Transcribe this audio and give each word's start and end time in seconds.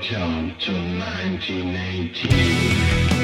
Welcome 0.00 0.56
to 0.60 0.72
1918. 0.72 3.19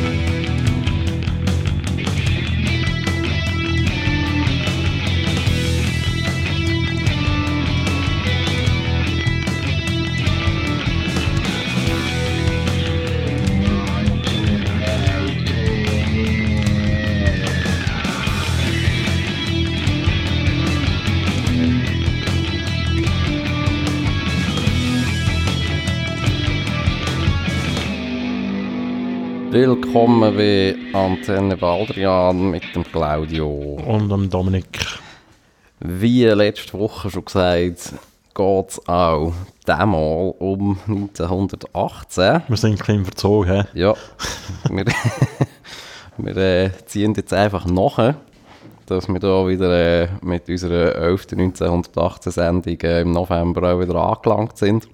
Willkommen 29.96 30.36
bei 30.36 30.77
Antenne 30.93 31.57
Baldrian 31.57 32.51
mit 32.51 32.63
dem 32.75 32.85
Claudio. 32.85 33.49
Und 33.49 34.13
am 34.13 34.29
Dominik. 34.29 34.79
Wie 35.81 36.23
letzte 36.25 36.79
Woche 36.79 37.11
schon 37.11 37.25
gesagt, 37.25 37.95
geht 38.35 38.69
es 38.69 38.89
auch 38.89 39.33
diesmal 39.67 40.35
um 40.39 40.79
1918. 40.87 42.43
Wir 42.47 42.57
sind 42.59 42.73
ein 42.73 42.77
bisschen 42.77 43.05
verzogen. 43.07 43.51
hä? 43.51 43.65
Ja, 43.73 43.95
wir, 44.69 44.85
wir 46.19 46.37
äh, 46.37 46.71
ziehen 46.85 47.15
jetzt 47.17 47.33
einfach 47.33 47.65
nach, 47.65 48.17
dass 48.85 49.09
wir 49.09 49.19
da 49.19 49.49
wieder 49.49 50.03
äh, 50.03 50.09
mit 50.21 50.47
unserer 50.47 50.95
11. 50.95 51.29
1918 51.33 52.33
Sendung 52.33 52.81
äh, 52.81 53.01
im 53.01 53.13
November 53.13 53.73
auch 53.73 53.81
wieder 53.81 53.95
angelangt 53.95 54.59
sind. 54.59 54.89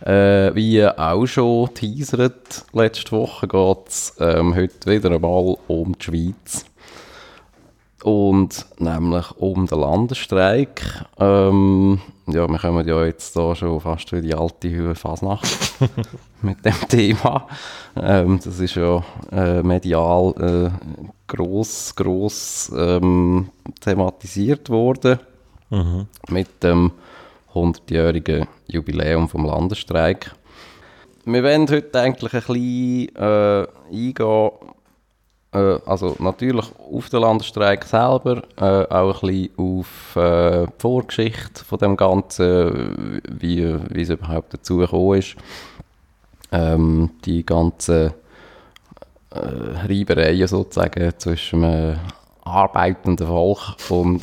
Äh, 0.00 0.54
wie 0.54 0.86
auch 0.86 1.26
schon 1.26 1.74
teasert, 1.74 2.64
letzte 2.72 3.12
Woche 3.12 3.48
geht 3.48 3.88
es 3.88 4.14
ähm, 4.20 4.54
heute 4.54 4.90
wieder 4.90 5.10
einmal 5.10 5.56
um 5.66 5.96
die 5.98 6.04
Schweiz. 6.04 6.64
Und 8.04 8.64
nämlich 8.78 9.32
um 9.38 9.66
den 9.66 9.80
Landesstreik. 9.80 11.04
Ähm, 11.18 12.00
ja, 12.28 12.46
wir 12.48 12.58
kommen 12.58 12.86
ja 12.86 13.04
jetzt 13.04 13.34
da 13.36 13.56
schon 13.56 13.80
fast 13.80 14.12
wie 14.12 14.20
die 14.20 14.34
alte 14.34 14.70
Höhe 14.70 14.94
Fasnacht 14.94 15.48
mit 16.42 16.64
dem 16.64 16.88
Thema. 16.88 17.48
Ähm, 17.96 18.38
das 18.42 18.60
ist 18.60 18.76
ja 18.76 19.02
äh, 19.32 19.64
medial 19.64 20.32
äh, 20.38 20.70
gross, 21.26 21.92
gross 21.96 22.70
ähm, 22.76 23.48
thematisiert 23.80 24.70
worden 24.70 25.18
Mhm. 25.70 26.06
mit 26.30 26.62
dem 26.62 26.92
100-jährigen 27.58 28.46
Jubiläum 28.66 29.28
vom 29.28 29.44
Landesstreik. 29.44 30.32
Wir 31.24 31.42
wollen 31.42 31.68
heute 31.68 32.00
eigentlich 32.00 32.32
ein 32.32 32.40
bisschen 32.40 33.16
äh, 33.16 33.66
eingehen, 33.92 34.50
äh, 35.52 35.78
also 35.86 36.16
natürlich 36.18 36.66
auf 36.90 37.08
den 37.10 37.20
Landesstreik 37.20 37.84
selber, 37.84 38.42
äh, 38.56 38.86
auch 38.94 39.22
ein 39.22 39.28
bisschen 39.28 39.50
auf 39.56 40.16
äh, 40.16 40.66
die 40.66 40.72
Vorgeschichte 40.78 41.64
von 41.64 41.78
dem 41.78 41.96
Ganzen, 41.96 43.20
wie, 43.28 43.76
wie 43.90 44.02
es 44.02 44.10
überhaupt 44.10 44.54
dazu 44.54 44.78
gekommen 44.78 45.18
ist. 45.18 45.36
Ähm, 46.50 47.10
die 47.24 47.44
ganzen 47.44 48.12
äh, 49.30 49.38
Reibereien 49.86 50.48
sozusagen 50.48 51.12
zwischen 51.18 51.60
dem 51.60 51.98
arbeitenden 52.48 53.26
Volk 53.26 53.76
und 53.90 54.22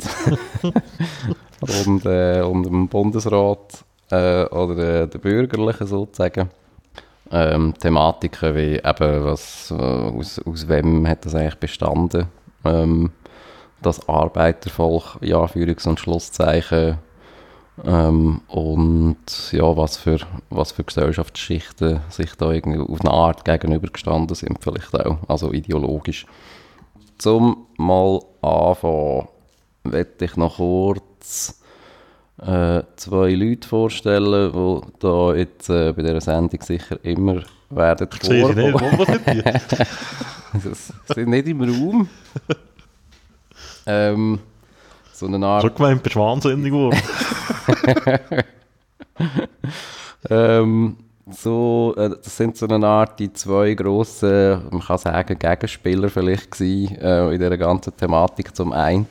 und, 1.86 2.06
äh, 2.06 2.42
und 2.42 2.64
dem 2.64 2.88
Bundesrat 2.88 3.84
äh, 4.10 4.44
oder 4.46 5.02
äh, 5.02 5.08
der 5.08 5.18
Bürgerlichen 5.18 5.86
sozusagen. 5.86 6.50
Ähm, 7.30 7.74
Thematiken 7.80 8.54
wie 8.54 8.76
eben, 8.76 9.24
was, 9.24 9.72
äh, 9.72 9.74
aus, 9.74 10.40
aus 10.46 10.68
wem 10.68 11.08
hat 11.08 11.24
das 11.24 11.34
eigentlich 11.34 11.56
bestanden, 11.56 12.28
ähm, 12.64 13.10
das 13.82 14.08
Arbeitervolk, 14.08 15.18
in 15.20 15.34
Anführungs- 15.34 15.88
und 15.88 15.98
Schlusszeichen, 15.98 16.98
ähm, 17.84 18.40
und 18.48 19.52
ja, 19.52 19.76
was 19.76 19.96
für, 19.98 20.18
was 20.48 20.72
für 20.72 20.84
Gesellschaftsschichten 20.84 22.00
sich 22.08 22.34
da 22.36 22.50
irgendwie 22.50 22.80
auf 22.80 23.00
eine 23.00 23.10
Art 23.10 23.44
gegenübergestanden 23.44 24.34
sind, 24.34 24.58
vielleicht 24.62 24.94
auch, 24.94 25.18
also 25.28 25.52
ideologisch. 25.52 26.26
Zum 27.18 27.65
mal 27.78 28.20
anfangen, 28.42 29.28
möchte 29.84 30.24
ich 30.24 30.36
noch 30.36 30.56
kurz 30.56 31.60
äh, 32.42 32.82
zwei 32.96 33.30
Leute 33.32 33.66
vorstellen, 33.68 34.52
die 34.52 34.80
da 35.00 35.34
jetzt 35.34 35.70
äh, 35.70 35.92
bei 35.92 36.02
dieser 36.02 36.20
Sendung 36.20 36.60
sicher 36.60 36.98
immer 37.02 37.42
werden 37.70 38.08
ich 38.12 38.28
nicht. 38.28 38.42
vorkommen. 38.42 38.98
Wo, 38.98 39.04
sind 39.04 39.26
die? 39.26 39.42
Das 39.42 40.92
sind 41.14 41.28
nicht 41.28 41.48
im 41.48 41.60
Raum. 41.62 42.08
ähm, 43.86 44.38
so 45.12 45.26
eine 45.26 45.46
Art 45.46 45.62
So 45.62 45.70
gemeint, 45.70 46.02
bist 46.02 46.16
wahnsinnig 46.16 46.72
geworden. 46.72 46.98
Ähm, 50.30 50.96
so, 51.30 51.94
äh, 51.96 52.10
das 52.10 52.36
sind 52.36 52.56
so 52.56 52.66
eine 52.66 52.86
Art 52.86 53.18
die 53.18 53.32
zwei 53.32 53.74
grossen, 53.74 54.62
man 54.70 54.80
kann 54.80 54.98
sagen, 54.98 55.38
Gegenspieler 55.38 56.08
vielleicht 56.08 56.52
gewesen, 56.52 56.96
äh, 56.96 57.26
in 57.34 57.40
dieser 57.40 57.58
ganzen 57.58 57.96
Thematik. 57.96 58.54
Zum 58.54 58.72
einen 58.72 59.06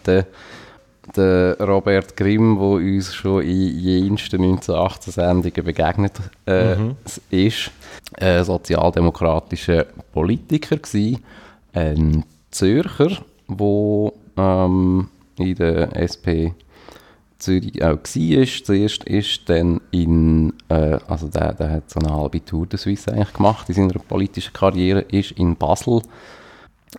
der 1.16 1.58
Robert 1.60 2.18
Grimm, 2.18 2.58
der 2.58 2.68
uns 2.68 3.14
schon 3.14 3.44
in 3.44 3.78
jensten 3.80 4.42
1918 4.42 5.14
Sendungen 5.14 5.64
begegnet 5.64 6.14
äh, 6.48 6.76
Mhm. 6.76 6.96
ist. 7.30 7.72
Ein 8.20 8.44
sozialdemokratischer 8.44 9.86
Politiker 10.14 10.78
gewesen, 10.78 11.24
ein 11.74 12.24
Zürcher, 12.50 13.18
der 13.48 14.12
ähm, 14.38 15.10
in 15.38 15.56
der 15.56 15.96
SP 16.00 16.54
Zürich 17.46 17.84
auch 17.84 17.98
war. 17.98 18.64
Zuerst 18.64 19.04
ist 19.06 19.50
dann 19.50 19.82
in, 19.92 20.54
äh, 20.70 20.98
also 21.08 21.28
der, 21.28 21.54
der 21.54 21.72
hat 21.72 21.90
so 21.90 22.00
eine 22.00 22.14
halbe 22.14 22.44
Tour 22.44 22.66
de 22.66 22.78
Suisse 22.78 23.12
eigentlich 23.12 23.34
gemacht 23.34 23.70
in 23.70 23.76
seiner 23.76 24.00
politischen 24.00 24.54
Karriere, 24.54 25.02
ist 25.02 25.32
in 25.32 25.56
Basel 25.56 26.02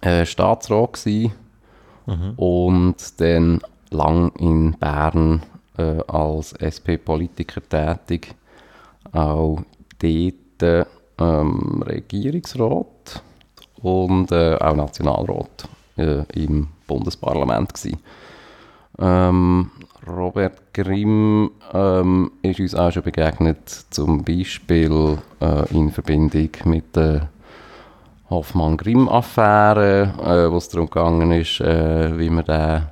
äh, 0.01 0.25
Staatsrat 0.25 0.93
gewesen 0.95 1.33
und 2.37 3.21
dann 3.21 3.61
lang 3.91 4.31
in 4.39 4.73
Bern 4.79 5.43
äh, 5.77 6.01
als 6.07 6.53
SP-Politiker 6.53 7.61
tätig, 7.69 8.35
auch 9.13 9.61
dort 9.99 10.87
ähm, 11.19 11.83
Regierungsrat 11.85 13.23
und 13.83 14.31
äh, 14.33 14.57
auch 14.57 14.77
Nationalrat 14.77 15.69
äh, 15.97 16.23
im 16.35 16.69
Bundesparlament 16.87 17.75
gewesen. 17.75 17.99
Ähm, 18.99 19.71
Robert 20.07 20.73
Grimm 20.73 21.51
ähm, 21.73 22.31
ist 22.43 22.61
uns 22.61 22.75
auch 22.75 22.93
schon 22.93 23.03
begegnet, 23.03 23.69
zum 23.91 24.23
Beispiel 24.23 25.19
äh, 25.41 25.75
in 25.75 25.91
Verbindung 25.91 26.51
mit 26.65 26.95
der 26.95 27.29
Hoffmann-Grimm-Affäre, 28.31 30.15
äh, 30.21 30.51
wo 30.51 30.57
es 30.59 30.69
darum 30.69 30.89
gegangen 30.89 31.33
ist, 31.33 31.61
äh, 31.61 32.17
wie 32.19 32.31
man 32.31 32.45
den, 32.45 32.83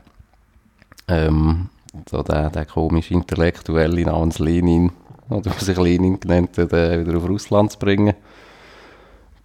ähm, 1.08 1.68
so 2.10 2.22
den, 2.22 2.50
den 2.50 2.66
komische 2.66 3.14
Intellektuelle 3.14 4.02
namens 4.02 4.40
Lenin, 4.40 4.90
oder 5.30 5.50
der 5.50 5.52
sich 5.52 5.78
Lenin 5.78 6.18
genannt 6.18 6.58
hat, 6.58 6.72
äh, 6.72 7.06
wieder 7.06 7.18
auf 7.18 7.28
Russland 7.28 7.72
zu 7.72 7.78
bringen, 7.78 8.14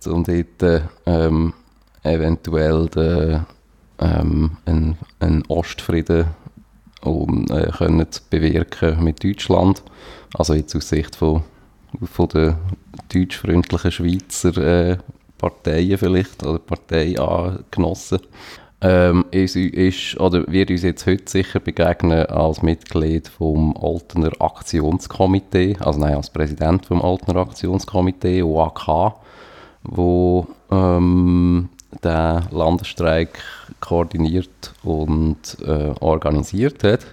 um 0.08 0.24
dort 0.24 0.64
äh, 0.64 0.82
ähm, 1.06 1.54
eventuell 2.04 2.88
den, 2.88 3.46
ähm, 4.00 4.58
einen, 4.66 4.98
einen 5.20 5.44
Ostfrieden 5.48 6.28
um 7.02 7.46
äh, 7.50 7.72
können 7.72 8.12
zu 8.12 8.22
bewirken 8.30 9.04
mit 9.04 9.24
Deutschland. 9.24 9.84
Also 10.34 10.54
jetzt 10.54 10.76
aus 10.76 10.90
Sicht 10.90 11.16
von, 11.16 11.44
von 12.04 12.28
der 12.30 12.60
deutschfreundlichen 13.14 13.92
Schweizer 13.92 14.58
äh, 14.58 14.98
Parteien 15.38 15.98
vielleicht 15.98 16.44
oder 16.46 16.60
Parteigenossen. 16.60 18.20
Ähm, 18.82 19.26
ist, 19.32 19.58
ist, 19.58 20.18
oder 20.22 20.46
wird 20.48 20.72
uns 20.72 20.84
jetzt 20.84 21.06
heute 21.06 21.30
sicher 21.30 21.60
begegnen 21.60 22.26
als 22.28 22.62
Mitglied 22.62 23.28
vom 23.28 23.76
Altener 23.76 24.32
Aktionskomitee, 24.40 25.76
also 25.82 26.00
nein, 26.00 26.16
als 26.16 26.30
Präsident 26.30 26.86
vom 26.86 27.02
Altener 27.02 27.42
Aktionskomitee, 27.42 28.42
OAK, 28.42 29.16
wo 29.84 30.48
ähm, 30.72 31.68
den 32.04 32.44
Landesstreik 32.52 33.42
koordiniert 33.80 34.74
und 34.84 35.58
äh, 35.66 35.94
organisiert 36.00 36.84
hat. 36.84 37.06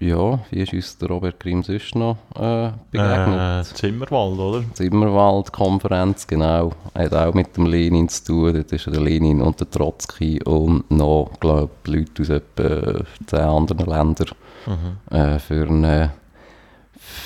Ja, 0.00 0.40
wie 0.50 0.62
ist 0.62 0.72
uns 0.72 0.98
der 0.98 1.10
Robert 1.10 1.38
Grimm 1.38 1.62
sonst 1.62 1.94
noch 1.94 2.16
äh, 2.34 2.72
begegnet? 2.90 3.70
Äh, 3.70 3.74
Zimmerwald, 3.74 4.38
oder? 4.38 4.64
Zimmerwald-Konferenz, 4.74 6.26
genau. 6.26 6.72
Hat 6.92 7.14
auch 7.14 7.34
mit 7.34 7.56
dem 7.56 7.66
Lenin 7.66 8.08
zu 8.08 8.24
tun. 8.24 8.54
Dort 8.54 8.72
ist 8.72 8.86
der 8.86 9.00
Lenin 9.00 9.40
und 9.40 9.60
der 9.60 9.70
Trotzki 9.70 10.42
und 10.42 10.90
noch, 10.90 11.30
glaube 11.38 11.70
ich, 11.84 11.92
Leute 11.92 12.22
aus 12.22 12.28
etwa 12.30 13.04
10 13.26 13.38
anderen 13.38 13.86
Ländern 13.86 14.28
Mhm. 14.64 15.16
äh, 15.16 15.40
für, 15.40 15.66
einen, 15.66 16.10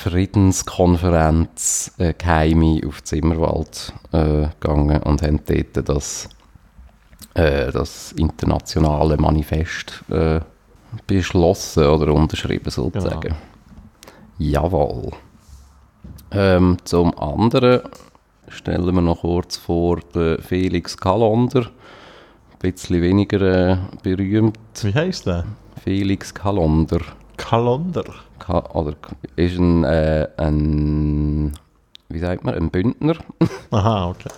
Friedenskonferenz 0.03 1.93
äh, 1.99 2.13
geheime 2.15 2.81
auf 2.87 3.03
Zimmerwald 3.05 3.93
äh, 4.13 4.49
gegangen 4.61 5.03
und 5.03 5.23
haben 5.23 5.41
dort 5.47 5.89
das, 5.89 6.29
äh, 7.35 7.71
das 7.73 8.13
internationale 8.13 9.17
Manifest 9.17 10.03
äh, 10.11 10.41
beschlossen 11.07 11.87
oder 11.87 12.13
unterschrieben 12.13 12.71
sozusagen. 12.71 13.35
Jawohl. 14.39 15.13
Ähm, 16.31 16.77
zum 16.85 17.17
anderen 17.19 17.81
stellen 18.49 18.95
wir 18.95 19.03
noch 19.03 19.21
kurz 19.21 19.57
vor 19.57 20.01
den 20.15 20.41
Felix 20.43 20.97
Kalander. 20.97 21.63
Ein 21.63 22.59
bisschen 22.59 23.03
weniger 23.03 23.41
äh, 23.43 23.77
berühmt. 24.03 24.59
Wie 24.83 24.95
heisst 24.95 25.27
der? 25.27 25.45
Felix 25.83 26.35
Kalander. 26.35 27.01
Kalender. 27.37 28.05
Ka 28.39 28.59
oder 28.73 28.95
ist 29.37 29.59
ein, 29.59 29.85
äh, 29.85 30.29
ein, 30.37 31.53
wie 32.09 32.19
sagt 32.19 32.45
man, 32.45 32.55
ein 32.55 32.71
Bündner. 32.71 33.15
Aha, 33.71 34.11
okay. 34.11 34.31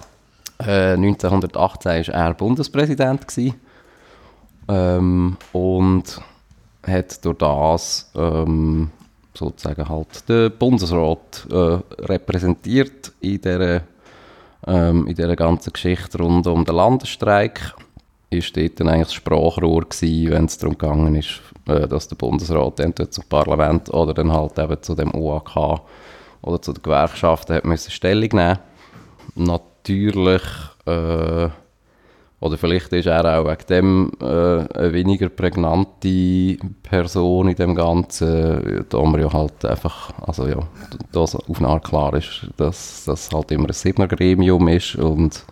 Äh, 0.58 0.94
1918 0.94 2.08
war 2.08 2.14
er 2.14 2.34
Bundespräsident. 2.34 3.26
Ähm, 4.68 5.36
und 5.52 6.20
hat 6.86 7.24
durch 7.24 7.38
das 7.38 8.10
ähm, 8.14 8.90
sozusagen 9.34 9.88
halt 9.88 10.28
den 10.28 10.50
Bundesrat 10.58 11.46
äh, 11.50 11.78
repräsentiert 12.02 13.12
in 13.20 13.40
dieser, 13.40 13.82
ähm, 14.66 15.06
in 15.06 15.14
dieser 15.14 15.36
ganzen 15.36 15.72
Geschichte 15.72 16.18
rund 16.18 16.46
um 16.46 16.64
den 16.64 16.74
Landesstreik. 16.74 17.74
Ist 18.30 18.56
dort 18.56 18.78
dann 18.78 18.88
eigentlich 18.88 19.08
das 19.08 19.14
Sprachrohr 19.14 19.82
gewesen, 19.88 20.30
wenn 20.32 20.44
es 20.44 20.58
darum 20.58 20.76
gegangen 20.76 21.14
ist, 21.14 21.40
äh, 21.66 21.86
dass 21.88 22.08
der 22.08 22.16
Bundesrat 22.16 22.80
entweder 22.80 23.10
zum 23.10 23.24
Parlament 23.24 23.92
oder 23.94 24.12
dann 24.12 24.32
halt 24.32 24.58
eben 24.58 24.82
zu 24.82 24.94
dem 24.94 25.14
UAK 25.14 25.80
oder 26.42 26.60
zu 26.60 26.72
den 26.72 26.82
Gewerkschaften 26.82 27.56
hat 27.56 27.64
müssen 27.64 27.90
Stellung 27.90 28.28
nehmen. 28.32 28.58
Natürlich 29.88 30.42
äh, 30.86 31.48
oder 32.40 32.56
vielleicht 32.56 32.92
ist 32.92 33.06
er 33.06 33.24
auch 33.40 33.46
wegen 33.46 33.66
dem 33.68 34.12
äh, 34.20 34.24
eine 34.24 34.92
weniger 34.92 35.28
prägnante 35.28 36.56
Person 36.84 37.48
in 37.48 37.56
dem 37.56 37.74
Ganzen, 37.74 38.84
da 38.88 39.02
man 39.02 39.20
ja 39.20 39.32
halt 39.32 39.64
einfach, 39.64 40.12
also 40.24 40.46
ja, 40.46 40.60
das 41.10 41.34
auf 41.34 41.58
eine 41.58 41.68
Art 41.68 41.84
klar 41.84 42.14
ist, 42.14 42.48
dass 42.56 43.04
das 43.06 43.30
halt 43.32 43.50
immer 43.50 43.66
ein 43.68 43.72
Siebner-Gremium 43.72 44.68
ist 44.68 44.94
und 44.96 45.44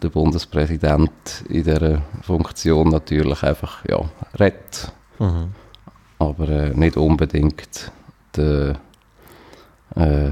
der 0.00 0.10
Bundespräsident 0.10 1.10
in 1.48 1.64
dieser 1.64 2.02
Funktion 2.22 2.88
natürlich 2.90 3.42
einfach, 3.42 3.84
ja, 3.88 4.00
redet, 4.38 4.92
Mhm. 5.18 5.52
aber 6.18 6.48
äh, 6.48 6.70
nicht 6.74 6.98
unbedingt 6.98 7.90
der, 8.36 8.76
äh, 9.96 10.30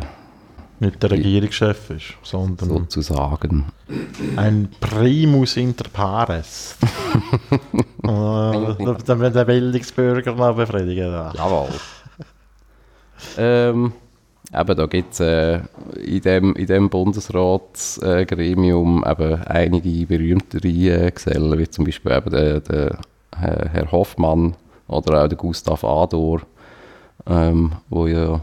Nicht 0.81 1.01
der 1.03 1.13
Regierungschef 1.13 1.91
ist, 1.91 2.15
sondern 2.23 2.69
sozusagen. 2.69 3.67
ein 4.37 4.69
Primus 4.81 5.57
inter 5.57 5.89
pares. 5.89 6.77
äh, 8.03 8.03
der, 8.03 8.95
der, 8.95 9.31
der 9.31 9.45
Bildungsbürger 9.45 10.35
noch 10.35 10.57
befriedigen. 10.57 11.13
Ja. 11.13 11.33
Jawohl. 11.33 11.69
ähm, 13.39 13.93
eben, 14.53 14.77
da 14.77 14.87
gibt 14.87 15.13
es 15.13 15.21
äh, 15.21 15.61
in 16.05 16.21
dem, 16.23 16.57
in 16.57 16.67
dem 16.67 16.91
Bundesratsgremium 16.91 19.05
äh, 19.05 19.11
eben 19.11 19.35
einige 19.45 20.07
berühmtere 20.07 20.69
äh, 20.69 21.13
Gesellen, 21.13 21.57
wie 21.59 21.71
zum 21.71 21.85
Beispiel 21.85 22.13
eben 22.13 22.31
der, 22.31 22.59
der 22.61 22.99
äh, 23.41 23.69
Herr 23.69 23.93
Hoffmann 23.93 24.57
oder 24.89 25.25
auch 25.25 25.29
der 25.29 25.39
Gustav 25.39 25.85
Ador, 25.85 26.41
ähm, 27.27 27.73
wo 27.89 28.09
ja 28.09 28.41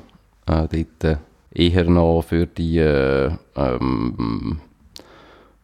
äh, 0.48 0.68
dort 0.68 1.04
äh, 1.04 1.18
eher 1.54 1.90
noch 1.90 2.24
für 2.24 2.48
die, 2.48 2.78
äh, 2.78 3.32
ähm, 3.56 4.60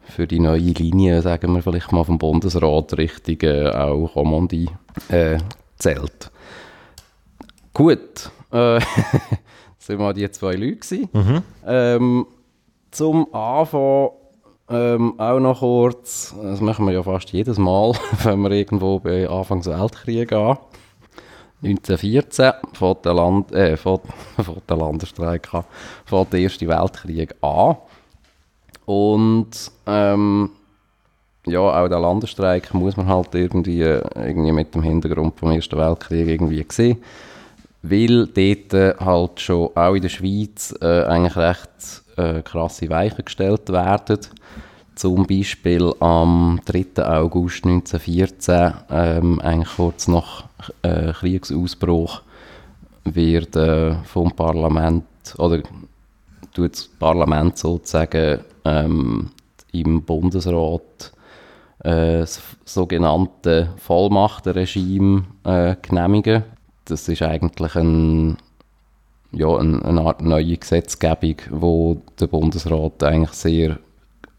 für 0.04 0.28
die 0.28 0.40
neue 0.40 0.60
Linie, 0.60 1.22
sagen 1.22 1.54
wir 1.54 1.62
vielleicht 1.62 1.92
mal 1.92 2.04
vom 2.04 2.18
Bundesrat, 2.18 2.98
Richtung 2.98 3.38
äh, 3.42 3.70
auch 3.70 4.16
Romandie 4.16 4.70
äh, 5.10 5.38
zählt. 5.78 6.32
Gut, 7.74 8.32
äh, 8.52 8.80
das 8.80 9.90
waren 9.90 9.98
mal 9.98 10.14
die 10.14 10.30
zwei 10.32 10.54
Leute. 10.54 10.78
Gewesen. 10.78 11.10
Mhm. 11.14 11.44
Ähm, 11.66 12.26
zum 12.92 13.34
Anfang 13.34 14.10
ähm, 14.70 15.18
auch 15.18 15.40
noch 15.40 15.60
kurz, 15.60 16.36
das 16.42 16.60
machen 16.60 16.86
wir 16.88 16.94
ja 16.94 17.04
fast 17.04 17.32
jedes 17.32 17.58
Mal, 17.58 17.94
wenn 18.24 18.42
wir 18.42 18.52
irgendwo 18.52 19.00
bei 19.00 19.30
Anfang 19.30 19.62
des 19.62 19.68
Weltkriegs 19.68 20.30
gehen. 20.30 20.58
1914 21.64 22.54
fängt 22.74 23.06
der, 23.06 23.14
Land, 23.14 23.52
äh, 23.52 23.78
fängt, 23.78 24.02
fängt 24.36 24.70
der 24.70 24.78
Landesstreik 24.78 25.54
an, 25.54 25.64
fängt 26.06 26.34
der 26.34 26.40
Erste 26.42 26.68
Weltkrieg 26.68 27.36
an. 27.42 27.78
Und 28.86 29.72
ähm, 29.86 30.52
ja, 31.46 31.60
auch 31.60 31.88
der 31.88 32.00
Landesstreik 32.00 32.74
muss 32.74 32.98
man 32.98 33.08
halt 33.08 33.34
irgendwie, 33.34 33.82
äh, 33.82 34.02
irgendwie 34.16 34.52
mit 34.52 34.76
dem 34.76 34.84
Hintergrund 34.84 35.40
vom 35.40 35.52
Ersten 35.52 35.78
Weltkrieg 35.78 36.28
irgendwie 36.28 36.66
sehen. 36.70 37.02
Weil 37.82 38.28
dort 38.28 38.74
äh, 38.74 38.94
halt 39.00 39.40
schon 39.40 39.70
auch 39.76 39.94
in 39.94 40.02
der 40.02 40.10
Schweiz 40.10 40.76
äh, 40.82 41.04
eigentlich 41.04 41.36
recht 41.38 42.04
äh, 42.18 42.42
krasse 42.42 42.90
Weichen 42.90 43.24
gestellt 43.24 43.70
werden. 43.70 44.20
Zum 44.98 45.28
Beispiel 45.28 45.94
am 46.00 46.60
3. 46.66 47.06
August 47.06 47.66
1914, 47.66 48.74
ähm, 48.90 49.40
eigentlich 49.42 49.76
kurz 49.76 50.08
nach 50.08 50.46
äh, 50.82 51.14
Kriegsausbruch, 51.14 52.24
wird 53.04 53.56
äh, 53.56 53.94
vom 54.06 54.32
Parlament, 54.32 55.06
oder 55.38 55.62
tut 56.52 56.72
das 56.72 56.88
Parlament 56.88 57.60
sozusagen 57.60 58.40
ähm, 58.66 59.30
im 59.72 60.02
Bundesrat 60.02 61.12
äh, 61.84 62.18
das 62.22 62.42
sogenannte 62.66 63.70
Vollmachtenregime 63.78 65.26
äh, 65.44 65.76
genehmigen. 65.80 66.44
Das 66.86 67.08
ist 67.08 67.22
eigentlich 67.22 67.76
ein, 67.76 68.38
ja, 69.32 69.58
ein, 69.58 69.80
eine 69.84 70.02
Art 70.02 70.24
neue 70.24 70.58
Gesetzgebung, 70.58 71.36
wo 71.52 72.02
der 72.20 72.26
Bundesrat 72.26 73.04
eigentlich 73.04 73.34
sehr 73.34 73.78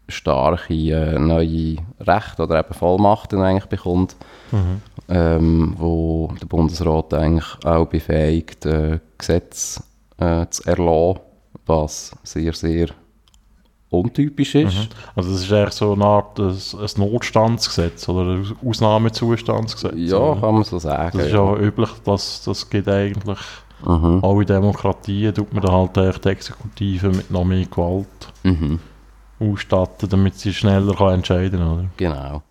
starke 0.09 0.73
äh, 0.73 1.17
neue 1.19 1.77
Rechte 1.99 2.43
oder 2.43 2.59
eben 2.59 2.73
Vollmachten 2.73 3.41
eigentlich 3.41 3.65
bekommt, 3.65 4.15
Mhm. 4.51 4.81
ähm, 5.09 5.75
wo 5.77 6.31
der 6.41 6.47
Bundesrat 6.47 7.13
eigentlich 7.13 7.45
auch 7.65 7.85
befähigt, 7.85 8.65
äh, 8.65 8.99
Gesetze 9.17 9.83
äh, 10.17 10.45
zu 10.49 10.63
erlassen, 10.67 11.19
was 11.65 12.11
sehr, 12.23 12.53
sehr 12.53 12.87
untypisch 13.91 14.55
ist. 14.55 14.75
Mhm. 14.75 14.87
Also 15.15 15.31
das 15.31 15.41
ist 15.41 15.51
eigentlich 15.51 15.73
so 15.73 15.93
eine 15.93 16.05
Art 16.05 16.39
ein, 16.39 16.49
ein 16.49 17.11
Notstandsgesetz 17.11 18.07
oder 18.09 18.31
ein 18.35 18.47
Ausnahmezustandsgesetz. 18.65 19.93
Ja, 19.95 20.17
oder? 20.17 20.41
kann 20.41 20.53
man 20.55 20.63
so 20.63 20.79
sagen. 20.79 21.17
Das 21.17 21.27
ist 21.27 21.33
ja 21.33 21.55
üblich, 21.57 21.89
dass 22.05 22.43
das 22.43 22.69
geht 22.69 22.87
eigentlich 22.87 23.39
Mhm. 23.85 24.19
alle 24.23 24.43
Demokratien 24.45 25.33
tut 25.33 25.53
man 25.53 25.63
dann 25.63 25.71
halt 25.71 25.95
die 26.25 26.27
Exekutive 26.29 27.07
mit 27.11 27.31
noch 27.31 27.45
mehr 27.45 27.65
Gewalt 27.65 28.07
Mhm. 28.43 28.79
Ausstatten, 29.39 30.09
damit 30.09 30.35
sie 30.35 30.53
schneller 30.53 30.99
entscheiden 31.11 31.59
kann. 31.59 31.71
Oder? 31.71 31.85
Genau. 31.97 32.41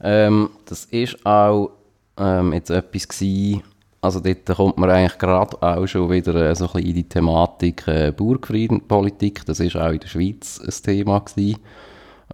Ähm, 0.00 0.50
das 0.66 0.84
ist 0.86 1.24
auch 1.24 1.70
ähm, 2.18 2.52
jetzt 2.52 2.70
etwas 2.70 3.08
gewesen, 3.08 3.62
also 4.04 4.20
dort 4.20 4.44
kommt 4.44 4.76
man 4.76 4.90
eigentlich 4.90 5.16
gerade 5.16 5.62
auch 5.62 5.86
schon 5.86 6.10
wieder 6.10 6.34
äh, 6.34 6.54
so 6.54 6.66
ein 6.66 6.72
bisschen 6.72 6.88
in 6.88 6.94
die 6.94 7.08
Thematik 7.08 7.88
äh, 7.88 8.12
Bürgerfriedenpolitik. 8.14 9.46
Das 9.46 9.60
ist 9.60 9.76
auch 9.76 9.90
in 9.90 10.00
der 10.00 10.08
Schweiz 10.08 10.60
ein 10.60 10.82
Thema 10.82 11.20
gewesen. 11.20 11.60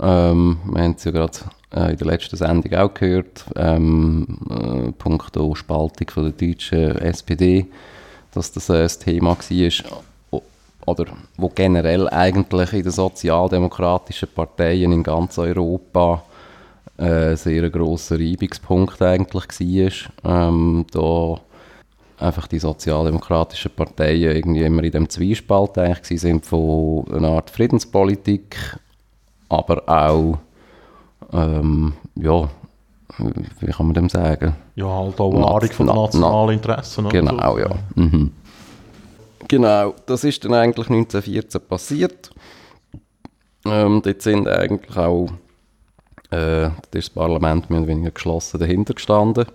Ähm, 0.00 0.58
wir 0.64 0.82
haben 0.82 0.94
es 0.96 1.04
ja 1.04 1.12
gerade 1.12 1.38
äh, 1.72 1.92
in 1.92 1.96
der 1.96 2.06
letzten 2.08 2.36
Sendung 2.36 2.74
auch 2.74 2.92
gehört, 2.92 3.44
ähm, 3.54 4.38
äh, 4.50 4.92
punkto 4.92 5.54
Spaltung 5.54 6.10
von 6.10 6.24
der 6.24 6.32
deutschen 6.32 6.96
SPD, 6.96 7.66
dass 8.32 8.50
das 8.50 8.68
äh, 8.68 8.82
ein 8.82 8.88
Thema 8.88 9.36
war. 9.36 10.02
Oder 10.90 11.12
wo 11.36 11.48
generell 11.48 12.08
eigentlich 12.08 12.72
in 12.72 12.82
den 12.82 12.92
sozialdemokratischen 12.92 14.28
Parteien 14.34 14.92
in 14.92 15.02
ganz 15.02 15.38
Europa 15.38 16.22
äh, 16.98 17.36
sehr 17.36 17.64
ein 17.64 17.72
grosser 17.72 18.18
Reibungspunkt 18.18 19.00
eigentlich 19.02 20.10
war. 20.24 20.48
Ähm, 20.48 20.86
da 20.92 21.40
einfach 22.18 22.46
die 22.48 22.58
sozialdemokratischen 22.58 23.70
Parteien 23.74 24.36
irgendwie 24.36 24.62
immer 24.62 24.84
in 24.84 24.90
dem 24.92 25.08
Zwiespalt 25.08 25.78
eigentlich 25.78 26.20
sind 26.20 26.44
von 26.44 27.06
einer 27.12 27.30
Art 27.30 27.50
Friedenspolitik, 27.50 28.56
aber 29.48 29.82
auch 29.88 30.38
ähm, 31.32 31.94
ja, 32.16 32.48
wie 33.60 33.66
kann 33.66 33.86
man 33.86 33.94
dem 33.94 34.08
sagen? 34.08 34.54
Ja, 34.76 34.86
halt 34.86 35.20
auch 35.20 35.32
Wahrung 35.32 35.70
von 35.70 35.86
na- 35.86 35.94
na- 35.94 36.02
nationalen 36.02 36.50
Interessen. 36.50 37.08
Genau, 37.08 37.52
so. 37.52 37.58
ja. 37.58 37.68
Mhm. 37.94 38.32
Genau, 39.50 39.96
das 40.06 40.22
ist 40.22 40.44
dann 40.44 40.54
eigentlich 40.54 40.88
1914 40.88 41.60
passiert. 41.62 42.30
Ähm, 43.66 44.00
dort 44.00 44.22
sind 44.22 44.46
eigentlich 44.46 44.96
auch 44.96 45.28
äh, 46.30 46.70
das 46.92 47.10
Parlament 47.10 47.68
mehr 47.68 47.80
oder 47.80 47.88
weniger 47.88 48.12
geschlossen 48.12 48.60
dahinter 48.60 48.94
gestanden. 48.94 49.46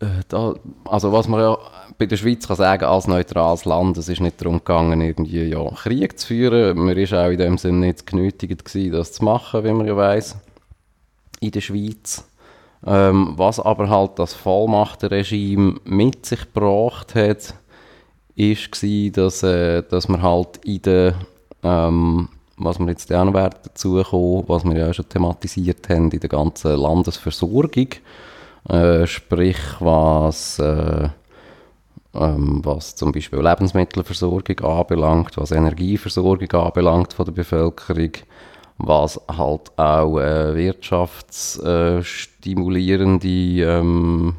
äh, 0.00 0.06
da, 0.28 0.56
also 0.84 1.10
was 1.10 1.26
man 1.26 1.40
ja 1.40 1.56
bei 1.96 2.04
der 2.04 2.18
Schweiz 2.18 2.46
kann 2.46 2.58
sagen, 2.58 2.84
als 2.84 3.06
neutrales 3.06 3.64
Land, 3.64 3.96
es 3.96 4.10
ist 4.10 4.20
nicht 4.20 4.42
darum 4.42 4.58
gegangen, 4.58 5.00
irgendwie 5.00 5.44
ja, 5.44 5.66
Krieg 5.70 6.18
zu 6.18 6.26
führen. 6.26 6.76
Man 6.76 6.98
ist 6.98 7.14
auch 7.14 7.30
in 7.30 7.38
dem 7.38 7.56
Sinne 7.56 7.86
nicht 7.86 8.06
genötigt 8.06 8.62
gewesen, 8.62 8.92
das 8.92 9.14
zu 9.14 9.24
machen, 9.24 9.64
wie 9.64 9.72
man 9.72 9.86
ja 9.86 9.96
weiß 9.96 10.36
in 11.40 11.50
der 11.50 11.62
Schweiz. 11.62 12.28
Ähm, 12.86 13.32
was 13.36 13.58
aber 13.58 13.88
halt 13.88 14.18
das 14.18 14.34
Vollmachtenregime 14.34 15.80
mit 15.84 16.26
sich 16.26 16.40
gebracht 16.52 17.14
hat, 17.14 17.54
ist 18.38 18.72
gewesen, 18.72 19.12
dass, 19.12 19.42
äh, 19.42 19.82
dass 19.82 20.08
man 20.08 20.22
halt 20.22 20.56
in 20.64 20.80
der, 20.82 21.14
ähm, 21.62 22.28
was 22.56 22.78
wir 22.78 22.88
jetzt 22.88 23.12
auch 23.12 23.24
noch 23.24 23.34
werden 23.34 23.58
dazu 23.64 24.00
kommen, 24.02 24.44
was 24.46 24.64
wir 24.64 24.76
ja 24.76 24.88
auch 24.90 24.94
schon 24.94 25.08
thematisiert 25.08 25.88
haben, 25.88 26.12
in 26.12 26.20
der 26.20 26.28
ganzen 26.28 26.76
Landesversorgung, 26.76 27.88
äh, 28.68 29.04
sprich 29.06 29.58
was, 29.80 30.60
äh, 30.60 31.08
ähm, 32.14 32.60
was 32.64 32.94
zum 32.94 33.10
Beispiel 33.12 33.40
Lebensmittelversorgung 33.40 34.60
anbelangt, 34.60 35.36
was 35.36 35.50
Energieversorgung 35.50 36.52
anbelangt 36.52 37.14
von 37.14 37.26
der 37.26 37.32
Bevölkerung, 37.32 38.12
was 38.78 39.20
halt 39.36 39.76
auch 39.76 40.18
äh, 40.18 40.54
wirtschaftsstimulierende 40.54 43.28
ähm, 43.28 44.36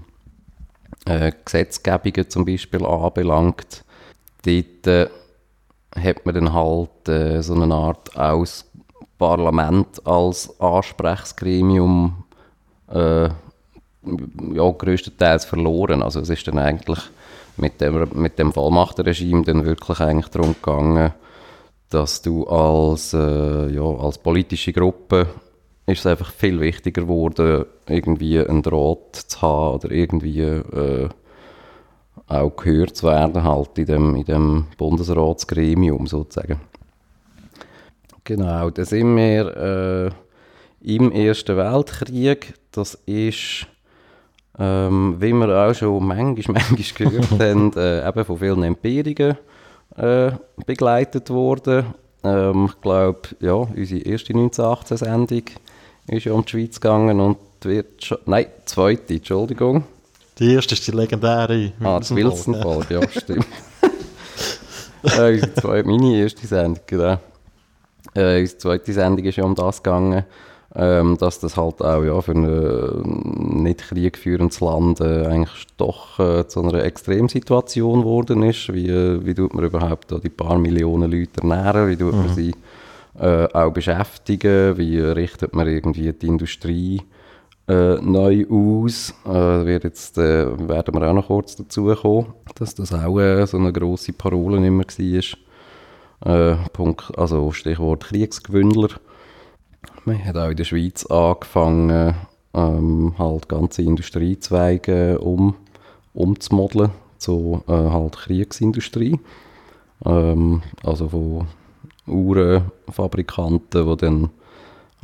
äh, 1.06 1.34
Gesetzgebungen 1.44 2.30
zum 2.30 2.46
Beispiel 2.46 2.86
anbelangt. 2.86 3.84
Dort 4.46 4.88
äh, 4.88 5.10
hat 5.96 6.26
man 6.26 6.36
dann 6.36 6.54
halt 6.54 7.10
äh, 7.10 7.42
so 7.42 7.54
eine 7.54 7.74
Art 7.74 8.16
aus 8.18 8.66
Parlament 9.18 10.06
als 10.06 10.60
Ansprechgremium 10.60 12.24
äh, 12.92 13.26
ja, 13.26 14.72
größtenteils 14.72 15.46
verloren. 15.46 16.02
Also 16.02 16.22
es 16.22 16.30
ist 16.30 16.48
dann 16.48 16.58
eigentlich 16.58 17.00
mit 17.58 17.82
dem, 17.82 18.08
mit 18.14 18.40
dem 18.40 18.54
Vollmachtenregime 18.54 19.44
dann 19.44 19.66
wirklich 19.66 20.00
eigentlich 20.00 20.30
darum 20.30 20.54
gegangen, 20.54 21.14
dass 21.90 22.22
du 22.22 22.46
als, 22.48 23.14
äh, 23.14 23.68
ja, 23.74 23.84
als 23.84 24.18
politische 24.20 24.72
Gruppe 24.72 25.28
ist 25.86 26.00
es 26.00 26.06
einfach 26.06 26.32
viel 26.32 26.60
wichtiger 26.60 27.02
geworden, 27.02 27.66
irgendwie 27.88 28.40
einen 28.40 28.62
Draht 28.62 29.16
zu 29.16 29.42
haben 29.42 29.76
oder 29.76 29.92
irgendwie 29.92 30.42
äh, 30.42 31.10
auch 32.30 32.56
gehört 32.56 32.96
zu 32.96 33.08
werden 33.08 33.44
halt 33.44 33.78
in 33.78 33.86
dem, 33.86 34.16
in 34.16 34.26
dem 34.26 34.68
Bundesratsgremium 34.78 36.08
sozusagen. 36.08 36.60
Genau, 38.24 38.70
da 38.70 38.86
sind 38.86 39.16
wir 39.16 40.14
äh, 40.84 40.96
im 40.96 41.12
Ersten 41.12 41.58
Weltkrieg. 41.58 42.54
Das 42.72 42.94
ist, 43.08 43.66
ähm, 44.60 45.16
wie 45.20 45.34
wir 45.34 45.50
auch 45.50 45.74
schon 45.74 46.06
manchmal, 46.06 46.62
manchmal 46.70 47.10
gehört 47.10 47.32
haben, 47.40 47.74
äh, 47.76 48.08
eben 48.08 48.26
von 48.26 48.38
vielen 48.38 48.64
Empirien 48.64 49.36
äh, 49.98 50.32
begleitet 50.68 51.32
worden. 51.32 51.88
Ähm, 52.24 52.66
ich 52.68 52.82
glaube, 52.82 53.22
ja, 53.40 53.54
unsere 53.54 54.02
erste 54.02 54.34
1918-Sendung 54.34 55.44
ist 56.08 56.26
ja 56.26 56.34
um 56.34 56.46
die 56.46 56.52
Schweiz 56.52 56.80
gegangen 56.80 57.20
und 57.20 57.38
wird 57.64 58.04
schon, 58.04 58.20
nein, 58.26 58.46
zweite, 58.66 59.16
Entschuldigung. 59.16 59.86
Die 60.40 60.54
erste 60.54 60.74
ist 60.74 60.88
die 60.88 60.92
legendäre 60.92 61.74
Ah, 61.84 62.00
die 62.10 62.16
Wilson-Folge, 62.16 62.94
ja, 62.94 63.10
stimmt. 63.10 63.46
äh, 65.04 65.40
zweite, 65.60 65.88
meine 65.88 66.16
erste 66.16 66.48
Sendung, 66.48 66.82
genau. 66.88 67.18
Äh, 68.16 68.40
unsere 68.40 68.58
zweite 68.58 68.94
Sendung 68.94 69.26
ist 69.26 69.36
ja 69.36 69.44
um 69.44 69.54
das 69.54 69.84
gegangen, 69.84 70.24
ähm, 70.76 71.18
dass 71.18 71.40
das 71.40 71.58
halt 71.58 71.82
auch 71.82 72.04
ja, 72.04 72.22
für 72.22 72.32
ein 72.32 72.44
äh, 72.46 73.60
nicht 73.60 73.80
kriegführendes 73.80 74.62
Land 74.62 75.02
äh, 75.02 75.26
eigentlich 75.26 75.68
doch 75.78 76.20
äh, 76.20 76.48
zu 76.48 76.62
einer 76.62 76.84
Extremsituation 76.84 78.02
geworden 78.02 78.44
ist. 78.44 78.74
Wie, 78.74 78.88
äh, 78.88 79.26
wie 79.26 79.34
tut 79.34 79.54
man 79.54 79.66
überhaupt 79.66 80.14
die 80.24 80.30
paar 80.30 80.58
Millionen 80.58 81.12
Leute 81.12 81.42
ernähren? 81.42 81.90
Wie 81.90 81.98
tut 81.98 82.14
man 82.14 82.28
mhm. 82.28 82.34
sie 82.34 82.56
äh, 83.20 83.48
auch 83.52 83.72
beschäftigen? 83.72 84.78
Wie 84.78 85.00
richtet 85.00 85.54
man 85.54 85.68
irgendwie 85.68 86.14
die 86.14 86.28
Industrie 86.28 87.02
äh, 87.70 88.02
neu 88.02 88.46
aus? 88.50 89.14
wird 89.24 89.84
jetzt, 89.84 90.18
werden 90.18 90.94
wir 90.94 91.10
auch 91.10 91.14
noch 91.14 91.28
kurz 91.28 91.56
dazu 91.56 91.94
kommen, 91.96 92.34
dass 92.56 92.76
das 92.76 92.94
auch 92.94 93.48
so 93.48 93.58
eine 93.58 93.72
grosse 93.72 94.14
Parole 94.14 94.66
immer 94.66 94.84
war. 96.24 96.58
Punkt, 96.74 97.18
also 97.18 97.52
Stichwort 97.52 98.04
Kriegsgewündler. 98.04 98.90
Man 100.04 100.26
hat 100.26 100.36
auch 100.36 100.50
in 100.50 100.58
der 100.58 100.66
Schweiz 100.66 101.06
angefangen, 101.06 102.16
ähm, 102.54 103.14
halt 103.18 103.48
ganze 103.48 103.82
Industriezweige 103.84 105.20
um, 105.20 105.56
umzumodeln 106.14 106.92
zu 107.18 107.64
äh, 107.68 107.72
halt 107.72 108.18
Kriegsindustrie. 108.18 109.20
Ähm, 110.06 110.62
also 110.84 111.10
von 111.10 111.48
Uhrenfabrikanten, 112.08 113.88
die 113.88 113.98
dann 113.98 114.30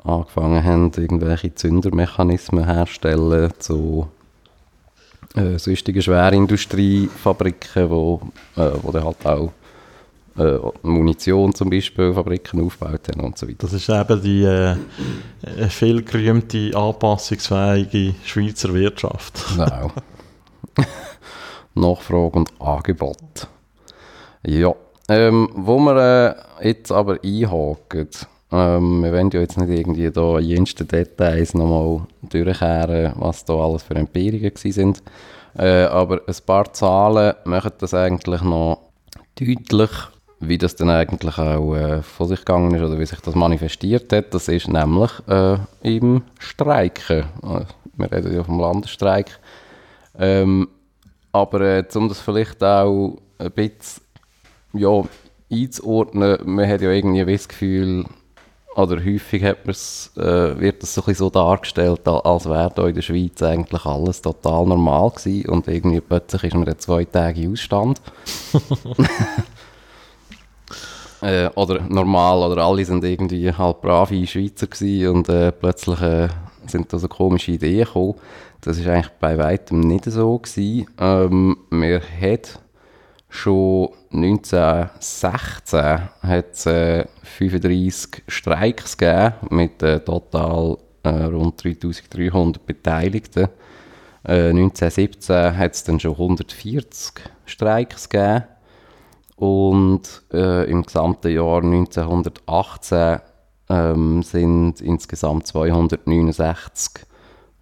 angefangen 0.06 0.64
haben, 0.64 0.92
irgendwelche 0.96 1.54
Zündermechanismen 1.54 2.66
herzustellen, 2.66 3.52
zu 3.60 4.08
äh, 5.36 5.58
sonstigen 5.58 6.02
Schwerindustriefabriken, 6.02 7.90
wo, 7.90 8.22
äh, 8.56 8.72
wo 8.82 8.92
dann 8.92 9.06
halt 9.06 9.26
auch 9.26 9.52
äh, 10.38 10.60
Munition 10.84 11.54
zum 11.54 11.70
Beispiel, 11.70 12.14
Fabriken 12.14 12.62
aufgebaut 12.66 13.08
haben 13.10 13.22
und 13.26 13.38
so 13.38 13.48
weiter. 13.48 13.58
Das 13.60 13.74
ist 13.74 13.90
eben 13.90 14.22
die 14.22 14.44
äh, 14.44 14.76
äh 15.44 15.70
viel 15.70 16.04
gerühmte, 16.04 16.72
anpassungsfähige 16.76 18.16
Schweizer 18.24 18.74
Wirtschaft. 18.74 19.44
Genau. 19.56 19.92
Nachfrage 21.76 22.40
und 22.40 22.62
Angebot. 22.62 23.48
Ja, 24.46 24.74
ähm, 25.10 25.50
wo 25.54 25.80
wir 25.80 26.36
äh, 26.62 26.70
jetzt 26.70 26.92
aber 26.92 27.18
einhaken, 27.24 28.10
ähm, 28.52 29.04
wir 29.04 29.12
wollen 29.12 29.32
ja 29.32 29.42
jetzt 29.42 29.58
nicht 29.58 29.70
irgendwie 29.70 30.12
da 30.12 30.38
in 30.38 30.46
jensten 30.46 30.88
Details 30.88 31.54
nochmal 31.54 32.06
durchkehren, 32.22 33.14
was 33.16 33.46
da 33.46 33.54
alles 33.54 33.84
für 33.84 33.96
Empirien 33.96 34.52
sind. 34.56 35.02
Äh, 35.58 35.84
aber 35.86 36.22
ein 36.28 36.36
paar 36.46 36.72
Zahlen 36.74 37.34
machen 37.46 37.72
das 37.80 37.94
eigentlich 37.94 38.42
noch 38.42 38.80
deutlich, 39.40 39.90
wie 40.40 40.58
das 40.58 40.75
dann 40.75 40.90
eigentlich 40.90 41.38
auch 41.38 41.75
äh, 41.75 42.02
von 42.04 42.28
sich 42.28 42.40
gegangen 42.40 42.75
ist 42.75 42.82
oder 42.82 43.00
wie 43.00 43.06
sich 43.06 43.22
das 43.22 43.36
manifestiert 43.36 44.12
hat, 44.12 44.34
das 44.34 44.48
ist 44.48 44.68
nämlich 44.68 45.12
äh, 45.28 45.58
im 45.82 46.24
Streiken. 46.40 47.25
Äh, 47.44 47.66
wir 47.98 48.12
reden 48.12 48.36
ja 48.36 48.44
vom 48.44 48.60
Landesstreik. 48.60 49.40
Ähm, 50.18 50.68
aber 51.32 51.62
äh, 51.62 51.84
um 51.96 52.10
das 52.10 52.20
vielleicht 52.20 52.64
auch 52.64 53.18
ein 53.38 53.52
bisschen 53.52 54.04
ja, 54.74 55.04
einzuordnen, 55.52 56.38
man 56.46 56.68
hat 56.68 56.82
ja 56.82 56.92
irgendwie 56.92 57.25
das 57.25 57.48
Gefühl, 57.48 58.06
oder 58.75 58.98
häufig 59.03 59.44
hat 59.44 59.58
äh, 59.67 60.60
wird 60.60 60.84
das 60.84 60.94
so, 60.94 61.03
ein 61.05 61.15
so 61.15 61.29
dargestellt, 61.29 62.08
als 62.08 62.46
wäre 62.46 62.72
da 62.75 62.88
in 62.88 62.96
der 62.96 63.01
Schweiz 63.01 63.41
eigentlich 63.41 63.86
alles 63.86 64.22
total 64.22 64.65
normal 64.65 65.12
gewesen 65.12 65.50
und 65.50 65.67
irgendwie 65.67 66.01
plötzlich 66.01 66.44
ist 66.44 66.55
man 66.55 66.79
zwei 66.79 67.05
Tage 67.05 67.50
Ausstand. 67.50 68.01
Äh, 71.22 71.50
oder 71.55 71.82
normal, 71.82 72.51
oder 72.51 72.63
alle 72.63 72.86
sind 72.86 73.03
irgendwie 73.03 73.51
halt 73.51 73.82
brave 73.82 74.27
Schweizer 74.27 74.67
gewesen 74.67 75.15
und 75.15 75.29
äh, 75.29 75.51
plötzlich 75.51 76.00
äh, 76.01 76.27
sind 76.67 76.91
da 76.91 77.00
so 77.00 77.08
komische 77.08 77.53
Ideen 77.53 77.86
gekommen. 77.86 78.15
Das 78.62 78.77
ist 78.77 78.86
eigentlich 78.86 79.12
bei 79.20 79.36
weitem 79.38 79.79
nicht 79.79 80.05
so 80.05 80.38
gewesen. 80.38 80.88
Ähm, 81.00 81.58
wir 81.72 82.01
hat 82.22 82.60
schon 83.36 83.89
1916 84.12 85.80
hat 86.22 86.65
äh, 86.65 87.06
35 87.24 88.24
Streiks 88.27 88.98
gegeben 88.98 89.34
mit 89.50 89.84
äh, 89.84 90.00
total 90.00 90.77
äh, 91.04 91.10
rund 91.10 91.63
3300 91.63 92.65
Beteiligten. 92.65 93.50
1917 94.24 95.36
äh, 95.36 95.51
hat 95.51 95.74
es 95.74 95.84
dann 95.84 96.00
schon 96.00 96.13
140 96.13 97.13
Streiks 97.46 98.10
gegeben. 98.10 98.46
Und 99.36 100.24
äh, 100.34 100.70
im 100.70 100.84
gesamten 100.84 101.32
Jahr 101.32 101.62
1918 101.62 103.20
ähm, 103.70 104.24
sind 104.24 104.82
insgesamt 104.82 105.48
269 105.48 107.06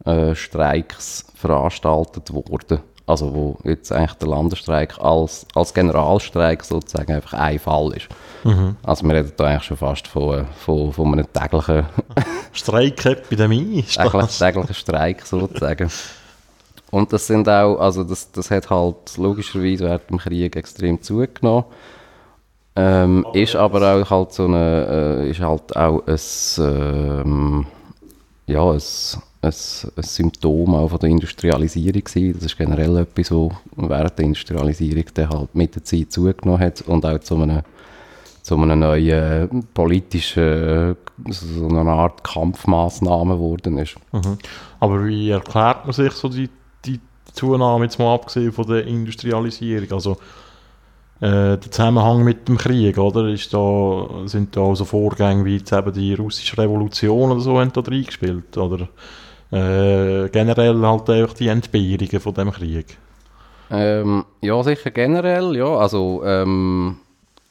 äh, 0.06 0.36
Streiks 0.36 1.26
veranstaltet 1.34 2.32
worden. 2.34 2.80
Also 3.06 3.34
wo 3.34 3.58
jetzt 3.66 3.92
eigentlich 3.92 4.14
der 4.14 4.30
Landesstreik 4.30 4.98
als, 5.00 5.46
als 5.56 5.74
Generalstreik 5.74 6.64
sozusagen 6.64 7.14
einfach 7.14 7.34
ein 7.34 7.60
Fall 7.60 7.92
ist. 7.98 8.08
Mhm. 8.46 8.78
Also 8.84 9.06
wir 9.06 9.16
reden 9.16 9.34
da 9.36 9.46
eigentlich 9.46 9.64
schon 9.64 9.78
fast 9.78 10.08
von, 10.08 10.46
von, 10.58 10.94
von 10.94 11.14
einem 11.14 11.28
täglichen... 11.34 11.86
Streikepidemie? 12.54 13.84
täglichen 14.40 14.74
Streik 14.74 15.26
sozusagen. 15.26 15.90
Und 16.92 17.12
das 17.12 17.28
sind 17.28 17.50
auch, 17.50 17.78
also 17.80 18.04
das, 18.04 18.32
das 18.32 18.52
hat 18.52 18.70
halt 18.70 19.18
logischerweise 19.18 19.86
während 19.86 20.10
dem 20.10 20.20
Krieg 20.20 20.56
extrem 20.56 21.02
zugenommen. 21.02 21.66
Ähm, 22.76 23.26
ist 23.34 23.56
aber 23.56 23.82
auch 23.82 24.10
halt 24.10 24.32
so 24.32 24.46
eine, 24.46 25.22
äh, 25.22 25.30
ist 25.30 25.40
halt 25.40 25.76
auch 25.76 26.04
ein, 26.06 26.20
ähm, 26.60 27.66
ja, 28.48 28.72
ein, 28.72 28.82
ein, 29.44 29.54
ein 29.96 30.04
Symptom 30.04 30.76
auch 30.76 30.90
von 30.90 31.00
der 31.00 31.10
Industrialisierung 31.10 32.04
gewesen. 32.04 32.34
Das 32.34 32.46
ist 32.46 32.58
generell 32.58 32.98
etwas, 32.98 33.32
was 33.32 33.52
während 33.76 34.18
der 34.18 34.26
Industrialisierung 34.26 35.06
dann 35.14 35.30
halt 35.30 35.56
mit 35.56 35.76
der 35.76 35.84
Zeit 35.84 36.12
zugenommen 36.12 36.60
hat 36.60 36.82
und 36.82 37.06
auch 37.06 37.20
zu 37.20 37.36
einem, 37.36 37.62
zu 38.42 38.56
einem 38.56 38.80
neuen 38.80 39.66
politischen, 39.74 40.96
so 41.30 41.68
einer 41.68 41.92
Art 41.92 42.24
Kampfmaßnahme 42.24 43.36
geworden 43.36 43.78
ist. 43.78 43.96
Mhm. 44.12 44.38
Aber 44.80 45.06
wie 45.06 45.30
erklärt 45.30 45.86
man 45.86 45.94
sich 45.94 46.14
so 46.14 46.30
die, 46.30 46.50
die 46.86 47.00
Zunahme, 47.34 47.86
jetzt 47.86 48.00
mal 48.00 48.16
abgesehen 48.16 48.52
von 48.52 48.68
der 48.68 48.88
Industrialisierung? 48.88 49.92
Also 49.92 50.18
äh, 51.20 51.58
der 51.58 51.72
Zusammenhang 51.72 52.24
mit 52.24 52.48
dem 52.48 52.58
Krieg, 52.58 52.98
oder? 52.98 53.28
Ist 53.30 53.54
da, 53.54 54.08
sind 54.26 54.56
da 54.56 54.62
also 54.62 54.84
Vorgänge 54.84 55.46
wie 55.46 55.58
jetzt 55.58 55.72
eben 55.72 55.94
die 55.94 56.14
russische 56.14 56.58
Revolution 56.58 57.32
oder 57.32 57.40
so 57.40 57.60
haben 57.60 57.72
da 57.72 57.82
reingespielt? 57.82 58.58
Oder 58.58 58.90
äh, 59.54 60.30
generell 60.30 60.82
halt 60.82 61.10
einfach 61.10 61.36
die 61.36 61.48
Entbehrungen 61.48 62.20
von 62.20 62.34
dem 62.34 62.52
Krieg? 62.52 62.98
Ähm, 63.70 64.26
ja, 64.42 64.62
sicher 64.64 64.92
generell, 64.92 65.56
ja. 65.56 65.78
Also 65.78 66.24
ähm, 66.26 66.98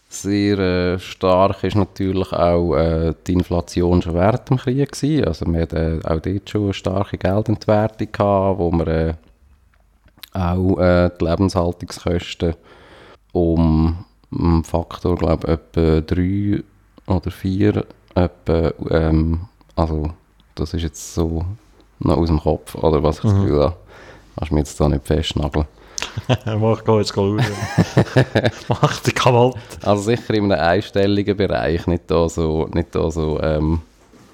sehr 0.09 0.59
äh, 0.59 0.99
stark 0.99 1.65
ist 1.65 1.77
natürlich 1.77 2.33
auch 2.33 2.75
äh, 2.75 3.15
die 3.27 3.33
Inflation 3.33 4.03
schon 4.03 4.15
während 4.15 4.51
dem 4.51 4.59
Krieg 4.59 4.93
gewesen. 4.93 5.25
Also 5.25 5.47
wir 5.47 5.63
hatten 5.63 6.05
auch 6.05 6.21
dort 6.21 6.51
schon 6.51 6.65
eine 6.65 6.75
starke 6.75 7.19
Geldentwertung 7.19 8.09
gehabt, 8.13 8.59
wo 8.59 8.71
wir 8.73 8.87
äh, 8.87 9.15
auch 10.33 10.79
äh, 10.79 11.11
die 11.21 11.25
Lebenshaltungskosten 11.25 12.55
um 13.33 14.05
einen 14.31 14.65
Faktor, 14.65 15.17
glaube 15.17 15.49
etwa 15.49 16.01
drei 16.01 16.63
oder 17.07 17.31
vier, 17.31 17.87
etwa, 18.15 18.73
ähm, 18.91 19.49
also 19.77 20.11
das 20.55 20.75
ist 20.75 20.83
jetzt 20.83 21.15
so 21.15 21.45
noch 22.05 22.17
aus 22.17 22.29
dem 22.29 22.41
Kopf, 22.41 22.75
oder 22.75 23.03
was 23.03 23.17
ich 23.17 23.23
das 23.23 23.33
mhm. 23.33 23.43
Gefühl 23.43 23.61
habe. 23.61 23.77
Kannst 24.37 24.51
du 24.51 24.55
mich 24.55 24.65
jetzt 24.65 24.81
da 24.81 24.89
nicht 24.89 25.07
festnageln. 25.07 25.67
Mach 26.59 26.85
go 26.85 26.99
jetzt 26.99 27.15
schauen. 27.15 27.41
Mach 28.69 29.01
dich 29.01 29.15
kaputt. 29.15 29.57
Also 29.83 30.03
sicher 30.03 30.35
in 30.35 30.53
einem 30.53 30.61
einstelligen 30.61 31.37
Bereich, 31.37 31.87
nicht 31.87 32.11
da 32.11 32.29
so, 32.29 32.69
nicht 32.73 32.95
da 32.95 33.11
so 33.11 33.41
ähm, 33.41 33.81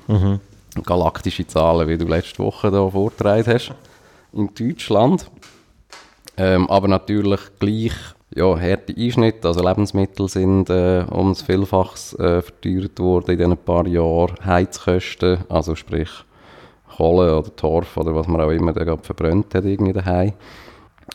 mhm. 0.07 0.41
galaktische 0.85 1.47
Zahlen, 1.47 1.89
wie 1.89 1.99
du 1.99 2.07
letzte 2.07 2.43
Woche 2.43 2.71
da 2.71 2.89
vorgetragen 2.89 3.53
hast 3.53 3.73
in 4.33 4.51
Deutschland. 4.55 5.31
Ähm, 6.37 6.71
aber 6.71 6.89
natürlich 6.89 7.41
gleich 7.59 7.95
ja, 8.35 8.59
harte 8.59 8.95
Einschnitte, 8.97 9.49
also 9.49 9.67
Lebensmittel 9.67 10.29
sind 10.29 10.71
äh, 10.71 11.05
um 11.11 11.31
das 11.31 11.43
Vielfaches 11.43 12.15
äh, 12.15 12.43
verteuert 12.43 12.99
worden 13.01 13.33
in 13.33 13.39
diesen 13.39 13.57
paar 13.57 13.87
Jahren. 13.87 14.37
Heizkosten, 14.45 15.39
also 15.49 15.75
sprich 15.75 16.11
Kohle 16.99 17.39
oder 17.39 17.55
Torf 17.55 17.97
oder 17.97 18.13
was 18.15 18.27
man 18.27 18.41
auch 18.41 18.51
immer 18.51 18.73
da 18.73 18.83
gerade 18.83 19.03
verbrannt 19.03 19.55
hat 19.55 19.65
irgendwie 19.65 19.93
daheim. 19.93 20.33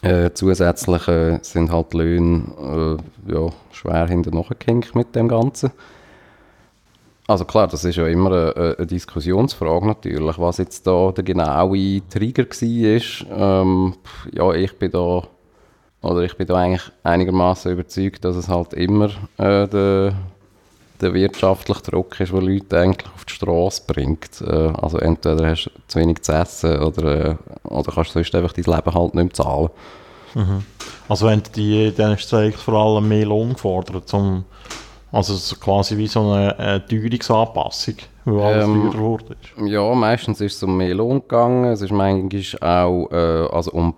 Äh, 0.01 0.31
zusätzlich 0.33 1.07
äh, 1.09 1.39
sind 1.41 1.71
halt 1.71 1.93
Löhne 1.93 2.97
äh, 3.27 3.31
ja, 3.33 3.49
schwer 3.71 4.07
hinter 4.07 4.31
nachgehängt 4.31 4.95
mit 4.95 5.13
dem 5.13 5.27
Ganzen. 5.27 5.71
Also 7.27 7.45
klar, 7.45 7.67
das 7.67 7.83
ist 7.83 7.97
ja 7.97 8.07
immer 8.07 8.31
eine, 8.31 8.75
eine, 8.77 8.87
Diskussionsfrage 8.87 9.85
natürlich, 9.87 10.39
was 10.39 10.57
jetzt 10.57 10.87
da 10.87 11.11
der 11.11 11.23
genaue 11.23 12.01
Trigger 12.09 12.45
war. 12.45 13.61
Ähm, 13.61 13.93
ja, 14.31 14.53
ich 14.53 14.77
bin 14.79 14.91
da 14.91 15.23
oder 16.01 16.21
ich 16.21 16.35
bin 16.35 16.47
da 16.47 16.55
eigentlich 16.55 16.91
einigermaßen 17.03 17.71
überzeugt, 17.71 18.25
dass 18.25 18.35
es 18.35 18.49
halt 18.49 18.73
immer 18.73 19.09
äh, 19.37 19.67
der, 19.67 20.13
der 21.01 21.13
wirtschaftliche 21.13 21.81
Druck 21.81 22.19
ist, 22.19 22.31
der 22.31 22.41
Leute 22.41 22.79
eigentlich 22.79 23.11
auf 23.13 23.25
die 23.25 23.33
Straße 23.33 23.83
bringt. 23.87 24.41
Äh, 24.41 24.71
also 24.81 24.97
entweder 24.97 25.49
hast 25.49 25.65
du 25.65 25.71
zu 25.87 25.99
wenig 25.99 26.21
zu 26.21 26.31
essen 26.33 26.79
oder, 26.79 27.31
äh, 27.31 27.35
oder 27.63 27.91
kannst 27.91 28.11
du 28.11 28.13
sonst 28.13 28.35
einfach 28.35 28.53
dein 28.53 28.65
Leben 28.65 28.93
halt 28.93 29.15
nicht 29.15 29.23
mehr 29.23 29.33
zahlen. 29.33 29.69
Mhm. 30.35 30.63
Also 31.07 31.27
wenn 31.27 31.43
die, 31.55 31.93
dann 31.95 32.13
ist 32.13 32.31
es 32.31 32.55
vor 32.55 32.73
allem 32.73 33.07
mehr 33.07 33.25
Lohn 33.25 33.53
gefordert, 33.53 34.07
zum, 34.07 34.45
also 35.11 35.35
so 35.35 35.55
quasi 35.57 35.97
wie 35.97 36.07
so 36.07 36.21
eine, 36.21 36.57
eine 36.57 36.85
Teuerungsanpassung, 36.85 37.95
weil 38.25 38.41
alles 38.41 38.65
ähm, 38.65 38.73
teurer 38.73 38.91
geworden 38.91 39.35
ist. 39.41 39.71
Ja, 39.71 39.93
meistens 39.93 40.41
ist 40.41 40.55
es 40.55 40.63
um 40.63 40.77
mehr 40.77 40.95
Lohn 40.95 41.21
gegangen, 41.21 41.65
es 41.65 41.81
ist 41.81 41.91
manchmal 41.91 42.57
auch 42.61 43.11
äh, 43.11 43.47
also 43.51 43.71
um 43.71 43.95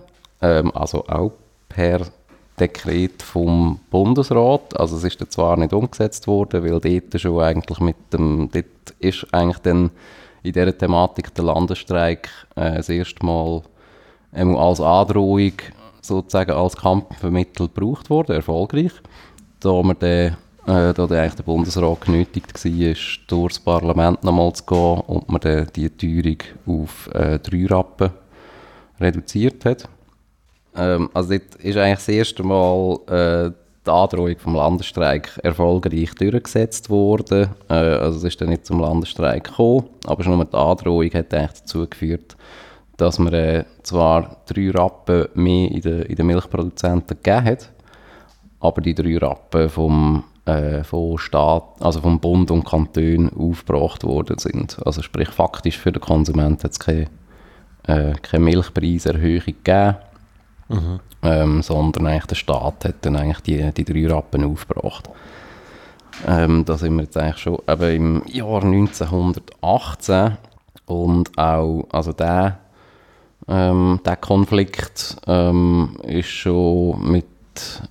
Ähm, 0.41 0.71
also 0.75 1.05
auch 1.07 1.31
per 1.69 2.01
Dekret 2.59 3.23
vom 3.23 3.79
Bundesrat. 3.89 4.77
Also 4.77 4.97
es 4.97 5.05
ist 5.05 5.31
zwar 5.31 5.57
nicht 5.57 5.73
umgesetzt 5.73 6.27
worden, 6.27 6.63
weil 6.63 6.79
dort 6.79 7.21
schon 7.21 7.41
eigentlich 7.41 7.79
mit 7.79 7.95
dem, 8.11 8.49
dort 8.51 8.65
ist 8.99 9.33
eigentlich 9.33 9.59
dann 9.59 9.91
in 10.43 10.53
dieser 10.53 10.77
Thematik 10.77 11.33
der 11.33 11.45
Landesstreik 11.45 12.29
äh, 12.55 12.75
das 12.75 12.89
erste 12.89 13.25
Mal 13.25 13.61
ähm, 14.33 14.55
als 14.55 14.81
Androhung 14.81 15.53
sozusagen 16.01 16.51
als 16.51 16.75
Kampfmittel 16.75 17.67
gebraucht 17.67 18.09
worden, 18.09 18.35
erfolgreich. 18.35 18.93
Da 19.59 19.81
man 19.81 19.97
dann 19.99 20.37
äh, 20.65 20.93
da 20.93 21.03
eigentlich 21.03 21.35
der 21.35 21.43
Bundesrat 21.43 22.01
genötigt 22.01 22.53
war, 22.53 22.95
durchs 23.27 23.59
Parlament 23.59 24.23
nochmal 24.23 24.53
zu 24.53 24.63
gehen 24.65 25.01
und 25.07 25.29
man 25.29 25.41
dann 25.41 25.67
die 25.75 25.89
Teuerung 25.89 26.37
auf 26.65 27.09
äh, 27.13 27.39
drei 27.39 27.65
Rappen 27.65 28.11
reduziert 28.99 29.65
hat. 29.65 29.89
Ähm, 30.75 31.09
also 31.13 31.29
dort 31.29 31.55
ist 31.55 31.77
eigentlich 31.77 31.97
das 31.97 32.09
erste 32.09 32.43
Mal 32.43 32.99
äh, 33.07 33.51
die 33.89 33.93
Androhung 33.93 34.37
vom 34.37 34.55
Landesstreik 34.55 35.39
erfolgreich 35.43 36.13
durchgesetzt 36.15 36.89
worden. 36.89 37.49
Äh, 37.69 37.73
also 37.73 38.17
es 38.17 38.23
ist 38.23 38.41
dann 38.41 38.49
nicht 38.49 38.65
zum 38.65 38.79
Landesstreik 38.79 39.45
gekommen, 39.45 39.89
aber 40.05 40.23
schon 40.23 40.35
nur 40.35 40.45
die 40.45 40.55
Androhung 40.55 41.09
hat 41.13 41.33
dazu 41.33 41.87
geführt, 41.87 42.37
dass 42.97 43.19
man 43.19 43.33
äh, 43.33 43.65
zwar 43.83 44.37
drei 44.45 44.69
Rappen 44.71 45.27
mehr 45.33 45.71
in 45.71 45.81
den, 45.81 46.01
in 46.03 46.15
den 46.15 46.27
Milchproduzenten 46.27 47.17
gegeben 47.21 47.45
hat, 47.45 47.71
aber 48.59 48.81
die 48.81 48.93
drei 48.93 49.17
Rappen 49.17 49.69
vom, 49.69 50.23
äh, 50.45 50.83
Staat, 51.17 51.63
also 51.79 52.01
vom 52.01 52.19
Bund 52.19 52.51
und 52.51 52.65
Kanton 52.65 53.31
aufgebracht 53.37 54.03
worden 54.03 54.37
sind. 54.37 54.77
Also 54.85 55.01
sprich 55.01 55.29
faktisch 55.29 55.77
für 55.77 55.91
den 55.91 56.01
Konsumenten 56.01 56.63
hat 56.63 56.71
es 56.71 56.79
keine, 56.79 57.07
äh, 57.87 58.13
keine 58.21 58.43
Milchpreiserhöhung 58.43 59.45
gegeben 59.45 59.97
Mhm. 60.69 60.99
Ähm, 61.21 61.61
sondern 61.61 62.07
eigentlich 62.07 62.27
der 62.27 62.35
Staat 62.35 62.85
hat 62.85 62.95
dann 63.01 63.17
eigentlich 63.17 63.41
die, 63.41 63.71
die 63.73 63.83
drei 63.83 64.13
Rappen 64.13 64.45
aufgebracht. 64.45 65.09
Ähm, 66.27 66.63
da 66.65 66.77
sind 66.77 66.95
wir 66.95 67.03
jetzt 67.03 67.17
eigentlich 67.17 67.37
schon 67.37 67.59
eben 67.67 67.95
im 67.95 68.27
Jahr 68.27 68.63
1918 68.63 70.37
und 70.85 71.37
auch, 71.37 71.87
also 71.91 72.13
der, 72.13 72.59
ähm, 73.47 73.99
der 74.05 74.15
Konflikt 74.17 75.17
ähm, 75.27 75.97
ist 76.03 76.29
schon 76.29 77.11
mit 77.11 77.25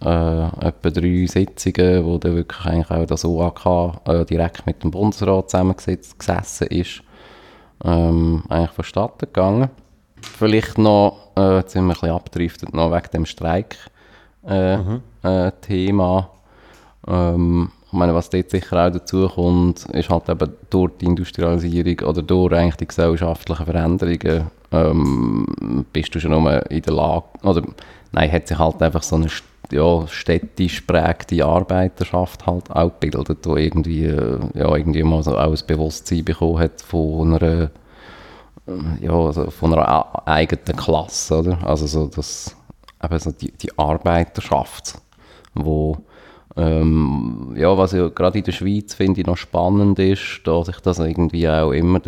äh, 0.02 0.46
etwa 0.66 0.90
drei 0.90 1.26
Sitzungen, 1.26 2.04
wo 2.04 2.18
dann 2.18 2.36
wirklich 2.36 2.66
eigentlich 2.66 2.90
auch 2.90 3.06
das 3.06 3.24
OAK 3.24 4.00
äh, 4.06 4.24
direkt 4.24 4.66
mit 4.66 4.82
dem 4.82 4.90
Bundesrat 4.90 5.50
zusammengesessen 5.50 6.66
ist, 6.68 7.02
ähm, 7.84 8.42
eigentlich 8.48 8.70
vonstatten 8.70 9.26
gegangen. 9.26 9.70
Vielleicht 10.20 10.78
noch 10.78 11.27
äh, 11.38 11.56
jetzt 11.58 11.72
sind 11.72 11.84
wir 11.84 11.90
ein 11.90 12.00
bisschen 12.00 12.10
abgedriftet, 12.10 12.74
noch 12.74 12.92
wegen 12.92 13.10
dem 13.12 13.26
Streik-Thema. 13.26 14.48
Äh, 14.48 14.76
mhm. 14.76 15.02
äh, 15.24 15.52
ähm, 17.08 17.70
ich 17.86 17.92
meine, 17.94 18.14
was 18.14 18.28
dort 18.28 18.50
sicher 18.50 18.86
auch 18.86 18.92
dazu 18.92 19.28
kommt, 19.28 19.86
ist 19.86 20.10
halt 20.10 20.28
eben 20.28 20.52
durch 20.68 20.92
die 21.00 21.06
Industrialisierung 21.06 22.06
oder 22.06 22.20
durch 22.20 22.52
eigentlich 22.52 22.76
die 22.76 22.86
gesellschaftlichen 22.86 23.64
Veränderungen 23.64 24.50
ähm, 24.72 25.86
bist 25.90 26.14
du 26.14 26.20
schon 26.20 26.32
nur 26.32 26.70
in 26.70 26.82
der 26.82 26.92
Lage, 26.92 27.24
oder 27.42 27.62
nein, 28.12 28.30
hat 28.30 28.46
sich 28.46 28.58
halt 28.58 28.82
einfach 28.82 29.02
so 29.02 29.16
eine, 29.16 29.28
ja, 29.72 30.06
städtisch 30.06 30.82
prägte 30.82 31.44
Arbeiterschaft 31.44 32.46
halt 32.46 32.70
auch 32.70 32.90
bildet, 32.90 33.44
die 33.44 33.48
irgendwie, 33.48 34.04
äh, 34.04 34.38
ja, 34.54 34.76
irgendwie 34.76 35.02
mal 35.02 35.22
so 35.22 35.38
auch 35.38 35.52
ein 35.52 35.66
Bewusstsein 35.66 36.24
bekommen 36.24 36.58
hat 36.58 36.82
von 36.82 37.34
einer, 37.34 37.70
ja, 39.00 39.12
also 39.12 39.50
von 39.50 39.74
einer 39.74 40.26
eigenen 40.26 40.76
Klasse, 40.76 41.38
oder? 41.38 41.58
Also 41.66 41.86
so 41.86 42.06
das, 42.06 42.56
eben 43.02 43.18
so 43.18 43.32
die, 43.32 43.52
die 43.52 43.76
Arbeiterschaft, 43.78 44.98
wo 45.54 45.98
ähm, 46.58 47.54
ja, 47.56 47.78
was 47.78 47.92
ja 47.92 48.08
gerade 48.08 48.38
in 48.38 48.44
der 48.44 48.52
Schweiz 48.52 48.92
finde 48.92 49.20
ich 49.20 49.26
noch 49.26 49.36
spannend 49.36 49.98
ist, 50.00 50.40
da 50.42 50.64
sich 50.64 50.80
das 50.80 50.98
irgendwie 50.98 51.48
auch 51.48 51.70
immer, 51.70 52.00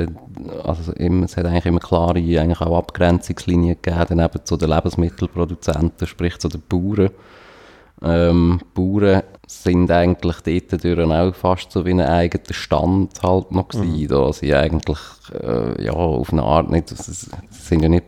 also 0.65 0.93
immer, 0.95 1.27
es 1.27 1.37
hat 1.37 1.47
eigentlich 1.47 1.67
immer 1.67 1.79
klare 1.79 2.19
eigentlich 2.19 2.61
auch 2.61 2.79
Abgrenzungslinien 2.79 3.77
gegeben, 3.81 4.19
eben 4.19 4.45
zu 4.45 4.57
den 4.57 4.71
Lebensmittelproduzenten, 4.71 6.07
sprich 6.07 6.39
zu 6.39 6.49
den 6.49 6.63
Bauern. 6.69 7.11
Ähm, 8.03 8.61
Bauern 8.75 9.23
sind 9.51 9.91
eigentlich 9.91 10.37
dort 10.41 11.11
auch 11.13 11.35
fast 11.35 11.73
so 11.73 11.85
wie 11.85 11.91
ein 11.91 12.01
eigener 12.01 12.53
Stand 12.55 13.23
halt 13.23 13.51
noch 13.51 13.69
gewesen, 13.69 14.03
mhm. 14.03 14.09
da 14.09 14.33
sie 14.33 14.55
eigentlich 14.55 14.99
äh, 15.33 15.85
ja, 15.85 15.93
auf 15.93 16.33
eine 16.33 16.43
Art 16.43 16.71
nicht, 16.71 16.89
sie 16.89 17.31
sind 17.51 17.83
ja 17.83 17.89
nicht 17.89 18.05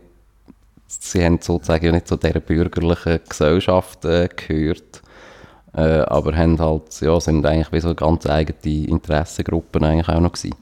sie 0.87 1.25
haben 1.25 1.39
sozusagen 1.41 1.87
ja 1.87 1.93
nicht 1.93 2.07
zu 2.07 2.17
dieser 2.17 2.41
bürgerlichen 2.41 3.21
Gesellschaft 3.29 4.05
äh, 4.05 4.29
gehört, 4.29 5.03
äh, 5.75 6.01
aber 6.01 6.37
haben 6.37 6.59
halt, 6.61 7.01
ja, 7.01 7.19
sind 7.19 7.45
eigentlich 7.45 7.73
wie 7.73 7.81
so 7.81 7.95
ganz 7.95 8.27
eigene 8.27 8.87
Interessengruppen 8.87 9.85
eigentlich 9.85 10.09
auch 10.09 10.21
noch 10.21 10.33
gewesen. 10.33 10.55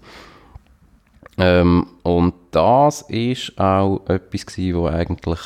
Ähm, 1.37 1.87
und 2.03 2.35
das 2.53 3.03
ist 3.03 3.59
auch 3.59 4.01
etwas 4.09 4.47
gewesen, 4.47 4.77
wo 4.77 4.87
eigentlich 4.87 5.41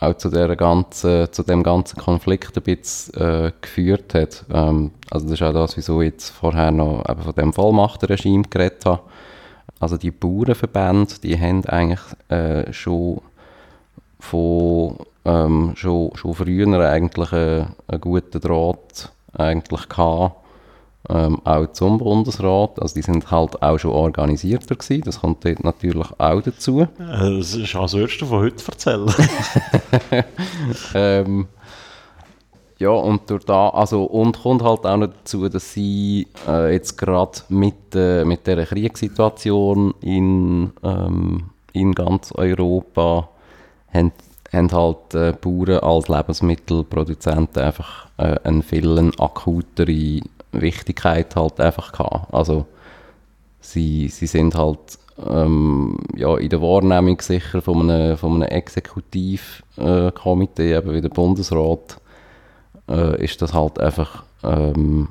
auch 0.00 0.14
zu, 0.14 0.28
der 0.30 0.54
ganzen, 0.56 1.32
zu 1.32 1.42
dem 1.42 1.62
ganzen 1.62 1.98
Konflikt 1.98 2.56
ein 2.56 2.62
bisschen 2.62 3.14
äh, 3.20 3.52
geführt 3.60 4.14
hat. 4.14 4.44
Ähm, 4.52 4.92
also 5.10 5.26
das 5.26 5.34
ist 5.34 5.42
auch 5.42 5.52
das, 5.52 5.76
wieso 5.76 6.00
ich 6.00 6.12
jetzt 6.12 6.30
vorher 6.30 6.70
noch 6.70 7.04
eben 7.08 7.22
von 7.22 7.34
dem 7.34 7.52
Vollmachterregime 7.52 8.44
geredet 8.48 8.84
habe. 8.86 9.00
Also 9.80 9.96
die 9.96 10.10
Bauernverbände, 10.10 11.14
die 11.22 11.38
haben 11.38 11.64
eigentlich 11.66 12.00
äh, 12.28 12.72
schon 12.72 13.20
von 14.20 14.96
ähm, 15.24 15.72
schon, 15.76 16.16
schon 16.16 16.34
früher 16.34 16.88
eigentlich 16.88 17.32
einen, 17.32 17.74
einen 17.86 18.00
guten 18.00 18.40
Draht 18.40 19.12
eigentlich 19.34 19.88
gehabt, 19.88 20.36
ähm, 21.08 21.40
auch 21.44 21.72
zum 21.72 21.98
Bundesrat. 21.98 22.80
Also 22.80 22.94
die 22.94 23.02
sind 23.02 23.30
halt 23.30 23.62
auch 23.62 23.78
schon 23.78 23.92
organisierter 23.92 24.76
gewesen. 24.76 25.02
Das 25.04 25.20
kommt 25.20 25.44
dort 25.44 25.64
natürlich 25.64 26.08
auch 26.18 26.42
dazu. 26.42 26.82
Äh, 26.82 26.86
das 26.98 27.54
ist 27.54 27.74
als 27.74 27.94
Erste 27.94 28.26
von 28.26 28.40
heute 28.40 28.64
erzählen. 28.66 29.14
ähm, 30.94 31.46
ja, 32.78 32.90
und 32.90 33.28
durch 33.28 33.44
da, 33.44 33.70
also, 33.70 34.04
und 34.04 34.40
kommt 34.40 34.62
halt 34.62 34.86
auch 34.86 34.96
noch 34.96 35.08
dazu, 35.08 35.48
dass 35.48 35.72
sie 35.72 36.28
äh, 36.46 36.72
jetzt 36.72 36.96
gerade 36.96 37.40
mit, 37.48 37.94
äh, 37.94 38.24
mit 38.24 38.46
dieser 38.46 38.66
Kriegssituation 38.66 39.94
in, 40.00 40.72
ähm, 40.84 41.50
in 41.72 41.92
ganz 41.92 42.32
Europa 42.32 43.28
haben 43.92 44.12
haben 44.52 44.72
halt 44.72 45.14
äh, 45.14 45.34
Bauern 45.38 45.80
als 45.80 46.08
Lebensmittelproduzenten 46.08 47.62
einfach 47.62 48.06
äh, 48.16 48.36
eine 48.44 48.62
viel 48.62 49.12
akutere 49.18 50.20
Wichtigkeit 50.60 51.34
halt 51.36 51.60
einfach 51.60 51.92
gehabt. 51.92 52.32
Also 52.32 52.66
sie, 53.60 54.08
sie 54.08 54.26
sind 54.26 54.54
halt 54.54 54.98
ähm, 55.26 55.98
ja, 56.16 56.36
in 56.36 56.48
der 56.48 56.62
Wahrnehmung 56.62 57.20
sicher 57.20 57.60
von 57.60 57.90
einem, 57.90 58.16
von 58.16 58.34
einem 58.34 58.50
Exekutivkomitee, 58.50 60.72
äh, 60.72 60.78
eben 60.78 60.92
wie 60.92 61.00
der 61.00 61.08
Bundesrat, 61.08 62.00
äh, 62.88 63.24
ist 63.24 63.42
das 63.42 63.52
halt 63.52 63.80
einfach 63.80 64.22
ähm, 64.42 65.08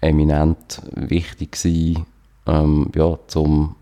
eminent 0.00 0.82
wichtig 0.94 1.52
gewesen, 1.52 2.06
ähm, 2.46 2.90
ja, 2.94 3.18
zum 3.26 3.74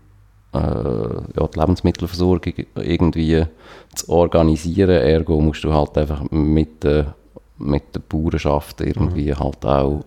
äh, 0.53 0.57
ja, 0.57 1.47
die 1.47 1.59
Lebensmittelversorgung 1.59 2.53
irgendwie 2.75 3.45
zu 3.93 4.09
organisieren. 4.09 4.89
Ergo 4.89 5.39
musst 5.39 5.63
du 5.63 5.73
halt 5.73 5.97
einfach 5.97 6.23
mit 6.31 6.83
der, 6.83 7.13
mit 7.57 7.83
der 7.93 7.99
Bauernschaft 7.99 8.81
irgendwie 8.81 9.31
mhm. 9.31 9.39
halt 9.39 9.65
auch 9.65 10.03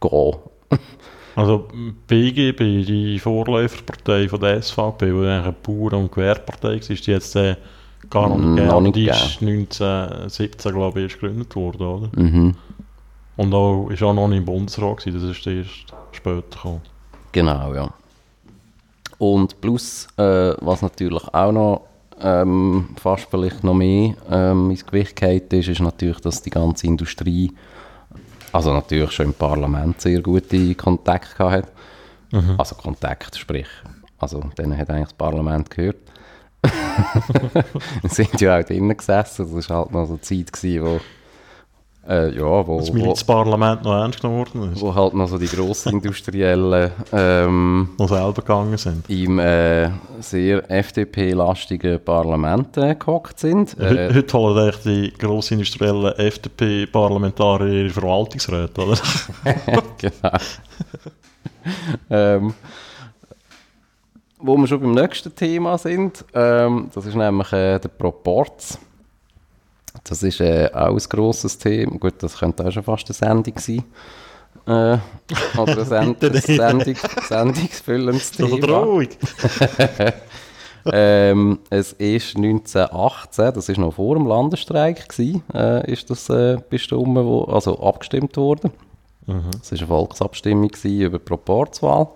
umgehen. 0.00 0.40
Also 1.36 1.68
BGB, 2.06 2.86
die 2.86 3.18
Vorläuferpartei 3.18 4.26
von 4.26 4.40
der 4.40 4.62
SVP, 4.62 5.06
die 5.06 5.12
eigentlich 5.12 5.44
eine 5.44 5.52
Bauern- 5.52 6.04
und 6.04 6.12
Gewerbepartei 6.12 6.68
war, 6.68 6.90
ist 6.90 7.06
jetzt 7.06 7.36
äh, 7.36 7.56
gar 8.08 8.30
noch 8.30 8.38
nicht 8.38 8.56
gegeben. 8.56 8.92
Die 8.94 9.08
ist 9.08 9.42
1917, 9.42 10.72
glaube 10.72 11.00
ich, 11.02 11.12
gegründet 11.12 11.54
worden, 11.54 11.86
oder? 11.86 12.10
Mhm. 12.16 12.54
Und 13.36 13.52
auch, 13.52 13.90
ist 13.90 14.02
auch 14.02 14.14
noch 14.14 14.28
nicht 14.28 14.38
im 14.38 14.44
Bundesrat 14.46 14.96
gewesen, 14.96 15.20
das 15.20 15.36
ist 15.36 15.46
erst 15.46 15.94
später 16.12 16.42
gekommen. 16.50 16.80
Genau, 17.32 17.74
ja. 17.74 17.90
Und 19.18 19.60
plus, 19.60 20.08
äh, 20.16 20.54
was 20.60 20.80
natürlich 20.80 21.22
auch 21.34 21.52
noch 21.52 21.82
ähm, 22.20 22.88
fast 22.96 23.28
vielleicht 23.30 23.62
noch 23.62 23.74
mehr 23.74 24.14
ähm, 24.30 24.70
ins 24.70 24.86
Gewicht 24.86 25.16
geht, 25.16 25.52
ist, 25.52 25.68
ist 25.68 25.80
natürlich, 25.80 26.20
dass 26.20 26.42
die 26.42 26.50
ganze 26.50 26.86
Industrie, 26.86 27.52
also 28.56 28.72
natürlich 28.72 29.12
schon 29.12 29.26
im 29.26 29.34
Parlament 29.34 30.00
sehr 30.00 30.22
gute 30.22 30.74
Kontakte 30.74 31.50
hat. 31.50 31.68
Mhm. 32.32 32.54
Also 32.56 32.74
Kontakt, 32.74 33.36
sprich, 33.36 33.68
also 34.18 34.40
denen 34.58 34.76
hat 34.78 34.88
eigentlich 34.88 35.08
das 35.08 35.14
Parlament 35.14 35.70
gehört. 35.70 35.98
sind 38.04 38.40
ja 38.40 38.58
auch 38.58 38.64
drinnen 38.64 38.96
gesessen, 38.96 39.54
das 39.54 39.68
war 39.68 39.78
halt 39.78 39.92
noch 39.92 40.06
so 40.06 40.14
eine 40.14 40.20
Zeit, 40.22 40.52
gewesen, 40.52 40.84
wo 40.84 41.00
äh, 42.08 42.34
ja, 42.34 42.66
wo, 42.66 42.78
das 42.78 42.92
Milizparlament 42.92 43.82
noch 43.82 43.92
ernst 43.92 44.20
genommen 44.20 44.38
worden 44.38 44.72
ist. 44.72 44.80
Wo 44.80 44.94
halt 44.94 45.14
noch 45.14 45.28
so 45.28 45.38
die 45.38 45.46
Grossindustriellen 45.46 46.90
ähm, 47.12 47.90
noch 47.98 48.08
selber 48.08 48.42
gegangen 48.42 48.76
sind. 48.76 49.08
Im 49.08 49.38
äh, 49.38 49.90
sehr 50.20 50.70
FDP-lastigen 50.70 52.02
Parlament 52.04 52.76
äh, 52.76 52.94
gehockt 52.94 53.40
sind. 53.40 53.78
Äh, 53.78 54.14
heute 54.14 54.38
holen 54.38 54.58
eigentlich 54.58 54.82
die 54.82 55.12
grossindustriellen 55.18 56.12
FDP-Parlamentarier 56.14 57.84
ihre 57.84 57.90
Verwaltungsräte, 57.90 58.80
oder? 58.80 58.98
genau. 59.98 60.30
ähm, 62.10 62.54
wo 64.38 64.56
wir 64.56 64.66
schon 64.66 64.80
beim 64.80 64.92
nächsten 64.92 65.34
Thema 65.34 65.78
sind, 65.78 66.24
ähm, 66.34 66.90
das 66.94 67.06
ist 67.06 67.14
nämlich 67.14 67.52
äh, 67.52 67.78
der 67.78 67.88
Proporz. 67.88 68.78
Das 70.08 70.22
ist 70.22 70.40
äh, 70.40 70.70
auch 70.72 70.94
ein 70.94 71.08
grosses 71.08 71.58
Thema. 71.58 71.98
Gut, 71.98 72.14
das 72.20 72.38
könnte 72.38 72.66
auch 72.66 72.70
schon 72.70 72.82
fast 72.82 73.08
eine 73.08 73.14
Sendung 73.14 73.58
sein. 73.58 73.84
Äh, 74.66 74.98
oder 75.58 75.78
ein 75.78 75.84
Send 75.84 76.20
Sendung, 76.20 76.96
sendungsfüllendes 77.28 78.32
Thema. 78.32 78.78
ruhig. 78.78 79.10
ähm, 80.92 81.58
es 81.70 81.92
ist 81.92 82.36
1918, 82.36 83.54
das 83.54 83.68
ist 83.68 83.78
noch 83.78 83.94
vor 83.94 84.16
dem 84.16 84.26
Landesstreik, 84.26 85.08
gewesen, 85.08 85.42
äh, 85.54 85.90
ist 85.90 86.10
das 86.10 86.28
äh, 86.30 86.58
bestimmt, 86.68 87.16
wo, 87.16 87.44
also 87.44 87.78
abgestimmt 87.80 88.36
worden. 88.36 88.70
Mhm. 89.26 89.50
Es 89.60 89.72
war 89.72 89.78
eine 89.78 89.86
Volksabstimmung 89.88 90.70
über 90.84 91.18
die 91.18 91.24
Proporzwahl. 91.24 92.08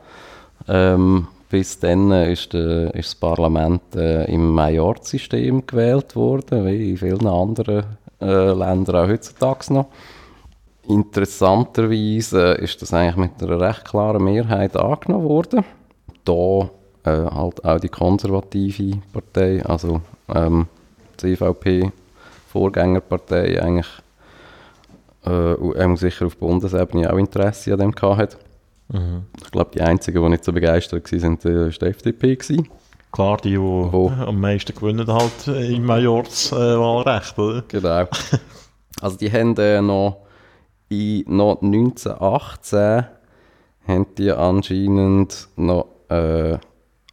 Ähm, 0.68 1.28
bis 1.50 1.80
dann 1.80 2.12
ist, 2.12 2.52
der, 2.52 2.94
ist 2.94 3.08
das 3.08 3.14
Parlament 3.16 3.82
äh, 3.96 4.24
im 4.32 4.50
Majorsystem 4.52 5.66
gewählt 5.66 6.14
worden, 6.14 6.64
wie 6.64 6.90
in 6.90 6.96
vielen 6.96 7.26
anderen 7.26 7.84
äh, 8.20 8.52
Ländern 8.52 8.96
auch 8.96 9.08
heutzutage 9.08 9.74
noch. 9.74 9.86
Interessanterweise 10.88 12.52
ist 12.52 12.80
das 12.80 12.94
eigentlich 12.94 13.16
mit 13.16 13.42
einer 13.42 13.60
recht 13.60 13.84
klaren 13.84 14.24
Mehrheit 14.24 14.76
angenommen 14.76 15.28
worden. 15.28 15.64
Da 16.24 16.70
äh, 17.04 17.30
halt 17.30 17.64
auch 17.64 17.80
die 17.80 17.88
konservative 17.88 18.98
Partei, 19.12 19.64
also 19.64 20.00
ähm, 20.32 20.68
die 21.20 21.36
CVP, 21.36 21.92
Vorgängerpartei, 22.48 23.60
eigentlich 23.60 23.88
äh, 25.24 25.96
sicher 25.96 26.26
auf 26.26 26.36
Bundesebene 26.36 27.12
auch 27.12 27.18
Interesse 27.18 27.72
an 27.72 27.80
dem 27.80 27.92
gehabt 27.92 28.18
hat. 28.18 28.38
Mhm. 28.92 29.26
Ich 29.42 29.50
glaube, 29.50 29.70
die 29.74 29.80
einzigen, 29.80 30.22
die 30.22 30.28
nicht 30.28 30.44
so 30.44 30.52
begeistert 30.52 31.10
waren, 31.10 31.20
sind 31.20 31.44
äh, 31.44 31.70
die 31.70 31.86
FDP. 31.86 32.36
Gewesen. 32.36 32.68
Klar, 33.12 33.38
die, 33.38 33.50
die 33.50 33.58
Wo? 33.58 34.08
am 34.08 34.40
meisten 34.40 34.74
gewinnen 34.74 35.06
halt 35.06 35.48
äh, 35.48 35.74
im 35.74 35.84
Majorswahlrecht, 35.84 37.38
äh, 37.38 37.40
oder? 37.40 37.64
Genau. 37.68 38.04
Also 39.00 39.16
die 39.16 39.32
haben 39.32 39.56
äh, 39.56 39.80
noch, 39.80 40.26
in, 40.90 41.24
noch 41.26 41.62
1918 41.62 43.06
haben 43.86 44.06
die 44.18 44.30
anscheinend 44.30 45.48
noch 45.56 45.86
äh, 46.10 46.58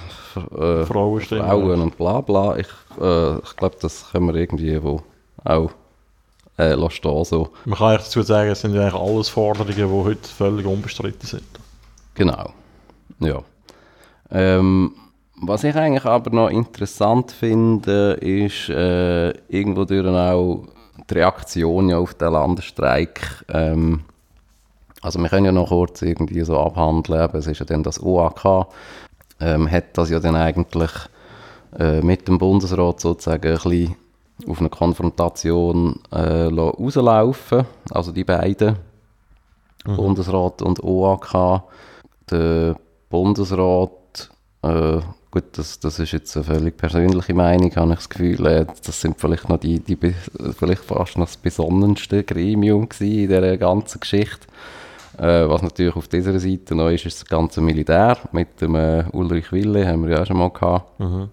äh, 0.57 0.85
Frauen 0.85 1.81
und 1.81 1.97
bla 1.97 2.21
bla. 2.21 2.57
Ich, 2.57 2.67
äh, 3.01 3.37
ich 3.39 3.55
glaube, 3.57 3.75
das 3.81 4.11
können 4.11 4.27
wir 4.27 4.35
irgendwie 4.35 4.81
wo 4.81 5.01
auch 5.43 5.71
äh, 6.57 6.89
stehen, 6.89 7.25
so. 7.25 7.49
Man 7.65 7.77
kann 7.77 7.97
dazu 7.97 8.21
sagen, 8.21 8.49
es 8.49 8.61
sind 8.61 8.77
eigentlich 8.77 8.93
alles 8.93 9.29
Forderungen, 9.29 9.75
die 9.75 9.83
heute 9.83 10.29
völlig 10.29 10.65
unbestritten 10.65 11.27
sind. 11.27 11.43
Genau, 12.13 12.51
ja. 13.19 13.41
Ähm, 14.31 14.93
was 15.41 15.63
ich 15.63 15.75
eigentlich 15.75 16.05
aber 16.05 16.31
noch 16.31 16.49
interessant 16.49 17.31
finde, 17.31 18.13
ist 18.13 18.69
äh, 18.69 19.31
irgendwo 19.49 19.83
durch 19.83 20.07
auch 20.07 20.65
die 21.09 21.13
Reaktion 21.13 21.93
auf 21.93 22.13
den 22.13 22.31
Landesstreik. 22.31 23.45
Ähm, 23.49 24.01
also 25.01 25.19
wir 25.19 25.29
können 25.29 25.45
ja 25.45 25.51
noch 25.51 25.69
kurz 25.69 26.01
irgendwie 26.01 26.41
so 26.41 26.57
abhandeln, 26.57 27.19
aber 27.19 27.39
es 27.39 27.47
ist 27.47 27.59
ja 27.59 27.65
dann 27.65 27.83
das 27.83 28.01
OAK, 28.01 28.67
ähm, 29.39 29.69
hat 29.69 29.97
das 29.97 30.09
ja 30.09 30.19
dann 30.19 30.35
eigentlich 30.35 30.91
äh, 31.77 32.01
mit 32.01 32.27
dem 32.27 32.37
Bundesrat 32.37 33.01
sozusagen 33.01 33.45
ein 33.45 33.53
bisschen 33.55 33.95
auf 34.47 34.59
eine 34.59 34.69
Konfrontation 34.69 35.99
äh, 36.11 36.45
rauslaufen, 36.45 37.65
also 37.91 38.11
die 38.11 38.23
beiden, 38.23 38.77
mhm. 39.85 39.95
Bundesrat 39.95 40.61
und 40.61 40.83
OAK. 40.83 41.63
Der 42.29 42.75
Bundesrat 43.09 44.29
äh, 44.61 44.99
Gut, 45.35 45.57
das, 45.57 45.81
das 45.81 45.99
ist 45.99 46.13
jetzt 46.13 46.33
eine 46.37 46.45
völlig 46.45 46.77
persönliche 46.77 47.33
Meinung, 47.33 47.69
habe 47.75 47.91
ich 47.91 47.97
das 47.97 48.07
Gefühl. 48.07 48.45
Äh, 48.45 48.65
das 48.85 49.01
sind 49.01 49.19
vielleicht 49.19 49.49
noch 49.49 49.57
die, 49.57 49.81
die 49.81 49.97
vielleicht 50.57 50.85
fast 50.85 51.17
noch 51.17 51.25
das 51.25 51.35
besonnenste 51.35 52.23
Gremium 52.23 52.87
in 53.01 53.27
dieser 53.27 53.57
ganzen 53.57 53.99
Geschichte. 53.99 54.47
Äh, 55.17 55.49
was 55.49 55.61
natürlich 55.61 55.97
auf 55.97 56.07
dieser 56.07 56.39
Seite 56.39 56.73
noch 56.73 56.89
ist, 56.89 57.05
ist 57.05 57.21
das 57.21 57.27
ganze 57.27 57.59
Militär. 57.59 58.17
Mit 58.31 58.61
dem 58.61 58.75
äh, 58.75 59.03
Ulrich 59.11 59.51
Wille 59.51 59.85
haben 59.85 60.07
wir 60.07 60.15
ja 60.15 60.21
auch 60.21 60.25
schon 60.25 60.37
mal 60.37 60.51
gehabt. 60.51 61.01
Mhm. 61.01 61.27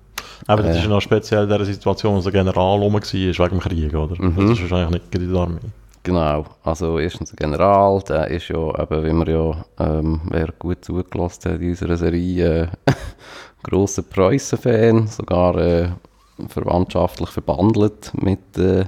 Aber 0.47 0.63
das 0.63 0.77
äh, 0.77 0.79
ist 0.79 0.85
ja 0.85 0.91
noch 0.91 1.01
speziell 1.01 1.45
in 1.45 1.49
dieser 1.49 1.65
Situation, 1.65 2.17
wo 2.17 2.21
der 2.21 2.33
General 2.33 2.79
rum 2.79 2.95
war, 2.95 3.03
wegen 3.03 3.49
dem 3.49 3.61
Krieg, 3.61 3.95
oder? 3.95 4.21
Mhm. 4.21 4.49
Das 4.49 4.59
ist 4.59 4.71
wahrscheinlich 4.71 5.03
nicht 5.03 5.15
in 5.15 5.33
der 5.33 5.41
Armee. 5.43 5.59
Genau, 6.05 6.47
also 6.65 6.99
erstens 6.99 7.31
der 7.31 7.37
General, 7.37 8.03
der 8.09 8.27
ist 8.27 8.49
ja, 8.49 8.57
eben, 8.57 9.05
wie 9.05 9.27
wir 9.27 9.33
ja, 9.33 9.65
ähm, 9.79 10.21
wer 10.31 10.49
gut 10.59 10.85
zugelassen 10.85 11.53
hat 11.53 11.61
in 11.61 11.71
unserer 11.71 11.97
Serie, 11.97 12.73
äh, 12.87 12.93
grosser 13.63 14.03
Preußen-Fan, 14.03 15.07
sogar 15.07 15.57
äh, 15.59 15.91
verwandtschaftlich 16.49 17.29
verbandelt 17.29 18.11
mit, 18.21 18.59
äh, 18.59 18.87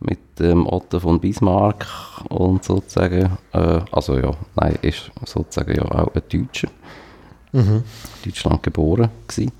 mit 0.00 0.18
ähm, 0.40 0.66
Otto 0.66 0.98
von 0.98 1.20
Bismarck 1.20 1.86
und 2.28 2.64
sozusagen, 2.64 3.38
äh, 3.52 3.80
also 3.92 4.18
ja, 4.18 4.32
nein, 4.56 4.78
ist 4.82 5.12
sozusagen 5.24 5.76
ja 5.76 5.84
auch 5.84 6.12
ein 6.12 6.22
Deutscher, 6.28 6.68
mhm. 7.52 7.84
Deutschland 8.24 8.64
geboren 8.64 9.10
gewesen. 9.28 9.52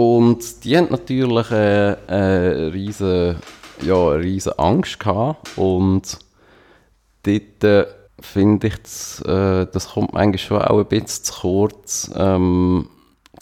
Und 0.00 0.64
die 0.64 0.78
haben 0.78 0.88
natürlich 0.88 1.50
äh, 1.50 1.94
eine 2.06 2.72
riesen, 2.72 3.36
ja, 3.82 4.12
eine 4.12 4.24
riesen 4.24 4.58
Angst 4.58 4.98
gehabt 4.98 5.58
und 5.58 6.18
dort 7.22 7.64
äh, 7.64 7.84
finde 8.18 8.68
ich, 8.68 8.78
das, 8.78 9.20
äh, 9.26 9.66
das 9.70 9.90
kommt 9.90 10.14
eigentlich 10.14 10.42
schon 10.42 10.62
auch 10.62 10.78
ein 10.78 10.86
bisschen 10.86 11.24
zu 11.24 11.40
kurz, 11.42 12.10
ähm, 12.16 12.88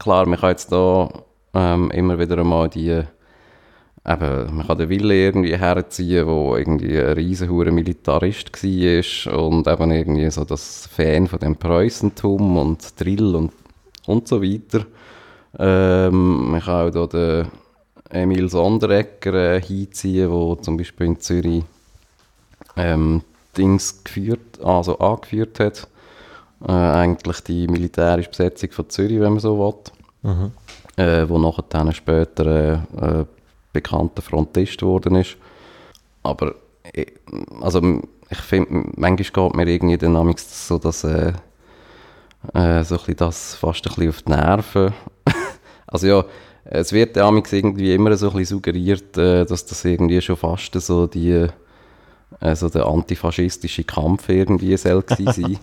klar, 0.00 0.26
man 0.26 0.40
kann 0.40 0.50
jetzt 0.50 0.72
da 0.72 1.08
ähm, 1.54 1.92
immer 1.92 2.18
wieder 2.18 2.38
einmal 2.38 2.68
die, 2.68 2.88
eben, 2.88 4.56
man 4.56 4.66
kann 4.66 4.78
den 4.78 4.88
Wille 4.88 5.14
irgendwie 5.14 5.56
herziehen, 5.56 6.26
wo 6.26 6.56
irgendwie 6.56 6.98
ein 6.98 7.12
riesenhurer 7.12 7.70
Militarist 7.70 8.52
war 8.52 9.46
und 9.46 9.68
eben 9.68 9.90
irgendwie 9.92 10.28
so 10.32 10.44
das 10.44 10.88
Fan 10.88 11.28
von 11.28 11.38
dem 11.38 11.54
Preußentum 11.54 12.58
und 12.58 13.00
Drill 13.00 13.36
und, 13.36 13.52
und 14.06 14.26
so 14.26 14.42
weiter. 14.42 14.86
Ähm, 15.58 16.50
man 16.50 16.60
kann 16.60 16.88
auch 16.88 16.92
hier 16.92 17.06
den 17.06 17.48
Emil 18.10 18.48
Sonderegger 18.48 19.34
äh, 19.34 19.62
hinziehen, 19.62 20.30
der 20.30 20.62
zum 20.62 20.76
Beispiel 20.76 21.06
in 21.06 21.20
Zürich 21.20 21.64
ähm, 22.76 23.22
Dings 23.56 24.02
geführt, 24.04 24.62
also 24.62 24.98
angeführt 24.98 25.60
hat 25.60 25.88
äh, 26.66 26.72
eigentlich 26.72 27.40
die 27.40 27.66
militärische 27.68 28.30
Besetzung 28.30 28.70
von 28.70 28.88
Zürich, 28.90 29.20
wenn 29.20 29.32
man 29.32 29.40
so 29.40 29.58
will. 29.58 29.74
Mhm. 30.22 30.52
Äh, 30.96 31.28
wo 31.28 31.38
nachher 31.38 31.64
dann 31.68 31.92
später 31.92 32.46
äh, 32.46 33.20
äh, 33.20 33.24
bekannter 33.72 34.20
Frontist 34.20 34.78
geworden 34.78 35.14
ist. 35.14 35.36
Aber 36.24 36.54
ich, 36.92 37.12
also, 37.60 38.02
ich 38.28 38.38
finde, 38.38 38.90
manchmal 38.96 39.48
geht 39.48 39.56
mir 39.56 39.68
irgendwie 39.68 39.96
Dynamik 39.96 40.40
so, 40.40 40.78
dass 40.78 41.04
äh, 41.04 41.32
äh, 42.52 42.82
so 42.82 42.96
ein 42.96 43.16
das 43.16 43.54
fast 43.54 43.86
ein 43.86 43.94
bisschen 43.94 44.08
auf 44.08 44.22
die 44.22 44.30
Nerven. 44.30 44.94
Also 45.88 46.06
ja, 46.06 46.24
es 46.64 46.92
wird 46.92 47.16
ja 47.16 47.28
irgendwie 47.28 47.94
immer 47.94 48.16
so 48.16 48.28
ein 48.28 48.36
bisschen 48.36 48.56
suggeriert, 48.56 49.16
äh, 49.18 49.44
dass 49.44 49.66
das 49.66 49.84
irgendwie 49.84 50.20
schon 50.20 50.36
fast 50.36 50.72
so 50.74 51.06
die 51.06 51.48
also 52.40 52.68
der 52.68 52.86
antifaschistische 52.86 53.84
Kampf 53.84 54.28
irgendwie 54.28 54.76
soll 54.76 55.02
sein. 55.08 55.58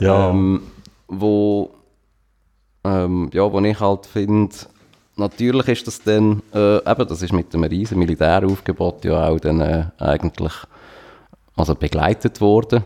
Ja. 0.00 0.30
Ähm, 0.30 0.62
wo, 1.08 1.70
ähm, 2.84 3.30
ja, 3.32 3.50
wo 3.52 3.60
ich 3.60 3.80
halt 3.80 4.06
finde, 4.06 4.54
natürlich 5.16 5.68
ist 5.68 5.86
das 5.86 6.02
dann, 6.02 6.42
äh, 6.52 6.76
eben, 6.76 7.08
das 7.08 7.22
ist 7.22 7.32
mit 7.32 7.54
einem 7.54 7.64
riesen 7.64 7.98
Militäraufgebot 7.98 9.04
ja 9.04 9.28
auch 9.28 9.38
dann 9.38 9.60
äh, 9.60 9.84
eigentlich 9.98 10.52
also 11.56 11.74
begleitet 11.74 12.40
worden. 12.40 12.84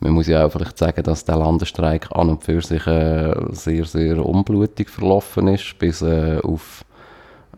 Man 0.00 0.12
muss 0.12 0.26
ja 0.26 0.46
auch 0.46 0.50
vielleicht 0.50 0.78
sagen, 0.78 1.02
dass 1.02 1.24
der 1.24 1.36
Landesstreik 1.36 2.08
an 2.12 2.30
und 2.30 2.42
für 2.42 2.62
sich 2.62 2.86
äh, 2.86 3.34
sehr, 3.50 3.84
sehr 3.84 4.24
unblutig 4.24 4.88
verlaufen 4.88 5.48
ist, 5.48 5.78
bis 5.78 6.00
äh, 6.00 6.38
auf 6.42 6.84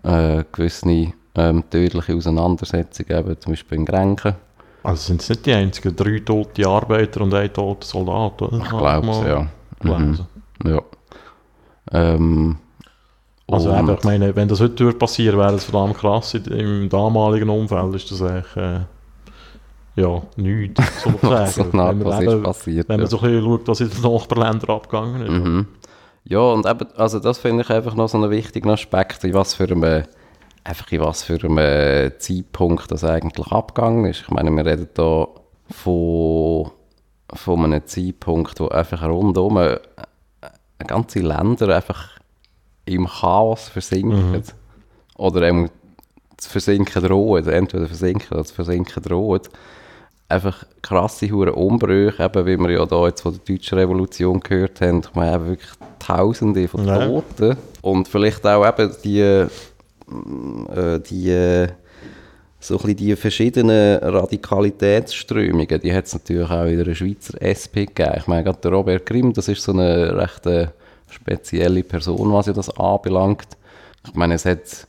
äh, 0.02 0.42
gewisse 0.50 1.12
ähm, 1.36 1.64
tödliche 1.70 2.14
Auseinandersetzungen, 2.14 3.18
eben 3.18 3.40
zum 3.40 3.52
Beispiel 3.52 3.78
in 3.78 3.84
Grenken. 3.84 4.34
Also 4.82 5.02
sind 5.02 5.22
es 5.22 5.28
nicht 5.28 5.46
die 5.46 5.52
einzigen 5.52 5.94
drei 5.94 6.18
tote 6.18 6.66
Arbeiter 6.66 7.20
und 7.20 7.32
ein 7.32 7.52
toter 7.52 7.86
Soldat, 7.86 8.42
oder? 8.42 8.58
Ich 8.58 8.68
glaube 8.68 9.10
es, 9.10 9.20
ja. 9.24 9.46
Mhm. 9.82 10.18
Ja. 10.64 10.82
Ähm, 11.92 12.56
also 13.46 13.72
eben, 13.72 13.90
ich 13.90 14.04
meine, 14.04 14.34
wenn 14.34 14.48
das 14.48 14.60
heute 14.60 14.92
passieren 14.92 15.38
wäre 15.38 15.52
das 15.52 15.64
verdammt 15.64 15.98
krass. 15.98 16.34
Im 16.34 16.88
damaligen 16.88 17.50
Umfeld 17.50 17.94
ist 17.94 18.10
das 18.10 18.22
eigentlich 18.22 18.56
äh, 18.56 18.80
ja, 19.96 20.22
nichts, 20.36 21.02
sozusagen. 21.02 21.72
wenn 21.72 21.98
man, 21.98 22.22
eben, 22.22 22.42
passiert, 22.42 22.88
wenn 22.88 23.00
man 23.00 23.08
so 23.08 23.18
ein 23.20 23.22
bisschen 23.24 23.44
schaut, 23.44 23.68
was 23.68 23.80
in 23.80 23.90
den 23.90 24.02
Nachbarländern 24.02 24.70
abgegangen 24.70 25.22
ist. 25.22 25.30
Mhm. 25.30 25.66
Ja, 26.24 26.38
und 26.38 26.66
eben, 26.66 26.86
also 26.96 27.18
das 27.18 27.38
finde 27.38 27.62
ich 27.62 27.70
einfach 27.70 27.94
noch 27.94 28.08
so 28.08 28.16
einen 28.16 28.30
wichtigen 28.30 28.70
Aspekt, 28.70 29.24
in 29.24 29.34
was 29.34 29.54
für 29.54 29.64
einem 29.64 30.04
einfach 30.64 30.92
in 30.92 31.00
was 31.00 31.24
für 31.24 31.42
einem 31.42 32.12
Zeitpunkt 32.18 32.90
das 32.90 33.04
eigentlich 33.04 33.50
abgegangen 33.50 34.04
ist. 34.04 34.22
Ich 34.22 34.30
meine, 34.30 34.50
wir 34.50 34.64
reden 34.64 34.88
hier 34.94 35.28
von, 35.70 36.70
von 37.32 37.64
einem 37.64 37.84
Zeitpunkt, 37.86 38.60
wo 38.60 38.68
einfach 38.68 39.02
rundum 39.02 39.58
ganze 40.86 41.20
Länder 41.20 41.74
einfach 41.74 42.10
im 42.84 43.06
Chaos 43.06 43.68
versinken. 43.68 44.32
Mhm. 44.32 44.42
Oder 45.16 45.42
eben 45.42 45.70
zu 46.36 46.50
versinken 46.50 47.02
drohen, 47.02 47.46
entweder 47.48 47.86
versinken 47.86 48.32
oder 48.32 48.44
zu 48.44 48.54
versinken 48.54 49.02
drohen. 49.02 49.42
Einfach 50.32 50.64
krasse 50.82 51.30
hure 51.30 51.52
Umbrüche, 51.52 52.22
eben 52.24 52.46
wie 52.46 52.56
wir 52.58 52.70
ja 52.70 52.86
da 52.86 53.06
jetzt 53.06 53.20
von 53.20 53.32
der 53.34 53.56
deutschen 53.56 53.78
Revolution 53.78 54.40
gehört 54.40 54.80
haben. 54.80 55.00
Ich 55.00 55.14
meine 55.14 55.36
eben 55.36 55.46
wirklich 55.48 55.70
Tausende 55.98 56.66
von 56.66 56.84
Ja. 56.84 57.06
Toten. 57.06 57.56
Und 57.82 58.08
vielleicht 58.08 58.44
auch 58.46 58.66
eben 58.66 58.92
die, 59.04 59.20
äh, 59.20 59.48
die 61.08 61.68
so 62.62 62.78
ein 62.78 62.96
die 62.96 63.16
verschiedenen 63.16 63.98
Radikalitätsströmungen, 63.98 65.80
die 65.80 65.92
hat 65.92 66.06
es 66.06 66.12
natürlich 66.12 66.48
auch 66.48 66.64
in 66.64 66.82
der 66.84 66.94
Schweizer 66.94 67.40
SP 67.42 67.86
gegeben. 67.86 68.14
Ich 68.18 68.26
meine, 68.28 68.44
gerade 68.44 68.60
der 68.60 68.70
Robert 68.70 69.04
Grimm, 69.04 69.32
das 69.32 69.48
ist 69.48 69.62
so 69.62 69.72
eine 69.72 70.16
recht 70.16 70.46
äh, 70.46 70.68
spezielle 71.10 71.82
Person, 71.82 72.32
was 72.32 72.46
ja 72.46 72.52
das 72.52 72.70
anbelangt. 72.76 73.48
Ich 74.06 74.14
meine, 74.14 74.34
es 74.34 74.44
hat 74.44 74.86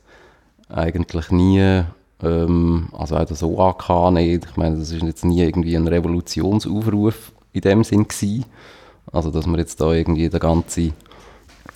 eigentlich 0.68 1.30
nie, 1.30 1.82
ähm, 2.24 2.88
also 2.92 3.16
auch 3.16 3.24
das 3.24 3.42
OAK 3.42 4.12
nicht, 4.12 4.46
ich 4.50 4.56
meine, 4.56 4.76
das 4.78 4.90
ist 4.90 5.02
jetzt 5.02 5.24
nie 5.24 5.42
irgendwie 5.42 5.76
ein 5.76 5.86
Revolutionsaufruf 5.88 7.32
in 7.52 7.60
dem 7.60 7.84
Sinn 7.84 8.08
gewesen. 8.08 8.44
Also, 9.12 9.30
dass 9.30 9.46
man 9.46 9.60
jetzt 9.60 9.80
da 9.80 9.92
irgendwie 9.92 10.28
der 10.28 10.40
ganze 10.40 10.92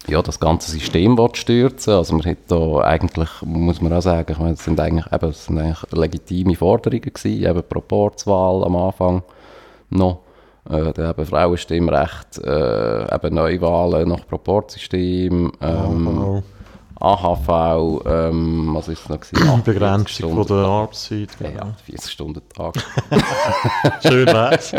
ja, 0.09 0.23
das 0.23 0.41
ganze 0.41 0.71
System 0.71 1.19
stürzen. 1.35 1.93
Also 1.93 2.15
man 2.15 2.25
hat 2.25 2.39
da 2.49 2.79
eigentlich, 2.79 3.29
muss 3.43 3.81
man 3.81 3.93
auch 3.93 4.01
sagen, 4.01 4.33
ich 4.33 4.39
meine, 4.39 4.55
das 4.55 4.65
sind 4.65 4.81
eigentlich, 4.81 5.07
eben, 5.07 5.21
das 5.21 5.45
sind 5.45 5.59
eigentlich 5.59 5.83
legitime 5.93 6.57
Forderungen 6.57 7.03
gewesen, 7.03 7.45
eben 7.45 7.63
Proporzwahl 7.69 8.65
am 8.65 8.77
Anfang 8.77 9.23
noch, 9.91 10.21
äh, 10.69 10.93
dann 10.93 11.11
eben 11.11 11.27
Frauenstimmrecht, 11.27 12.39
äh, 12.39 13.15
eben 13.15 13.35
Neuwahlen 13.35 14.09
nach 14.09 14.27
Proporzsystem, 14.27 15.53
ähm, 15.61 16.43
AHV, 17.01 18.05
ähm, 18.07 18.71
was 18.75 18.89
ist 18.89 19.03
es 19.03 19.09
noch 19.09 19.21
gewesen? 19.21 19.63
Begrenzung 19.65 20.31
von 20.33 20.41
48 20.41 20.49
der 20.49 20.67
Arbeitszeit. 20.67 21.31
Stunden- 21.33 21.57
ja, 21.57 21.75
40 21.85 22.13
Stunden 22.13 22.43
Tag. 22.49 22.75
Schön 24.03 24.27
wär's. 24.27 24.75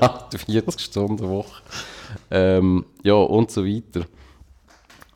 48 0.00 0.80
Stunden 0.80 1.28
Woche. 1.28 1.62
Ähm, 2.30 2.84
ja, 3.02 3.14
und 3.14 3.50
so 3.50 3.64
weiter. 3.64 4.06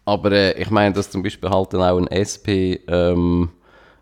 Aber 0.05 0.33
äh, 0.33 0.61
ich 0.61 0.71
meine, 0.71 0.95
dass 0.95 1.11
zum 1.11 1.23
Beispiel 1.23 1.49
halt 1.49 1.73
dann 1.73 1.83
auch 1.83 1.97
ein 1.99 2.09
SP 2.09 2.81
ähm, 2.89 3.51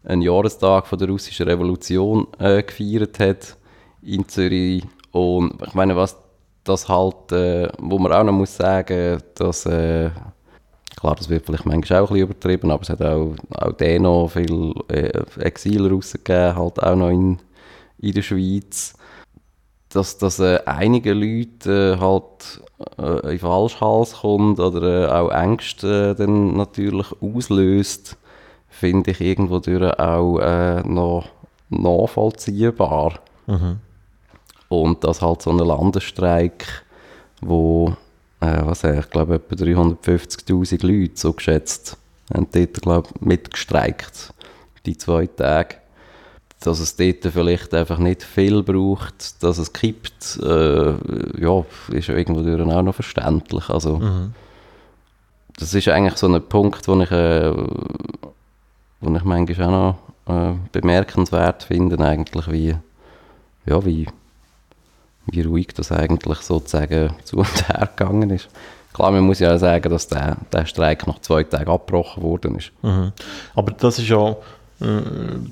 einen 0.05 0.23
Jahrestag 0.23 0.87
von 0.87 0.99
der 0.99 1.09
russischen 1.09 1.47
Revolution 1.47 2.27
äh, 2.39 2.63
gefeiert 2.63 3.19
hat 3.21 3.57
in 4.03 4.27
Zürich. 4.29 4.85
Und 5.13 5.61
ich 5.67 5.75
meine, 5.75 5.97
was 5.97 6.17
das 6.65 6.89
halt, 6.89 7.33
äh, 7.33 7.69
wo 7.79 7.99
man 7.99 8.13
auch 8.13 8.25
noch 8.25 8.33
muss 8.33 8.57
sagen, 8.57 9.23
dass, 9.35 9.67
äh, 9.67 10.11
klar, 10.99 11.15
das 11.17 11.29
wird 11.29 11.47
vielleicht 11.47 11.67
manchmal 11.67 12.01
auch 12.01 12.11
ein 12.11 12.15
bisschen 12.15 12.31
übertrieben, 12.31 12.71
aber 12.71 12.83
es 12.83 12.91
hat 12.91 13.03
auch, 13.03 13.35
auch 13.55 13.73
den 13.73 14.03
noch 14.03 14.29
viel 14.29 14.75
äh, 14.89 15.23
Exil 15.41 15.87
rausgegeben, 15.93 16.57
halt 16.57 16.83
auch 16.83 16.97
noch 16.97 17.11
in, 17.11 17.39
in 17.99 18.13
der 18.13 18.23
Schweiz 18.23 18.95
dass 19.91 20.19
das 20.19 20.39
äh, 20.39 20.61
einige 20.67 21.15
Leute 21.15 21.97
äh, 21.97 22.01
halt 22.01 22.63
äh, 22.99 23.33
in 23.33 23.39
Falschhals 23.39 24.21
kommt 24.21 24.61
oder 24.61 25.09
äh, 25.09 25.11
auch 25.11 25.31
Ängste 25.31 26.11
äh, 26.11 26.15
dann 26.15 26.57
natürlich 26.57 27.07
auslöst, 27.21 28.17
finde 28.69 29.13
ich 29.13 29.21
irgendwo 29.21 29.59
durch 29.59 29.99
auch 29.99 30.39
äh, 30.39 30.83
noch 30.83 31.29
nachvollziehbar. 31.71 33.15
Mhm. 33.47 33.79
Und 34.69 35.05
dass 35.05 35.23
halt 35.23 35.41
so 35.41 35.51
ein 35.51 35.59
Landesstreik, 35.59 36.85
wo, 37.41 37.97
äh, 38.41 38.61
was 38.65 38.85
ich, 38.85 38.99
ich 38.99 39.11
glaube 39.11 39.37
etwa 39.37 39.55
350'000 39.55 40.87
Leute 40.87 41.13
so 41.15 41.33
geschätzt, 41.33 41.97
haben 42.33 42.47
dort, 42.53 42.83
glaube 42.83 43.09
ich, 43.15 43.21
mitgestreikt, 43.21 44.33
die 44.87 44.97
zwei 44.97 45.27
Tage 45.27 45.77
dass 46.61 46.81
es 46.81 46.97
dort 46.97 47.23
vielleicht 47.33 47.73
einfach 47.73 47.99
nicht 47.99 48.23
viel 48.23 48.63
braucht, 48.63 49.43
dass 49.43 49.59
es 49.59 49.73
kippt, 49.73 50.41
äh, 50.43 50.91
ja, 51.41 51.65
ist 51.93 52.09
ja 52.09 52.17
irgendwo 52.17 52.43
durch 52.43 52.61
auch 52.61 52.83
noch 52.83 52.95
verständlich. 52.95 53.69
Also, 53.69 53.99
Mhm. 53.99 54.35
das 55.57 55.73
ist 55.75 55.89
eigentlich 55.89 56.17
so 56.17 56.27
ein 56.27 56.43
Punkt, 56.43 56.89
wo 56.89 57.01
ich, 57.01 57.11
äh, 57.13 57.53
wo 57.55 59.15
ich 59.15 59.25
manchmal 59.25 59.69
auch 59.69 59.97
noch 60.27 60.35
äh, 60.35 60.55
bemerkenswert 60.73 61.63
finde, 61.63 62.05
eigentlich, 62.05 62.51
wie, 62.51 62.75
ja, 63.67 63.85
wie, 63.85 64.09
wie 65.31 65.43
ruhig 65.43 65.69
das 65.75 65.93
eigentlich 65.93 66.39
sozusagen 66.39 67.11
zu 67.25 67.39
und 67.39 67.69
her 67.69 67.89
gegangen 67.97 68.31
ist. 68.31 68.49
Klar, 68.93 69.13
man 69.13 69.25
muss 69.25 69.39
ja 69.39 69.55
auch 69.55 69.59
sagen, 69.59 69.91
dass 69.91 70.09
der, 70.09 70.37
der 70.53 70.67
Streik 70.67 71.07
nach 71.07 71.21
zwei 71.21 71.45
Tagen 71.45 71.71
abgebrochen 71.71 72.23
worden 72.23 72.57
ist. 72.57 72.73
Mhm. 72.83 73.13
Aber 73.55 73.73
das 73.73 73.99
ist 73.99 74.09
ja, 74.09 74.31
äh, 74.81 75.03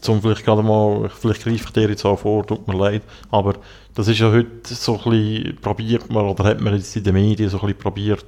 zum 0.01 0.21
vielleicht 0.21 0.45
gerade 0.45 0.63
mal, 0.63 1.09
vielleicht 1.09 1.45
greife 1.45 1.65
ich 1.67 1.71
dir 1.71 1.89
jetzt 1.89 2.05
auch 2.05 2.19
vor, 2.19 2.47
tut 2.47 2.67
mir 2.67 2.77
leid, 2.77 3.03
aber 3.31 3.55
das 3.95 4.09
ist 4.09 4.19
ja 4.19 4.31
heute 4.31 4.49
so 4.65 4.99
ein 4.99 5.11
bisschen, 5.11 5.57
probiert 5.61 6.11
man, 6.11 6.25
oder 6.27 6.45
hat 6.45 6.61
man 6.61 6.75
jetzt 6.75 6.97
in 6.97 7.05
den 7.05 7.15
Medien 7.15 7.49
so 7.49 7.59
ein 7.59 7.67
bisschen 7.67 7.79
probiert, 7.79 8.27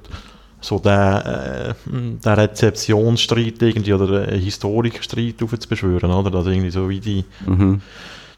so 0.61 0.79
den, 0.79 0.91
äh, 0.91 1.73
den 1.85 2.19
Rezeptionsstreit 2.23 3.61
irgendwie, 3.61 3.93
oder 3.93 4.27
einen 4.27 4.41
Historikerstreit 4.41 5.41
aufzubeschwören, 5.41 6.11
oder? 6.11 6.37
Also 6.37 6.49
irgendwie 6.49 6.71
so 6.71 6.89
wie 6.89 6.99
die, 6.99 7.25
Mhm. 7.45 7.81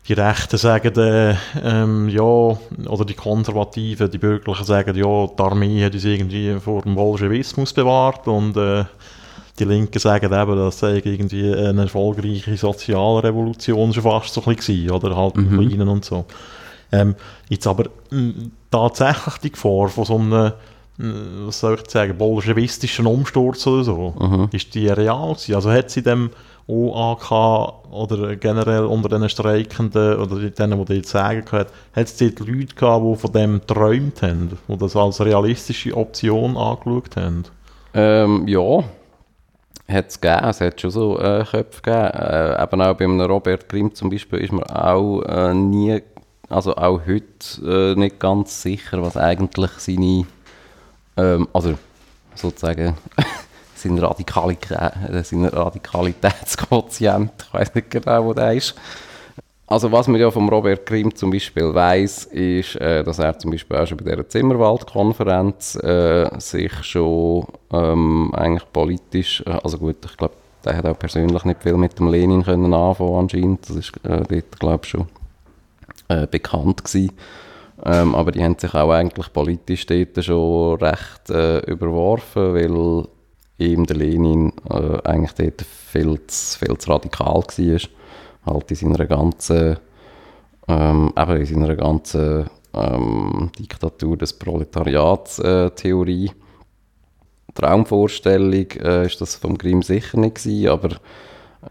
Die 0.08 0.14
Rechten 0.14 0.58
sagen, 0.58 0.96
äh, 0.98 1.36
ähm, 1.64 2.10
ja, 2.10 2.22
oder 2.22 3.06
die 3.06 3.14
Konservativen, 3.14 4.10
die 4.10 4.18
Bürgerlichen 4.18 4.66
sagen, 4.66 4.96
ja, 4.98 5.28
die 5.28 5.42
Armee 5.44 5.84
hat 5.86 5.94
uns 5.94 6.04
irgendwie 6.06 6.60
vor 6.60 6.82
dem 6.82 6.96
Bolschewismus 6.96 7.72
bewahrt 7.74 8.28
und 8.28 8.58
äh, 8.58 8.86
die 9.60 9.66
Linken 9.66 10.00
sagen 10.00 10.34
eben, 10.34 10.56
das 10.58 10.80
sei 10.80 11.02
irgendwie 11.04 11.54
eine 11.54 11.84
erfolgreiche 11.84 12.58
Sozialrevolution 12.58 13.94
schon 13.94 14.04
fast 14.04 14.34
so 14.34 14.42
ein 14.46 14.56
bisschen 14.56 14.76
gewesen, 14.88 14.92
oder 14.92 15.16
halt 15.16 15.36
Mhm. 15.38 15.68
Kleinen 15.68 15.88
und 15.88 16.04
so. 16.06 16.26
Ähm, 16.92 17.16
jetzt 17.50 17.68
aber 17.68 17.86
mh, 18.10 18.34
tatsächlich 18.72 19.38
die 19.44 19.52
Gefahr 19.52 19.88
von 19.88 20.06
so 20.06 20.18
einem, 20.18 20.52
was 21.46 21.60
soll 21.60 21.78
ich 21.84 21.90
sagen, 21.92 22.18
bolschewistischen 22.18 23.06
Umsturz 23.06 23.66
oder 23.68 23.84
so, 23.84 24.14
Mhm. 24.20 24.50
ist 24.52 24.74
die 24.74 24.88
real 24.88 25.34
gewesen? 25.34 25.56
Also 25.56 25.72
hat 25.72 25.90
sie 25.92 26.02
dem 26.02 26.32
OAK 26.72 27.92
oder 27.92 28.36
generell 28.38 28.86
unter 28.86 29.10
den 29.10 29.28
Streikenden 29.28 30.18
oder 30.18 30.50
denen, 30.50 30.86
die 30.86 30.94
jetzt 30.94 31.10
sagen 31.10 31.44
können, 31.44 31.68
hat 31.94 32.06
es 32.06 32.16
dort 32.16 32.40
Leute 32.40 32.76
gehabt, 32.76 33.06
die 33.06 33.16
von 33.18 33.32
dem 33.34 33.60
geträumt 33.60 34.22
haben, 34.22 34.58
die 34.68 34.78
das 34.78 34.96
als 34.96 35.20
realistische 35.20 35.96
Option 35.98 36.56
angeschaut 36.56 37.18
haben? 37.18 37.44
Ähm, 37.94 38.48
ja, 38.48 38.84
hat 39.90 40.10
es 40.10 40.22
gegeben. 40.22 40.46
Es 40.48 40.62
hat 40.62 40.80
schon 40.80 40.92
so 40.92 41.20
äh, 41.20 41.44
Köpfe 41.44 41.82
gegeben. 41.82 42.12
Äh, 42.14 42.64
eben 42.64 42.82
auch 42.82 42.94
bei 42.96 43.04
einem 43.04 43.22
Robert 43.22 43.68
Grimm 43.68 43.94
zum 43.94 44.10
Beispiel 44.10 44.40
ist 44.40 44.54
man 44.54 44.64
auch 44.64 45.22
äh, 45.24 45.54
nie, 45.54 46.02
also 46.48 46.76
auch 46.76 47.02
heute 47.06 47.94
äh, 47.94 48.00
nicht 48.00 48.20
ganz 48.20 48.62
sicher, 48.62 49.02
was 49.02 49.18
eigentlich 49.18 49.72
seine, 49.72 50.26
ähm, 51.18 51.50
also 51.52 51.74
sozusagen 52.36 52.96
sein, 53.82 53.98
Radikalität, 53.98 54.72
äh, 54.72 55.48
Radikalitätsquotient, 55.48 57.32
ich 57.48 57.54
weiß 57.54 57.76
nicht 57.76 57.89
genau, 57.89 58.26
wo 58.26 58.34
der 58.34 58.54
ist. 58.54 58.76
Also 59.72 59.89
was 59.89 60.10
man 60.10 60.20
ja 60.20 60.30
vom 60.30 60.50
Robert 60.50 60.86
Grimm 60.86 61.15
zum 61.15 61.32
Beispiel 61.32 61.74
weiß, 61.74 62.26
ist, 62.26 62.76
äh, 62.76 63.06
dass 63.06 63.20
er 63.20 63.39
zum 63.39 63.52
Beispiel 63.52 63.78
auch 63.78 63.88
schon 63.88 64.00
bei 64.00 64.04
dieser 64.04 64.28
Zimmerwald-Konferenz 64.28 65.76
äh, 65.76 66.28
sich 66.39 66.74
schon 66.84 67.46
ähm, 67.72 68.34
eigentlich 68.36 68.70
politisch, 68.74 69.41
äh, 69.46 69.58
also 69.63 69.78
gut, 69.78 69.96
ich 70.04 70.17
glaube, 70.17 70.34
der 70.65 70.76
hat 70.76 70.86
auch 70.86 71.00
persönlich 71.00 71.46
nicht 71.46 71.63
viel 71.63 71.78
mit 71.78 71.98
dem 71.98 72.10
Lenin 72.10 72.44
können 72.44 72.74
anfangen 72.74 73.15
anscheinend, 73.15 73.70
das 73.70 73.78
ist 73.78 73.94
äh, 74.04 74.24
dort, 74.28 74.60
glaube 74.60 74.82
ich, 74.84 74.89
schon 74.89 75.08
äh, 76.10 76.28
bekannt 76.28 76.84
gewesen. 76.84 77.13
Ähm, 77.86 78.13
aber 78.13 78.34
die 78.34 78.44
haben 78.44 78.60
sich 78.60 78.74
auch 78.74 78.91
eigentlich 78.91 79.32
politisch 79.32 79.86
dort 79.86 80.22
schon 80.22 80.80
recht 80.80 81.30
überworfen, 81.30 82.54
weil 82.54 83.08
ihm 83.62 83.86
der 83.86 83.97
Lenin 83.97 84.54
äh, 84.69 84.97
eigentlich 85.04 85.34
dort 85.34 85.62
viel 85.62 86.19
zu, 86.28 86.60
viel 86.60 86.78
zu 86.78 86.91
radikal 86.91 87.43
war 87.43 88.54
halt 88.54 88.71
in 88.71 88.76
seiner 88.76 89.06
ganzen, 89.06 89.78
ähm, 90.67 91.13
eben 91.17 91.38
in 91.38 91.45
seiner 91.45 91.76
ganzen 91.76 92.50
ähm, 92.74 93.52
Diktatur 93.58 94.17
des 94.17 94.34
Proletariats 94.34 95.39
äh. 95.39 95.69
Traumvorstellung 97.54 98.71
äh, 98.82 99.06
ist 99.06 99.19
das 99.19 99.36
vom 99.36 99.58
Grimm 99.58 99.82
sicher 99.82 100.17
nicht 100.17 100.36
gewesen, 100.36 100.69
aber 100.69 100.89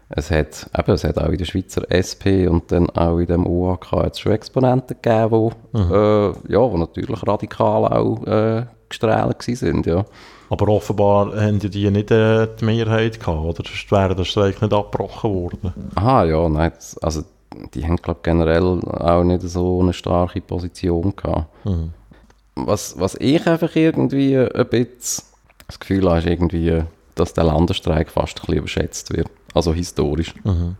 es 0.09 0.31
hat, 0.31 0.69
eben, 0.77 0.91
es 0.91 1.03
hat 1.03 1.17
auch 1.17 1.29
in 1.29 1.37
der 1.37 1.45
Schweizer 1.45 1.83
SP 1.89 2.47
und 2.47 2.71
dann 2.71 2.89
auch 2.91 3.17
in 3.17 3.25
dem 3.25 3.45
UAK 3.45 3.91
jetzt 4.03 4.21
schon 4.21 4.31
Exponenten 4.31 4.97
gegeben, 5.01 5.51
die 5.73 5.79
äh, 5.79 6.33
ja, 6.49 6.59
wo 6.59 6.77
natürlich 6.77 7.27
radikal 7.27 7.85
auch 7.87 8.25
äh, 8.25 8.65
gestrahlt 8.87 9.41
sind, 9.41 9.85
ja. 9.85 10.05
Aber 10.51 10.67
offenbar 10.67 11.27
haben 11.41 11.59
ja 11.59 11.69
die 11.69 11.89
nicht 11.89 12.11
äh, 12.11 12.45
die 12.59 12.65
Mehrheit 12.65 13.19
gehabt, 13.19 13.39
oder? 13.39 13.63
Sonst 13.65 13.89
wäre 13.91 14.15
der 14.15 14.25
Streik 14.25 14.61
nicht 14.61 14.73
abgebrochen 14.73 15.33
worden. 15.33 15.73
Aha, 15.95 16.25
ja, 16.25 16.49
nein, 16.49 16.71
das- 16.75 16.97
also 16.97 17.23
die 17.73 17.85
haben, 17.85 17.95
glaube 17.95 18.19
generell 18.23 18.79
auch 18.85 19.23
nicht 19.23 19.41
so 19.43 19.79
eine 19.81 19.93
starke 19.93 20.41
Position 20.41 21.15
gehabt. 21.15 21.47
Mhm. 21.65 21.93
Was, 22.55 22.99
was 22.99 23.15
ich 23.15 23.47
einfach 23.47 23.73
irgendwie 23.75 24.37
ein 24.37 24.67
bisschen 24.67 25.23
das 25.67 25.79
Gefühl 25.79 26.07
habe, 26.09 26.19
ist 26.19 26.27
irgendwie, 26.27 26.83
dass 27.15 27.33
der 27.33 27.45
Landesstreik 27.45 28.11
fast 28.11 28.37
ein 28.39 28.41
bisschen 28.41 28.57
überschätzt 28.57 29.15
wird. 29.15 29.27
Also 29.53 29.73
historisch. 29.73 30.33
Mhm. 30.43 30.75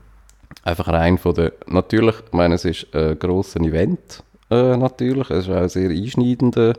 Einfach 0.63 0.89
rein 0.89 1.17
von 1.17 1.33
der, 1.33 1.53
natürlich, 1.67 2.15
ich 2.27 2.33
meine, 2.33 2.55
es 2.55 2.65
ist 2.65 2.93
ein 2.93 3.17
grosses 3.17 3.55
Event, 3.55 4.21
äh, 4.49 4.75
natürlich, 4.75 5.29
es 5.29 5.47
war 5.47 5.55
auch 5.55 5.59
eine 5.59 5.69
sehr 5.69 5.89
einschneidende, 5.89 6.73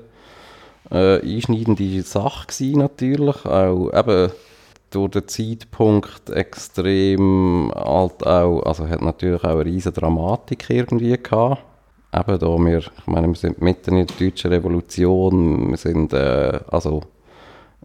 äh, 0.93 1.21
einschneidende 1.21 2.03
Sache 2.03 2.47
gewesen, 2.47 2.79
natürlich, 2.79 3.45
auch 3.45 3.91
eben 3.93 4.31
durch 4.91 5.11
den 5.11 5.29
Zeitpunkt 5.29 6.31
extrem 6.31 7.73
halt 7.75 8.27
auch, 8.27 8.63
also 8.65 8.87
hat 8.87 9.03
natürlich 9.03 9.43
auch 9.43 9.51
eine 9.51 9.65
riesige 9.65 10.01
Dramatik 10.01 10.69
irgendwie 10.69 11.17
gehabt. 11.17 11.65
Eben 12.15 12.39
da 12.39 12.47
wir, 12.47 12.79
ich 12.79 13.07
meine, 13.07 13.29
wir 13.29 13.35
sind 13.35 13.63
mitten 13.63 13.97
in 13.97 14.07
der 14.07 14.17
deutschen 14.17 14.53
Revolution, 14.53 15.71
wir 15.71 15.79
sind, 15.79 16.13
äh, 16.13 16.61
also 16.71 17.03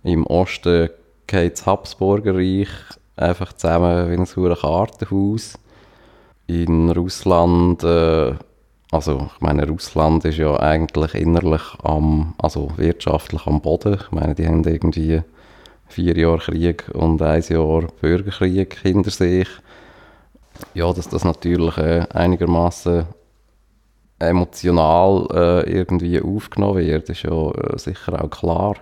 im 0.03 0.26
Osten 0.28 0.89
geht 1.28 1.53
das 1.53 1.66
Habsburgerreich 1.66 2.68
einfach 3.16 3.53
zusammen 3.53 4.10
wie 4.10 4.47
ein 4.47 4.55
Kartenhaus. 4.55 5.58
In 6.47 6.89
Russland, 6.91 7.84
äh, 7.84 8.36
also 8.91 9.29
ich 9.35 9.41
meine, 9.41 9.67
Russland 9.67 10.23
ist 10.25 10.38
ja 10.38 10.57
eigentlich 10.59 11.13
innerlich 11.15 11.61
am, 11.83 12.33
also 12.38 12.71
wirtschaftlich 12.77 13.45
am 13.45 13.61
Boden. 13.61 13.95
Ich 13.95 14.11
meine, 14.11 14.35
die 14.35 14.47
haben 14.47 14.63
irgendwie 14.63 15.21
vier 15.88 16.17
Jahre 16.17 16.39
Krieg 16.39 16.89
und 16.93 17.21
ein 17.21 17.43
Jahr 17.49 17.88
Bürgerkrieg 18.01 18.77
hinter 18.81 19.11
sich. 19.11 19.47
Ja, 20.73 20.91
dass 20.93 21.09
das 21.09 21.23
natürlich 21.23 21.77
äh, 21.77 22.05
einigermaßen 22.13 23.05
emotional 24.19 25.27
äh, 25.31 25.69
irgendwie 25.71 26.19
aufgenommen 26.21 26.77
wird, 26.77 27.09
ist 27.09 27.23
ja 27.23 27.51
äh, 27.51 27.77
sicher 27.77 28.23
auch 28.23 28.29
klar. 28.29 28.75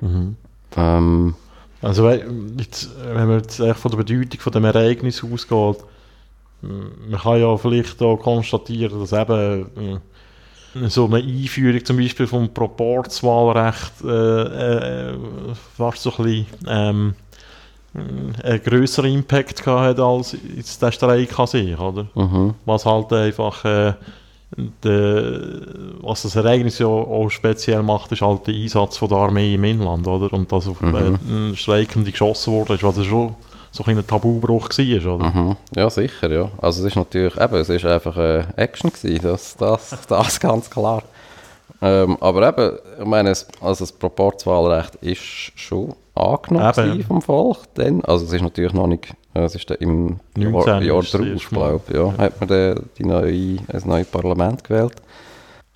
Mhm. 0.00 0.36
Ähm, 0.76 1.34
Also 1.82 2.08
jetzt, 2.10 2.90
wenn 3.04 3.28
man 3.28 3.38
jetzt 3.38 3.56
von 3.56 3.90
der 3.90 3.98
Bedeutung 3.98 4.40
von 4.40 4.52
dem 4.52 4.64
Ereignis 4.64 5.22
ausgeht, 5.22 5.84
man 6.62 7.20
kann 7.20 7.40
ja 7.40 7.56
vielleicht 7.56 8.00
auch 8.02 8.16
konstatieren, 8.16 9.00
dass 9.00 9.12
eben 9.12 10.00
äh, 10.74 10.88
so 10.88 11.06
eine 11.06 11.16
Einführung 11.18 11.84
zum 11.84 11.96
Beispiel 11.98 12.26
vom 12.26 12.52
Proporzwahlrecht 12.52 13.92
äh, 14.04 15.10
äh, 15.10 15.14
fast 15.76 16.02
so 16.02 16.12
ein 16.18 16.24
bisschen 16.24 16.46
ähm, 16.68 17.14
einen 17.94 18.62
grösseren 18.62 19.12
Impact 19.12 19.62
gehabt 19.62 19.98
hat 19.98 20.00
als 20.00 20.36
jetzt 20.56 20.80
der 20.80 20.92
Streik 20.92 21.38
an 21.38 21.46
sich, 21.46 21.78
oder? 21.78 22.06
mhm. 22.14 22.54
Was 22.64 22.86
halt 22.86 23.12
einfach 23.12 23.64
äh, 23.66 23.92
de, 24.84 25.60
was 26.00 26.22
das 26.22 26.36
Ereignis 26.36 26.78
ja 26.78 26.86
auch 26.86 27.28
speziell 27.28 27.82
macht, 27.82 28.12
ist 28.12 28.22
halt 28.22 28.46
der 28.46 28.54
Einsatz 28.54 28.96
von 28.96 29.08
der 29.08 29.18
Armee 29.18 29.54
im 29.54 29.64
Inland, 29.64 30.06
oder? 30.06 30.32
Und 30.32 30.50
dass 30.52 30.68
auf 30.68 30.80
Mhm. 30.80 31.52
äh, 31.52 31.56
Streikende 31.56 32.10
geschossen 32.12 32.52
wurde, 32.52 32.74
ist, 32.74 32.82
was 32.82 32.96
ja 32.96 33.04
schon 33.04 33.34
so 33.72 33.84
ein 33.84 34.06
Tabubruch 34.06 34.68
war, 34.68 35.14
oder? 35.14 35.30
Mhm. 35.30 35.56
Ja, 35.74 35.90
sicher, 35.90 36.30
ja. 36.30 36.50
Also 36.60 36.82
es 36.82 36.92
ist 36.92 36.96
natürlich, 36.96 37.36
eben, 37.40 37.54
es 37.56 37.68
ist 37.68 37.84
einfach 37.84 38.16
äh, 38.16 38.44
Action 38.56 38.92
gewesen, 38.92 39.20
das, 39.22 39.56
das, 39.56 39.96
das 40.08 40.38
ganz 40.38 40.70
klar. 40.70 41.02
Ähm, 41.80 42.16
aber 42.20 42.48
eben, 42.48 42.78
ich 43.00 43.06
meine, 43.06 43.30
es, 43.30 43.48
also 43.60 43.84
das 43.84 43.92
Proporzwahlrecht 43.92 44.96
ist 44.96 45.22
schon 45.56 45.94
angenommen 46.14 46.72
Eben. 46.76 47.04
vom 47.04 47.22
Volk, 47.22 47.58
dann, 47.74 48.04
also 48.04 48.26
es 48.26 48.32
ist 48.32 48.42
natürlich 48.42 48.74
noch 48.74 48.86
nicht, 48.86 49.14
es 49.34 49.54
ist 49.54 49.70
im 49.70 50.20
19. 50.36 50.82
Jahr, 50.82 51.00
das 51.00 51.10
drauf, 51.10 51.48
glaube 51.48 51.80
ich, 51.88 51.94
ja, 51.96 52.18
hat 52.18 52.38
man 52.40 52.48
dann 52.48 52.90
die 52.98 53.04
neue, 53.04 53.58
ein 53.68 53.82
neues 53.86 54.06
Parlament 54.06 54.62
gewählt. 54.62 54.94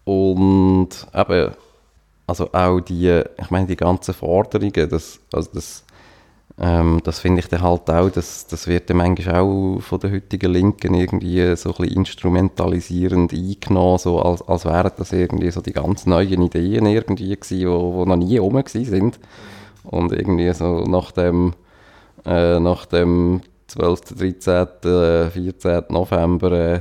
Und 0.04 0.90
eben, 1.12 1.52
also 2.26 2.52
auch 2.52 2.80
die, 2.80 3.22
ich 3.40 3.50
meine, 3.50 3.66
die 3.66 3.76
ganzen 3.76 4.14
Forderungen, 4.14 4.88
das, 4.88 5.18
also 5.32 5.50
das, 5.54 5.82
ähm, 6.58 7.00
das 7.04 7.18
finde 7.18 7.40
ich 7.40 7.48
dann 7.48 7.60
halt 7.60 7.90
auch, 7.90 8.10
das, 8.10 8.46
das 8.46 8.66
wird 8.66 8.88
dann 8.88 8.96
manchmal 8.96 9.40
auch 9.40 9.78
von 9.80 10.00
der 10.00 10.10
heutigen 10.12 10.52
Linken 10.52 10.94
irgendwie 10.94 11.54
so 11.54 11.70
ein 11.70 11.76
bisschen 11.76 11.96
instrumentalisierend 11.98 13.34
eingenommen, 13.34 13.98
so 13.98 14.20
als, 14.20 14.40
als 14.48 14.64
wären 14.64 14.92
das 14.96 15.12
irgendwie 15.12 15.50
so 15.50 15.60
die 15.60 15.74
ganz 15.74 16.06
neuen 16.06 16.40
Ideen 16.40 16.86
irgendwie 16.86 17.36
gewesen, 17.36 17.58
die 17.58 17.64
noch 17.64 18.16
nie 18.16 18.38
rum 18.38 18.62
sind. 18.66 19.18
Und 19.84 20.12
irgendwie 20.12 20.52
so 20.54 20.84
nach 20.84 21.12
dem, 21.12 21.54
äh, 22.24 22.58
nach 22.58 22.86
dem 22.86 23.42
12., 23.66 24.00
13., 24.16 24.66
äh, 24.84 25.30
14. 25.30 25.84
November 25.90 26.52
äh, 26.52 26.80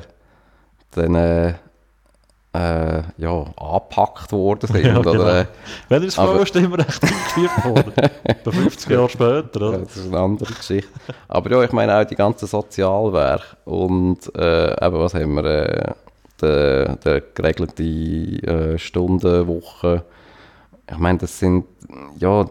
dann 0.91 1.15
äh, 1.15 1.53
äh, 2.55 3.03
ja, 3.17 3.45
angepackt 3.57 4.31
worden 4.31 4.67
sind. 4.71 4.85
Ja, 4.85 4.97
oder, 4.99 5.11
genau. 5.11 5.27
äh, 5.27 5.45
Wenn 5.89 6.03
das 6.03 6.17
Aber- 6.17 6.33
Frauenstimmrecht 6.33 7.03
eingeführt 7.03 7.65
wurde, 7.65 7.91
bei 8.43 8.51
50 8.51 8.89
Jahre 8.91 9.09
später, 9.09 9.55
oder? 9.67 9.77
das 9.79 9.97
ist 9.97 10.07
eine 10.07 10.19
andere 10.19 10.53
Geschichte. 10.53 10.89
Aber 11.27 11.51
ja, 11.51 11.63
ich 11.63 11.71
meine 11.71 11.95
auch 11.99 12.05
die 12.05 12.15
ganzen 12.15 12.47
Sozialwerke 12.47 13.43
und 13.65 14.19
äh, 14.35 14.85
eben, 14.85 14.99
was 14.99 15.13
haben 15.13 15.33
wir, 15.35 15.45
äh, 15.45 15.93
der, 16.41 16.95
der 16.97 17.21
geregelte 17.33 17.83
äh, 17.83 18.77
Stundenwoche. 18.77 20.03
Ich 20.91 20.97
meine, 20.97 21.17
das 21.19 21.39
sind, 21.39 21.65
ja, 22.19 22.45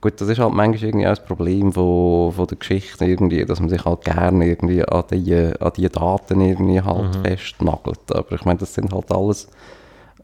gut, 0.00 0.20
das 0.20 0.28
ist 0.28 0.38
halt 0.38 0.52
manchmal 0.52 0.88
irgendwie 0.88 1.06
auch 1.06 1.10
das 1.10 1.24
Problem 1.24 1.72
von, 1.72 2.32
von 2.32 2.46
der 2.46 2.58
Geschichte 2.58 3.04
irgendwie, 3.04 3.44
dass 3.44 3.60
man 3.60 3.68
sich 3.68 3.84
halt 3.84 4.04
gerne 4.04 4.46
irgendwie 4.46 4.84
an 4.84 5.04
die, 5.10 5.34
an 5.34 5.72
die 5.76 5.88
Daten 5.88 6.40
irgendwie 6.40 6.80
halt 6.80 7.16
festnagelt. 7.16 8.00
Aber 8.14 8.32
ich 8.32 8.44
meine, 8.44 8.58
das 8.58 8.74
sind 8.74 8.92
halt 8.92 9.10
alles, 9.12 9.48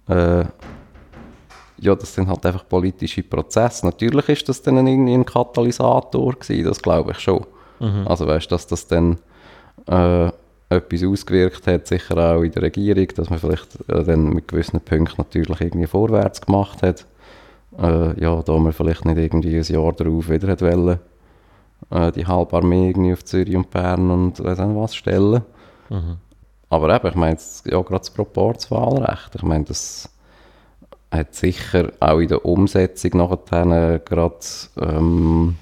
äh, 0.09 0.45
ja, 1.79 1.95
das 1.95 2.15
sind 2.15 2.29
halt 2.29 2.45
einfach 2.47 2.69
politische 2.69 3.23
Prozesse. 3.23 3.87
Natürlich 3.87 4.29
ist 4.29 4.49
das 4.49 4.63
dann 4.63 4.87
irgendwie 4.87 5.15
ein 5.15 5.27
Katalysator 5.27 6.33
gewesen, 6.35 6.65
das 6.65 6.81
glaube 6.81 7.13
ich 7.13 7.19
schon. 7.19 7.45
Also 8.07 8.27
weißt 8.27 8.47
du, 8.47 8.55
dass 8.55 8.67
das 8.67 8.87
dann 8.87 9.19
äh, 9.87 10.31
etwas 10.69 11.05
ausgewirkt 11.05 11.67
hat, 11.67 11.87
sicher 11.87 12.17
auch 12.17 12.43
in 12.43 12.53
der 12.53 12.63
Regierung, 12.63 13.09
dass 13.15 13.31
man 13.31 13.39
vielleicht 13.39 13.77
äh, 13.89 14.05
dann 14.05 14.31
mit 14.31 14.49
gewissen 14.49 14.81
Punkten 14.81 15.17
natürlich 15.19 15.61
irgendwie 15.61 15.87
vorwärts 15.87 16.41
gemacht 16.41 16.83
hat. 16.83 17.07
Äh, 17.79 18.21
ja, 18.21 18.43
da 18.43 18.57
man 18.59 18.73
vielleicht 18.73 19.05
nicht 19.05 19.19
irgendwie 19.19 19.57
ein 19.57 19.65
Jahr 19.65 19.93
darauf 19.93 20.29
wieder 20.29 20.49
hat 20.49 20.63
wollen, 20.63 20.99
äh, 21.91 22.13
die 22.13 22.27
halbe 22.27 22.57
Armee 22.57 22.91
irgendwie 22.91 23.13
auf 23.13 23.25
Zürich 23.25 23.57
und 23.57 23.71
Bern 23.71 24.11
und 24.11 24.43
weiss 24.43 24.61
auch 24.61 24.77
was 24.77 24.95
stellen. 24.95 25.43
Mhm. 25.91 26.17
Aber 26.71 26.95
eben, 26.95 27.07
ich 27.07 27.15
meine, 27.15 27.39
ja, 27.67 27.81
gerade 27.83 28.01
das 28.01 28.11
Proporzwahlrecht, 28.11 29.35
ich 29.35 29.43
meine, 29.43 29.65
das 29.65 30.09
hat 31.11 31.35
sicher 31.35 31.93
auch 32.01 32.19
in 32.19 32.29
der 32.29 32.45
Umsetzung 32.45 33.13
nachher 33.15 34.01
gerade, 34.01 34.37
ähm, 34.81 35.57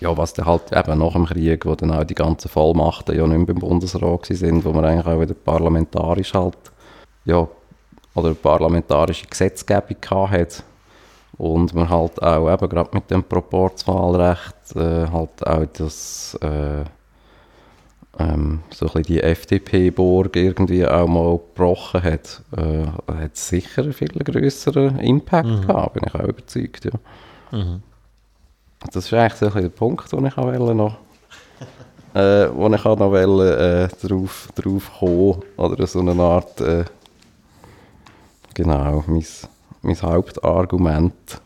ja, 0.00 0.16
was 0.16 0.32
dann 0.32 0.46
halt 0.46 0.72
eben 0.72 0.98
nach 0.98 1.12
dem 1.12 1.26
Krieg, 1.26 1.66
wo 1.66 1.74
dann 1.74 1.90
auch 1.90 2.04
die 2.04 2.14
ganzen 2.14 2.48
Vollmachten 2.48 3.16
ja 3.16 3.26
nicht 3.26 3.36
mehr 3.36 3.46
beim 3.46 3.58
Bundesrat 3.58 4.26
sind, 4.26 4.64
wo 4.64 4.72
man 4.72 4.84
eigentlich 4.84 5.06
auch 5.06 5.20
wieder 5.20 5.34
parlamentarisch 5.34 6.32
halt, 6.34 6.56
ja, 7.24 7.46
oder 8.14 8.34
parlamentarische 8.34 9.26
Gesetzgebung 9.26 9.96
gehabt 10.00 10.32
hat. 10.32 10.64
Und 11.38 11.72
man 11.72 11.88
halt 11.88 12.20
auch 12.20 12.52
eben 12.52 12.68
gerade 12.68 12.90
mit 12.92 13.10
dem 13.10 13.22
Proporzwahlrecht 13.22 14.74
äh, 14.74 15.06
halt 15.06 15.46
auch 15.46 15.66
das, 15.72 16.36
äh, 16.42 16.84
ähm, 18.18 18.60
so 18.70 18.86
ein 18.86 18.92
bisschen 18.92 19.02
die 19.04 19.22
FDP-Burg 19.22 20.34
irgendwie 20.34 20.84
auch 20.84 21.06
mal 21.06 21.38
gebrochen 21.38 22.02
hat, 22.02 22.42
äh, 22.56 22.86
hat 23.12 23.36
sicher 23.36 23.82
einen 23.82 23.92
viel 23.92 24.08
grösseren 24.08 24.98
Impact 24.98 25.66
gehabt, 25.66 25.94
bin 25.94 26.02
ich 26.06 26.14
auch 26.14 26.28
überzeugt, 26.28 26.84
ja. 26.84 26.92
Mhm. 27.52 27.82
Das 28.92 29.06
ist 29.06 29.14
eigentlich 29.14 29.34
so 29.34 29.46
ein 29.46 29.52
bisschen 29.52 29.70
der 29.70 29.76
Punkt, 29.76 30.12
den 30.12 30.26
ich 30.26 30.36
auch 30.36 30.46
wollte 30.46 30.74
noch, 30.74 30.96
äh, 32.14 32.48
wo 32.52 32.68
ich 32.68 32.84
auch 32.84 32.98
noch 32.98 33.12
wollte, 33.12 33.90
äh, 33.92 34.06
drauf, 34.06 34.48
drauf 34.56 34.90
kommen, 34.98 35.42
oder 35.56 35.86
so 35.86 36.00
eine 36.00 36.20
Art, 36.20 36.60
äh, 36.60 36.84
genau, 38.54 39.04
mein, 39.06 39.24
mein 39.82 40.00
Hauptargument. 40.00 41.40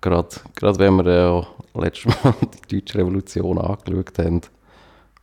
Gerade, 0.00 0.28
gerade 0.54 0.78
wenn 0.78 0.96
wir 0.96 1.12
ja 1.12 1.46
letztes 1.80 2.06
Mal 2.24 2.34
die 2.70 2.80
Deutsche 2.80 2.98
Revolution 2.98 3.58
angeschaut 3.58 4.18
haben. 4.18 4.40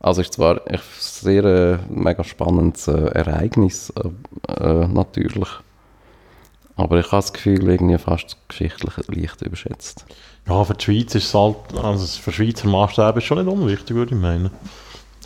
Also 0.00 0.20
ist 0.20 0.32
zwar 0.32 0.60
ein 0.66 0.80
sehr 0.98 1.44
äh, 1.44 1.78
mega 1.88 2.24
spannendes 2.24 2.88
äh, 2.88 2.92
Ereignis, 2.92 3.90
äh, 3.90 4.08
äh, 4.52 4.88
natürlich. 4.88 5.48
Aber 6.74 6.98
ich 6.98 7.06
habe 7.06 7.22
das 7.22 7.32
Gefühl, 7.32 7.68
irgendwie 7.68 7.98
fast 7.98 8.36
geschichtlich 8.48 8.94
leicht 9.08 9.42
überschätzt. 9.42 10.04
Ja, 10.48 10.64
für 10.64 10.74
die 10.74 10.84
Schweiz 10.84 11.14
ist 11.14 11.26
es 11.26 11.34
halt, 11.34 11.56
also 11.80 12.04
für 12.20 12.32
Schweizer 12.32 12.68
Maßstäbe 12.68 13.18
ist 13.18 13.24
schon 13.24 13.44
nicht 13.44 13.52
unwichtig, 13.52 13.94
würde 13.94 14.14
ich 14.14 14.20
meinen. 14.20 14.50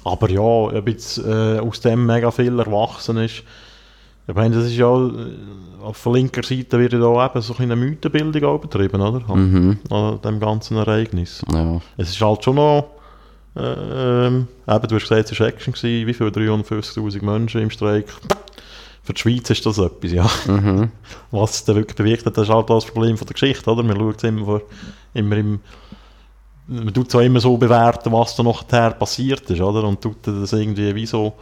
Aber 0.05 0.29
ja, 0.29 0.41
ob 0.41 0.89
jetzt 0.89 1.19
äh, 1.19 1.59
aus 1.59 1.81
dem 1.81 2.05
mega 2.05 2.31
viel 2.31 2.59
erwachsen 2.59 3.17
ist, 3.17 3.45
ich 4.29 4.35
meine, 4.35 4.55
das 4.57 4.66
ist 4.66 4.77
ja, 4.77 4.89
äh, 5.07 5.11
auf 5.83 6.03
der 6.03 6.12
linken 6.12 6.43
Seite 6.43 6.79
wird 6.79 6.93
ja 6.93 6.99
da 6.99 7.27
eben 7.27 7.41
so 7.43 7.55
eine 7.59 7.77
Mythenbildung 7.77 8.45
auch 8.45 8.59
betrieben, 8.61 9.01
oder? 9.01 9.22
An, 9.31 9.51
Mhm. 9.53 9.79
an 9.91 10.20
dem 10.22 10.41
ganzen 10.41 10.77
Ereignis. 10.77 11.43
Ja. 11.53 11.81
Es 11.97 12.11
ist 12.11 12.20
halt 12.20 12.43
schon 12.43 12.57
noch, 12.57 12.87
äh, 13.57 14.27
eben, 14.27 14.47
du 14.66 14.74
hast 14.97 15.09
gesagt, 15.09 15.31
es 15.33 15.41
war 15.41 15.47
Action, 15.47 15.72
gewesen, 15.72 16.07
wie 16.07 16.14
viele 16.14 16.31
350'000 16.31 17.24
Menschen 17.24 17.62
im 17.62 17.70
Streik. 17.70 18.07
Für 19.03 19.12
die 19.14 19.20
Schweiz 19.20 19.49
ist 19.51 19.64
das 19.64 19.79
etwas, 19.79 20.11
ja. 20.11 20.29
Mhm. 20.49 20.91
Was 21.31 21.55
es 21.55 21.64
dann 21.64 21.77
wirklich 21.77 21.97
bewirkt 21.97 22.27
hat, 22.27 22.37
das 22.37 22.49
ist 22.49 22.55
halt 22.55 22.68
auch 22.70 22.81
das 22.83 22.87
Problem 22.87 23.16
von 23.16 23.27
der 23.29 23.35
Geschichte, 23.35 23.70
oder? 23.70 23.85
Man 23.85 23.97
schaut 23.97 24.16
es 24.16 24.24
immer, 24.24 24.45
vor, 24.45 24.62
immer 25.14 25.37
im, 25.37 25.61
man 26.66 26.93
tut 26.93 27.12
zwar 27.12 27.22
immer 27.22 27.39
so 27.39 27.57
bewerten, 27.57 28.11
was 28.12 28.35
da 28.35 28.43
nachher 28.43 28.91
passiert 28.91 29.49
ist, 29.49 29.61
oder? 29.61 29.85
Und 29.85 30.01
tut 30.01 30.16
das 30.24 30.53
irgendwie 30.53 30.93
wie 30.97 31.07
so, 31.07 31.35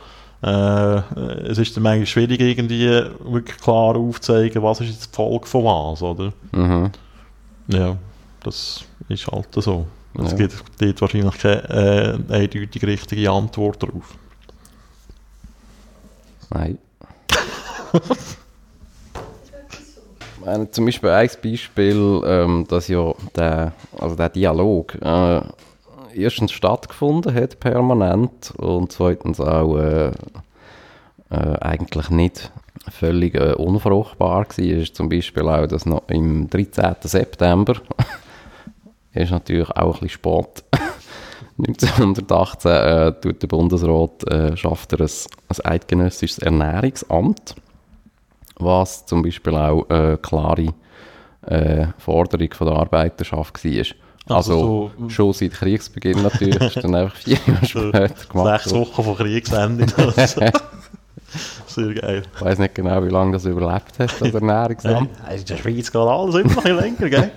äh, 0.45 1.49
es 1.49 1.59
ist 1.59 1.77
dann 1.77 1.83
manchmal 1.85 2.07
schwierig, 2.07 2.41
irgendwie 2.41 2.87
wirklich 3.21 3.57
klar 3.59 3.97
aufzuzeigen, 3.97 4.63
was 4.63 4.81
ist 4.81 4.91
jetzt 4.91 5.11
die 5.13 5.15
Folge 5.17 5.47
von 5.47 5.65
was, 5.65 6.03
oder? 6.03 6.33
Mhm. 6.53 6.91
Ja, 7.69 7.97
das 8.43 8.85
ist 9.09 9.27
halt 9.27 9.49
so. 9.55 9.87
Es 10.23 10.31
Ja. 10.33 10.37
gibt 10.37 10.55
dort 10.79 11.01
wahrscheinlich 11.01 11.39
keine 11.39 11.69
äh, 12.29 12.33
eindeutig 12.33 12.85
richtige 12.85 13.31
Antwort 13.31 13.83
darauf. 13.83 14.15
Nein. 16.51 16.79
Zum 20.73 20.85
Beispiel 20.85 21.09
ein 21.11 21.31
Beispiel, 21.43 22.23
ähm, 22.27 22.67
dass 22.69 22.89
ja 22.89 23.15
der, 23.35 23.73
also 23.99 24.15
der 24.15 24.29
Dialog 24.29 24.95
äh, 24.97 25.41
erstens 26.15 26.53
stattgefunden 26.53 27.35
hat, 27.35 27.61
permanent, 27.61 28.53
und 28.57 28.93
zweitens 28.93 29.41
auch 29.41 29.77
äh, 29.77 30.09
äh, 31.31 31.59
eigentlich 31.61 32.11
nicht 32.11 32.53
völlig 32.91 33.35
äh, 33.35 33.55
unfruchtbar 33.55 34.47
war. 34.47 34.59
Ist 34.59 34.97
zum 34.97 35.09
Beispiel 35.09 35.49
auch, 35.49 35.67
dass 35.67 35.87
noch 35.87 36.03
im 36.09 36.49
13. 36.51 36.95
September, 37.03 37.75
ist 39.13 39.31
natürlich 39.31 39.71
auch 39.71 39.95
ein 39.95 40.01
bisschen 40.01 40.09
spät, 40.11 40.65
1918 41.59 42.71
äh, 42.71 43.13
tut 43.21 43.43
der 43.43 43.47
Bundesrat, 43.47 44.25
äh, 44.29 44.57
schafft 44.57 44.93
er 44.93 45.01
ein, 45.01 45.11
ein 45.49 45.65
eidgenössisches 45.65 46.39
Ernährungsamt, 46.39 47.55
was 48.57 49.07
zum 49.07 49.23
Beispiel 49.23 49.55
auch 49.55 49.89
äh, 49.89 50.19
klare 50.21 50.75
äh, 51.47 51.87
Forderung 51.99 52.53
von 52.53 52.67
der 52.67 52.77
Arbeiterschaft 52.77 53.65
war. 53.65 54.04
Also, 54.27 54.53
Also 54.53 54.91
so- 54.99 55.09
schon 55.11 55.33
seit 55.35 55.53
Kriegsbeginn 55.53 56.23
natürlich, 56.23 56.61
ist 56.61 56.83
dann 56.83 56.95
einfach 56.95 57.17
vier 57.17 57.37
Jahre 57.47 57.67
später 57.67 58.09
gemacht. 58.31 58.63
Sechs 58.63 58.75
Wochen 58.75 59.03
vor 59.05 59.17
Kriegsende. 59.17 59.87
Also, 60.17 60.41
Sehr 61.67 61.95
geil. 61.95 62.23
Ich 62.37 62.41
weiß 62.43 62.59
nicht 62.61 62.75
genau, 62.77 63.05
wie 63.05 63.09
lange 63.09 63.33
das 63.33 63.45
überlebt 63.45 63.99
hat, 63.99 64.21
das 64.21 64.33
Ernährungsamt. 64.35 65.11
Äh, 65.29 65.37
In 65.39 65.45
der 65.45 65.57
Schweiz 65.57 65.91
geht 65.91 66.01
alles 66.01 66.35
immer 66.37 66.55
noch 66.55 66.65
länger, 66.65 67.11
gell? 67.11 67.31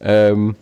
Ähm, 0.00 0.56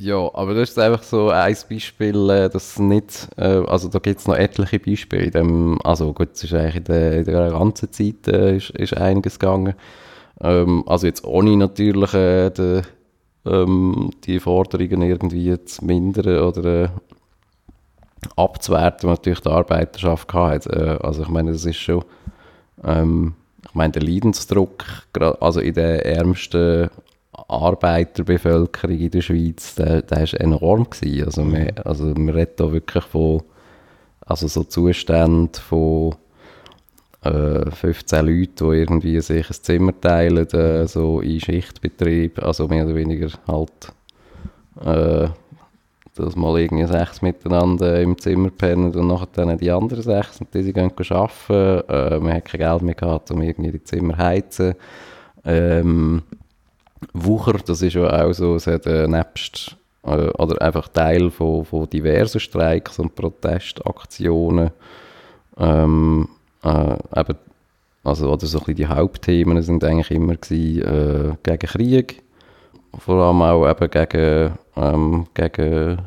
ja, 0.00 0.16
aber 0.34 0.54
das 0.54 0.70
ist 0.70 0.78
einfach 0.78 1.02
so 1.02 1.30
ein 1.30 1.56
Beispiel, 1.70 2.28
äh, 2.30 2.48
das 2.50 2.78
nicht, 2.78 3.28
äh, 3.36 3.62
also 3.66 3.88
da 3.88 4.00
gibt 4.00 4.20
es 4.20 4.26
noch 4.26 4.36
etliche 4.36 4.80
Beispiele. 4.80 5.24
In 5.24 5.30
dem, 5.30 5.78
also 5.84 6.12
gut, 6.12 6.30
es 6.34 6.44
ist 6.44 6.52
eigentlich 6.52 6.76
in 6.76 6.84
der, 6.84 7.12
in 7.18 7.24
der 7.24 7.50
ganzen 7.50 7.92
Zeit 7.92 8.26
äh, 8.28 8.56
ist, 8.56 8.70
ist 8.70 8.96
einiges 8.96 9.38
gegangen. 9.38 9.74
Ähm, 10.40 10.82
also 10.86 11.06
jetzt 11.06 11.24
ohne 11.24 11.56
natürlich 11.56 12.12
äh, 12.12 12.50
de, 12.50 12.82
ähm, 13.46 14.10
die 14.24 14.40
Forderungen 14.40 15.02
irgendwie 15.02 15.62
zu 15.64 15.84
mindern 15.84 16.44
oder 16.44 16.84
äh, 16.84 16.88
abzuwerten, 18.36 19.08
was 19.08 19.18
natürlich 19.18 19.40
die 19.40 19.50
Arbeiterschaft 19.50 20.28
gehabt 20.28 20.66
hat. 20.66 20.76
Äh, 20.76 20.98
also 21.02 21.22
ich 21.22 21.28
meine, 21.28 21.52
das 21.52 21.64
ist 21.64 21.76
schon, 21.76 22.04
ähm, 22.82 23.34
ich 23.66 23.74
meine, 23.74 23.92
der 23.92 24.02
Leidensdruck, 24.02 24.84
also 25.40 25.60
in 25.60 25.74
der 25.74 26.04
ärmsten 26.06 26.90
Arbeiterbevölkerung 27.48 28.96
in 28.96 29.10
der 29.10 29.20
Schweiz, 29.20 29.74
der, 29.74 30.02
der 30.02 30.22
ist 30.22 30.34
enorm 30.34 30.88
gewesen. 30.88 31.24
Also, 31.24 31.52
wir, 31.52 31.86
also 31.86 32.04
man 32.04 32.30
redet 32.30 32.60
da 32.60 32.72
wirklich 32.72 33.04
von 33.04 33.42
also 34.26 34.48
so 34.48 34.64
Zuständen 34.64 35.52
von 35.54 36.14
äh, 37.24 37.70
15 37.70 38.26
Leuten, 38.26 38.70
die 38.70 38.76
irgendwie 38.76 39.20
sich 39.20 39.48
ein 39.48 39.56
Zimmer 39.62 40.00
teilen, 40.00 40.48
äh, 40.50 40.86
so 40.86 41.20
in 41.20 41.40
Schichtbetrieb, 41.40 42.42
also 42.42 42.68
mehr 42.68 42.84
oder 42.84 42.94
weniger 42.94 43.28
halt 43.46 43.92
äh, 44.80 45.28
dass 46.16 46.36
mal 46.36 46.58
irgendwie 46.60 46.86
sechs 46.86 47.22
miteinander 47.22 48.00
im 48.00 48.16
Zimmer 48.16 48.50
pennen 48.50 48.94
und 48.94 49.06
nachher 49.08 49.28
dann 49.32 49.58
die 49.58 49.70
anderen 49.70 50.02
sechs 50.02 50.40
und 50.40 50.54
diese 50.54 50.72
gehen 50.72 50.92
arbeiten. 51.10 51.88
Äh, 51.88 52.18
man 52.20 52.34
hat 52.34 52.44
kein 52.44 52.60
Geld 52.60 52.82
mehr 52.82 52.94
gehabt, 52.94 53.30
um 53.30 53.42
irgendwie 53.42 53.72
die 53.72 53.82
Zimmer 53.82 54.14
zu 54.14 54.18
heizen. 54.18 54.74
Ähm, 55.44 56.22
Wucher, 57.12 57.58
das 57.66 57.82
ist 57.82 57.94
ja 57.94 58.24
auch 58.24 58.32
so, 58.32 58.54
es 58.54 58.66
hat 58.66 58.86
äh, 58.86 59.08
nebst, 59.08 59.76
äh, 60.04 60.28
oder 60.38 60.62
einfach 60.62 60.88
Teil 60.88 61.30
von, 61.30 61.64
von 61.64 61.90
diversen 61.90 62.40
Streiks 62.40 62.98
und 62.98 63.14
Protestaktionen, 63.14 64.70
ähm, 65.58 66.28
äh, 66.64 67.20
eben, 67.20 67.38
also, 68.02 68.30
oder 68.32 68.46
so 68.46 68.60
die 68.60 68.86
Hauptthemen 68.86 69.62
sind 69.62 69.84
eigentlich 69.84 70.10
immer 70.10 70.36
gewesen, 70.36 70.82
äh, 70.82 71.36
gegen 71.42 71.66
Krieg, 71.68 72.22
vor 72.98 73.22
allem 73.22 73.42
auch 73.42 73.68
eben 73.68 73.90
gegen, 73.90 74.58
ähm, 74.76 75.26
gegen 75.34 75.98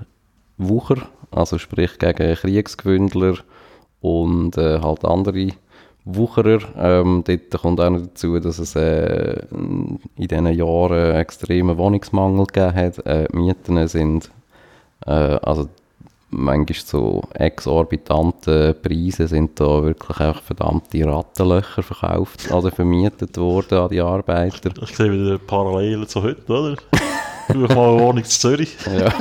Wucher, 0.58 1.08
also 1.32 1.58
sprich 1.58 1.98
gegen 2.00 2.36
Kriegsgewündler 2.36 3.36
und 4.02 4.58
äh, 4.58 4.80
halt 4.82 5.06
andere 5.06 5.50
Wucherer. 6.06 6.60
Ähm, 6.78 7.24
dort 7.26 7.62
kommt 7.62 7.82
auch 7.82 7.90
noch 7.90 8.02
dazu, 8.02 8.40
dass 8.40 8.60
es 8.60 8.76
äh, 8.76 9.42
in 9.52 10.00
diesen 10.18 10.48
Jahren 10.48 11.16
extremen 11.16 11.78
Wohnungsmangel 11.78 12.46
gegeben 12.46 12.76
hat. 12.76 13.06
Äh, 13.06 13.28
Mieten 13.34 13.88
sind 13.88 14.32
äh, 15.06 15.12
also 15.12 15.68
manchmal 16.30 16.80
so 16.86 17.22
exorbitante 17.34 18.74
Preise 18.74 19.28
sind 19.28 19.60
da 19.60 19.84
wirklich 19.84 20.20
auch 20.20 20.42
verdammte 20.42 21.06
Rattenlöcher 21.06 21.84
verkauft, 21.84 22.52
also 22.52 22.70
vermietet 22.70 23.38
worden 23.38 23.78
an 23.78 23.90
die 23.90 24.02
Arbeiter. 24.02 24.72
Ich 24.82 24.96
sehe 24.96 25.12
wieder 25.12 25.38
Parallelen 25.38 26.08
zu 26.08 26.24
heute, 26.24 26.52
oder? 26.52 26.76
Früher 27.48 27.74
mal 27.74 27.90
eine 27.94 28.02
Wohnung 28.02 28.24
zu 28.24 28.40
Zürich. 28.40 28.78
Ja. 28.88 29.14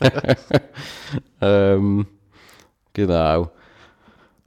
ähm, 1.40 2.06
genau. 2.92 3.50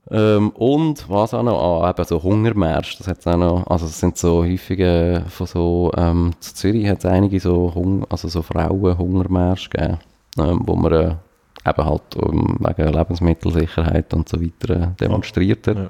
Ähm, 0.10 0.50
und 0.52 1.10
was 1.10 1.34
auch 1.34 1.44
noch, 1.44 1.84
ah, 1.84 1.90
eben 1.90 2.06
so 2.06 2.22
Hungermärsche, 2.22 2.98
das 2.98 3.08
hat's 3.08 3.28
auch 3.28 3.38
noch, 3.38 3.68
also 3.68 3.88
es 3.88 4.00
sind 4.00 4.18
so 4.18 4.44
häufige 4.44 5.24
von 5.30 5.48
so, 5.48 5.92
ähm, 5.98 6.34
zu 6.40 6.54
Zürich 6.54 6.88
hat 6.88 7.00
es 7.00 7.06
einige 7.06 7.40
so, 7.40 7.74
Hung 7.74 8.06
also 8.10 8.28
so 8.28 8.42
Frauen-Hungermärsche 8.42 9.70
gegeben, 9.70 10.00
ähm, 10.38 10.62
wo 10.66 10.76
man 10.76 10.94
äh, 10.94 11.16
eben 11.68 11.86
halt 11.86 12.16
ähm, 12.16 12.58
wegen 12.60 12.94
Lebensmittelsicherheit 12.94 14.14
und 14.14 14.30
so 14.30 14.42
weiter 14.42 14.76
äh, 14.76 14.88
demonstriert 15.00 15.68
hat. 15.68 15.78
Ja. 15.78 15.90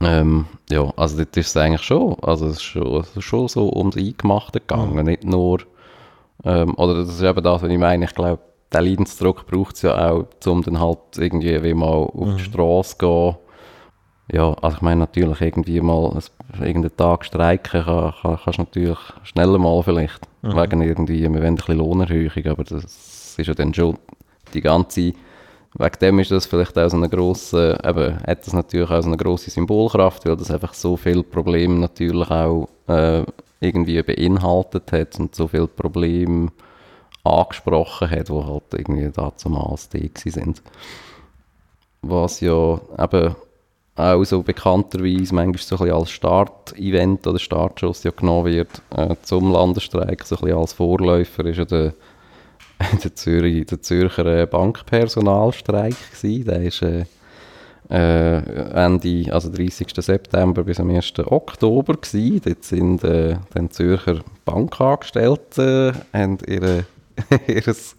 Ähm, 0.00 0.46
ja, 0.70 0.92
also 0.96 1.16
das 1.16 1.28
ist 1.34 1.48
es 1.48 1.56
eigentlich 1.56 1.82
schon, 1.82 2.16
also 2.22 2.46
es 2.46 2.56
ist 2.56 2.62
schon, 2.62 3.00
es 3.00 3.16
ist 3.16 3.24
schon 3.24 3.48
so 3.48 3.72
ums 3.72 3.96
Eingemachte 3.96 4.60
gegangen, 4.60 5.06
nicht 5.06 5.24
nur, 5.24 5.60
ähm, 6.44 6.74
oder 6.74 6.94
das 6.94 7.08
ist 7.08 7.22
eben 7.22 7.42
das, 7.42 7.62
was 7.62 7.70
ich 7.70 7.78
meine, 7.78 8.04
ich 8.04 8.14
glaube, 8.14 8.40
der 8.72 8.82
Leidensdruck 8.82 9.46
braucht 9.46 9.76
es 9.76 9.82
ja 9.82 10.10
auch, 10.10 10.26
um 10.46 10.62
dann 10.62 10.80
halt 10.80 10.98
irgendwie 11.16 11.62
wie 11.62 11.72
mal 11.72 11.86
auf 11.86 12.36
die 12.36 12.42
Straße 12.42 12.98
zu 12.98 12.98
gehen. 12.98 13.36
Ja, 14.32 14.52
also 14.60 14.76
ich 14.76 14.82
meine 14.82 15.00
natürlich 15.00 15.40
irgendwie 15.40 15.80
mal 15.80 16.10
ein- 16.10 16.66
irgendeinen 16.66 16.96
Tag 16.96 17.24
streiken 17.24 17.84
kann, 17.84 18.12
kann, 18.20 18.38
kannst 18.42 18.58
du 18.58 18.62
natürlich 18.62 18.98
schneller 19.22 19.58
mal 19.58 19.82
vielleicht, 19.82 20.28
wegen 20.42 20.82
irgendwie, 20.82 21.22
wir 21.22 21.32
wollen 21.32 21.44
ein 21.44 21.54
bisschen 21.54 21.78
Lohnerhöhung, 21.78 22.46
aber 22.46 22.64
das 22.64 22.84
ist 23.38 23.46
ja 23.46 23.54
dann 23.54 23.72
schon 23.72 23.96
die 24.56 24.62
ganze 24.62 25.12
Wegen 25.78 25.98
dem 26.00 26.18
ist 26.20 26.30
das 26.30 26.46
vielleicht 26.46 26.78
auch 26.78 26.88
so 26.88 26.96
eine 26.96 27.08
grosse, 27.08 27.78
eben, 27.84 28.18
hat 28.26 28.46
das 28.46 28.54
natürlich 28.54 28.90
auch 28.90 29.02
so 29.02 29.08
eine 29.08 29.18
grosse 29.18 29.50
Symbolkraft, 29.50 30.24
weil 30.24 30.36
das 30.36 30.50
einfach 30.50 30.72
so 30.72 30.96
viele 30.96 31.22
Probleme 31.22 31.74
natürlich 31.78 32.30
auch 32.30 32.68
äh, 32.86 33.24
irgendwie 33.60 34.02
beinhaltet 34.02 34.90
hat 34.92 35.20
und 35.20 35.34
so 35.34 35.48
viele 35.48 35.66
Probleme 35.66 36.50
angesprochen 37.24 38.10
hat, 38.10 38.28
die 38.28 38.32
halt 38.32 38.62
irgendwie 38.72 39.10
damals 39.10 39.88
da 39.90 39.98
gewesen 39.98 40.30
sind. 40.30 40.62
Was 42.00 42.40
ja 42.40 42.80
eben 42.98 43.34
auch 43.96 44.24
so 44.24 44.42
bekannterweise 44.42 45.34
manchmal 45.34 45.58
so 45.58 45.84
ein 45.84 45.90
als 45.90 46.10
Start-Event 46.10 47.26
oder 47.26 47.38
Startschuss 47.38 48.02
ja 48.02 48.12
genommen 48.12 48.46
wird 48.46 48.82
äh, 48.94 49.14
zum 49.22 49.52
Landesstreik, 49.52 50.22
so 50.24 50.36
ein 50.36 50.52
als 50.52 50.72
Vorläufer 50.72 51.44
ist 51.46 51.58
ja 51.58 51.64
der 51.64 51.94
der, 53.04 53.14
Zürich, 53.14 53.66
der 53.66 53.80
Zürcher 53.80 54.26
äh, 54.26 54.46
Bankpersonalstreik 54.46 55.96
gsi. 56.12 56.44
Der 56.44 56.62
ist 56.62 56.82
äh, 56.82 57.04
äh, 57.88 58.36
Ende, 58.36 59.32
also 59.32 59.50
30. 59.50 59.88
September 59.98 60.64
bis 60.64 60.80
am 60.80 60.90
1. 60.90 61.14
Oktober 61.26 61.96
gsi. 61.96 62.40
Dort 62.44 62.64
sind 62.64 63.04
äh, 63.04 63.36
dann 63.54 63.70
Zürcher 63.70 64.20
Bankangestellte 64.44 65.94
äh, 66.12 66.18
haben 66.18 66.38
ihre, 66.46 66.84
ihres, 67.46 67.96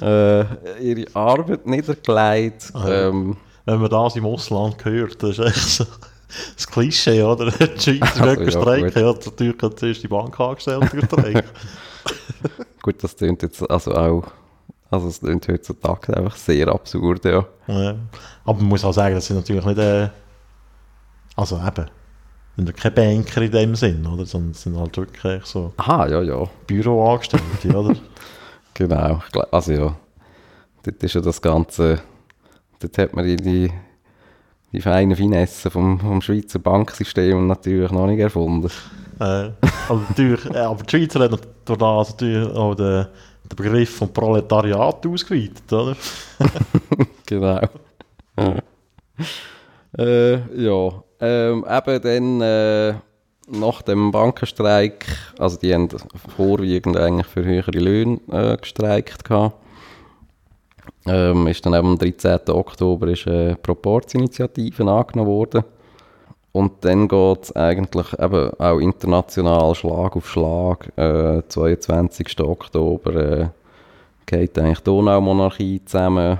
äh, 0.00 0.44
ihre 0.80 1.14
Arbeit 1.14 1.66
niedergelegt. 1.66 2.70
Ah. 2.74 3.08
Ähm, 3.08 3.36
Wenn 3.64 3.80
man 3.80 3.90
das 3.90 4.16
im 4.16 4.26
Ausland 4.26 4.84
hört, 4.84 5.22
das 5.22 5.38
ist 5.38 5.46
echt 5.46 5.68
so 5.68 5.86
das 6.56 6.66
Klischee, 6.66 7.22
oder? 7.22 7.50
Die 7.50 7.98
Schweizer 7.98 8.24
Also, 8.24 8.42
ja, 8.42 8.50
streiken, 8.50 9.02
ja, 9.02 9.12
natürlich 9.12 9.58
geht 9.58 9.78
zuerst 9.78 10.02
die 10.02 10.08
Bankangestellten 10.08 11.02
streiken. 11.06 11.50
gut, 12.82 13.02
das 13.02 13.16
klingt 13.16 13.42
jetzt 13.42 13.68
also 13.70 13.94
auch, 13.94 14.24
also 14.90 15.08
es 15.08 15.20
klingt 15.20 15.46
heutzutage 15.48 16.16
einfach 16.16 16.36
sehr 16.36 16.68
absurd, 16.68 17.24
ja. 17.24 17.46
ja. 17.66 17.96
Aber 18.44 18.58
man 18.58 18.68
muss 18.68 18.84
auch 18.84 18.92
sagen, 18.92 19.14
das 19.14 19.26
sind 19.26 19.36
natürlich 19.36 19.64
nicht, 19.64 19.78
äh, 19.78 20.08
also 21.34 21.56
eben, 21.56 21.86
sind 22.56 22.68
ja 22.68 22.72
keine 22.72 22.94
Banker 22.94 23.42
in 23.42 23.50
dem 23.50 23.74
Sinn, 23.74 24.06
oder? 24.06 24.24
Sondern 24.24 24.52
es 24.52 24.62
sind 24.62 24.76
halt 24.76 24.96
wirklich 24.96 25.44
so 25.44 25.72
Aha, 25.76 26.08
ja, 26.08 26.22
ja. 26.22 26.44
Büroangestellte, 26.66 27.76
oder? 27.76 27.94
Genau. 28.74 29.22
Also 29.52 29.72
ja, 29.72 29.96
dort 30.82 31.02
ist 31.02 31.14
ja 31.14 31.22
das 31.22 31.40
Ganze, 31.40 31.98
dort 32.78 32.98
hat 32.98 33.14
man 33.14 33.24
die, 33.24 33.36
die, 33.36 33.72
die 34.70 34.80
feinen 34.82 35.16
Finessen 35.16 35.70
vom, 35.70 35.98
vom 35.98 36.20
Schweizer 36.20 36.58
Banksystem 36.58 37.46
natürlich 37.46 37.90
noch 37.90 38.06
nicht 38.06 38.20
erfunden. 38.20 38.70
Äh, 39.18 39.50
also 39.88 40.02
natürlich, 40.08 40.44
äh, 40.46 40.58
aber 40.58 40.82
die 40.82 40.90
Schweizer 40.90 41.20
haben 41.20 41.38
durch 41.64 41.78
das 41.78 42.10
natürlich 42.10 42.54
auch 42.54 42.74
den, 42.74 43.06
den 43.44 43.56
Begriff 43.56 43.96
vom 43.96 44.12
Proletariat 44.12 45.06
ausgeweitet, 45.06 45.72
oder? 45.72 45.96
Genau. 47.26 47.60
äh, 49.98 50.34
ja, 50.34 51.02
ähm, 51.20 51.64
eben 51.68 52.02
dann 52.02 52.40
äh, 52.40 52.94
nach 53.48 53.82
dem 53.82 54.10
Bankenstreik, 54.10 55.06
also 55.38 55.56
die 55.56 55.74
haben 55.74 55.88
vorwiegend 56.36 56.96
eigentlich 56.96 57.26
für 57.26 57.44
höhere 57.44 57.78
Löhne 57.78 58.20
äh, 58.30 58.56
gestreikt 58.56 59.24
gehabt. 59.24 59.56
Ähm, 61.06 61.46
ist 61.46 61.64
dann 61.64 61.74
eben 61.74 61.88
am 61.88 61.98
13. 61.98 62.40
Oktober 62.48 63.08
ist 63.08 63.28
eine 63.28 63.56
Proporzinitiative 63.56 64.90
angenommen 64.90 65.30
worden. 65.30 65.64
Und 66.56 66.86
dann 66.86 67.06
geht 67.06 67.42
es 67.42 67.54
eigentlich 67.54 68.18
eben 68.18 68.50
auch 68.58 68.78
international 68.78 69.74
Schlag 69.74 70.16
auf 70.16 70.26
Schlag. 70.26 70.90
Äh, 70.96 71.42
22. 71.46 72.40
Oktober 72.40 73.14
äh, 73.14 73.48
geht 74.24 74.58
eigentlich 74.58 74.78
die 74.78 74.84
Donaumonarchie 74.84 75.84
zusammen. 75.84 76.38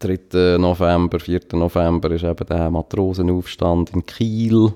3. 0.00 0.58
November, 0.58 1.18
4. 1.18 1.40
November 1.54 2.10
ist 2.10 2.24
eben 2.24 2.46
der 2.46 2.70
Matrosenaufstand 2.70 3.94
in 3.94 4.04
Kiel. 4.04 4.74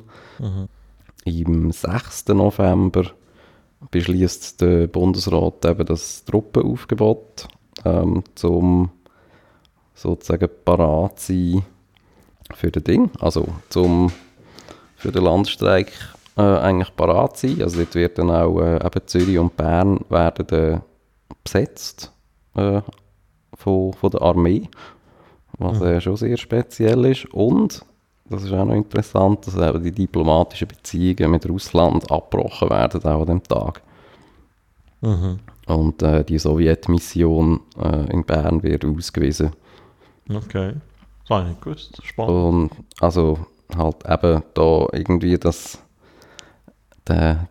Im 1.27 1.71
6. 1.71 2.29
November 2.29 3.11
beschließt 3.91 4.63
der 4.63 4.87
Bundesrat 4.87 5.67
eben 5.67 5.85
das 5.85 6.25
Truppenaufgebot, 6.25 7.47
ähm, 7.85 8.25
zum 8.37 8.89
sozusagen 9.95 10.49
parat 10.65 11.21
sein 11.21 11.63
für 12.55 12.71
das 12.71 12.85
Ding, 12.85 13.11
also 13.21 13.47
zum 13.69 14.11
für 15.01 15.11
den 15.11 15.25
Landstreik 15.25 15.93
äh, 16.37 16.43
eigentlich 16.43 16.95
parat 16.95 17.37
sein. 17.37 17.63
Also 17.63 17.79
dort 17.79 17.95
wird 17.95 18.19
dann 18.19 18.31
auch 18.31 18.61
äh, 18.61 18.77
eben 18.77 19.07
Zürich 19.07 19.39
und 19.39 19.57
Bern 19.57 20.01
werden 20.09 20.47
dann 20.47 20.83
besetzt 21.43 22.13
äh, 22.55 22.83
von, 23.55 23.93
von 23.95 24.11
der 24.11 24.23
Armee, 24.23 24.69
was 25.59 25.81
äh, 25.81 26.01
schon 26.01 26.17
sehr 26.17 26.37
speziell 26.37 27.05
ist. 27.07 27.25
Und, 27.33 27.85
das 28.27 28.45
ist 28.45 28.53
auch 28.53 28.65
noch 28.65 28.75
interessant, 28.75 29.47
dass 29.47 29.57
eben 29.57 29.83
die 29.83 29.93
diplomatischen 29.93 30.69
Beziehungen 30.69 31.33
mit 31.33 31.49
Russland 31.49 32.11
abgebrochen 32.11 32.71
werden 32.71 33.03
auch 33.05 33.23
an 33.23 33.27
dem 33.27 33.43
Tag. 33.43 33.83
Mhm. 35.01 35.39
Und 35.67 36.03
äh, 36.03 36.25
die 36.25 36.39
Sowjetmission 36.39 37.61
äh, 37.83 38.13
in 38.13 38.25
Bern 38.25 38.63
wird 38.63 38.85
ausgewiesen. 38.85 39.51
Okay. 40.29 40.75
Das 41.23 41.31
habe 41.31 41.43
ich 41.43 41.49
nicht 41.51 41.63
gewusst. 41.63 42.01
Spannend. 42.05 42.31
Und 42.31 42.71
also 43.01 43.39
halt 43.77 43.97
eben 44.09 44.43
da 44.55 44.87
irgendwie 44.93 45.39
das, 45.39 45.79
der, 47.07 47.49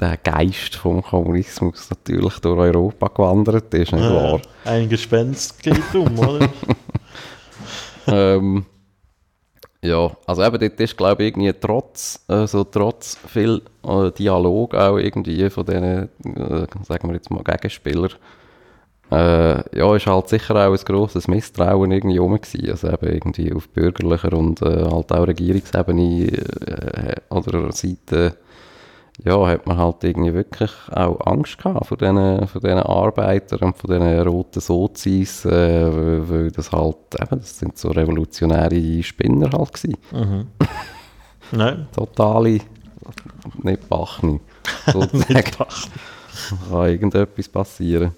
der 0.00 0.16
Geist 0.18 0.76
vom 0.76 1.02
Kommunismus 1.02 1.90
natürlich 1.90 2.38
durch 2.40 2.58
Europa 2.58 3.08
gewandert 3.08 3.72
ist, 3.74 3.92
nicht 3.92 4.02
wahr? 4.02 4.40
Äh, 4.64 4.70
ein 4.70 4.88
Gespenst 4.88 5.62
geht 5.62 5.94
um, 5.94 6.18
oder? 6.18 6.48
ähm, 8.06 8.66
ja, 9.82 10.10
also 10.26 10.42
eben 10.42 10.58
dort 10.58 10.80
ist 10.80 10.96
glaube 10.96 11.22
ich 11.22 11.28
irgendwie 11.28 11.52
trotz, 11.52 12.24
also 12.26 12.64
trotz 12.64 13.16
viel 13.26 13.62
äh, 13.86 14.10
Dialog 14.10 14.74
auch 14.74 14.96
irgendwie 14.96 15.48
von 15.50 15.64
diesen, 15.64 15.84
äh, 15.84 16.66
sagen 16.82 17.08
wir 17.08 17.14
jetzt 17.14 17.30
mal 17.30 17.44
Gegenspieler, 17.44 18.08
äh, 19.10 19.78
ja, 19.78 19.94
ist 19.94 20.06
halt 20.06 20.28
sicher 20.28 20.54
auch 20.56 20.72
ein 20.72 20.84
grosses 20.84 21.28
Misstrauen 21.28 21.92
irgendwie 21.92 22.18
rum 22.18 22.34
gewesen. 22.40 22.70
Also 22.70 22.88
eben 22.88 23.06
irgendwie 23.06 23.52
auf 23.52 23.68
bürgerlicher 23.68 24.32
und 24.32 24.62
äh, 24.62 24.84
halt 24.90 25.12
auch 25.12 25.26
Regierungsebene 25.26 26.26
äh, 26.26 27.14
oder 27.30 27.72
Seite, 27.72 28.36
ja, 29.24 29.46
hat 29.46 29.66
man 29.66 29.78
halt 29.78 30.04
irgendwie 30.04 30.34
wirklich 30.34 30.70
auch 30.90 31.24
Angst 31.24 31.58
gehabt 31.58 31.86
vor 31.86 31.96
diesen, 31.96 32.46
vor 32.48 32.60
diesen 32.60 32.80
Arbeitern 32.80 33.60
und 33.60 33.76
von 33.76 33.90
diesen 33.90 34.20
roten 34.20 34.60
Sozis, 34.60 35.44
äh, 35.44 35.50
weil, 35.50 36.28
weil 36.28 36.50
das 36.50 36.72
halt, 36.72 36.96
eben, 37.18 37.40
das 37.40 37.58
sind 37.58 37.78
so 37.78 37.90
revolutionäre 37.90 39.02
Spinner 39.02 39.50
halt 39.52 39.72
gewesen. 39.72 39.96
mhm. 40.12 40.46
Nein, 41.52 41.86
Totale, 41.94 42.58
nicht 43.62 43.88
Bachni, 43.88 44.40
sozusagen 44.92 45.34
nicht 45.34 45.58
Bach. 45.58 45.86
kann 46.68 46.86
irgendetwas 46.88 47.48
passieren. 47.48 48.12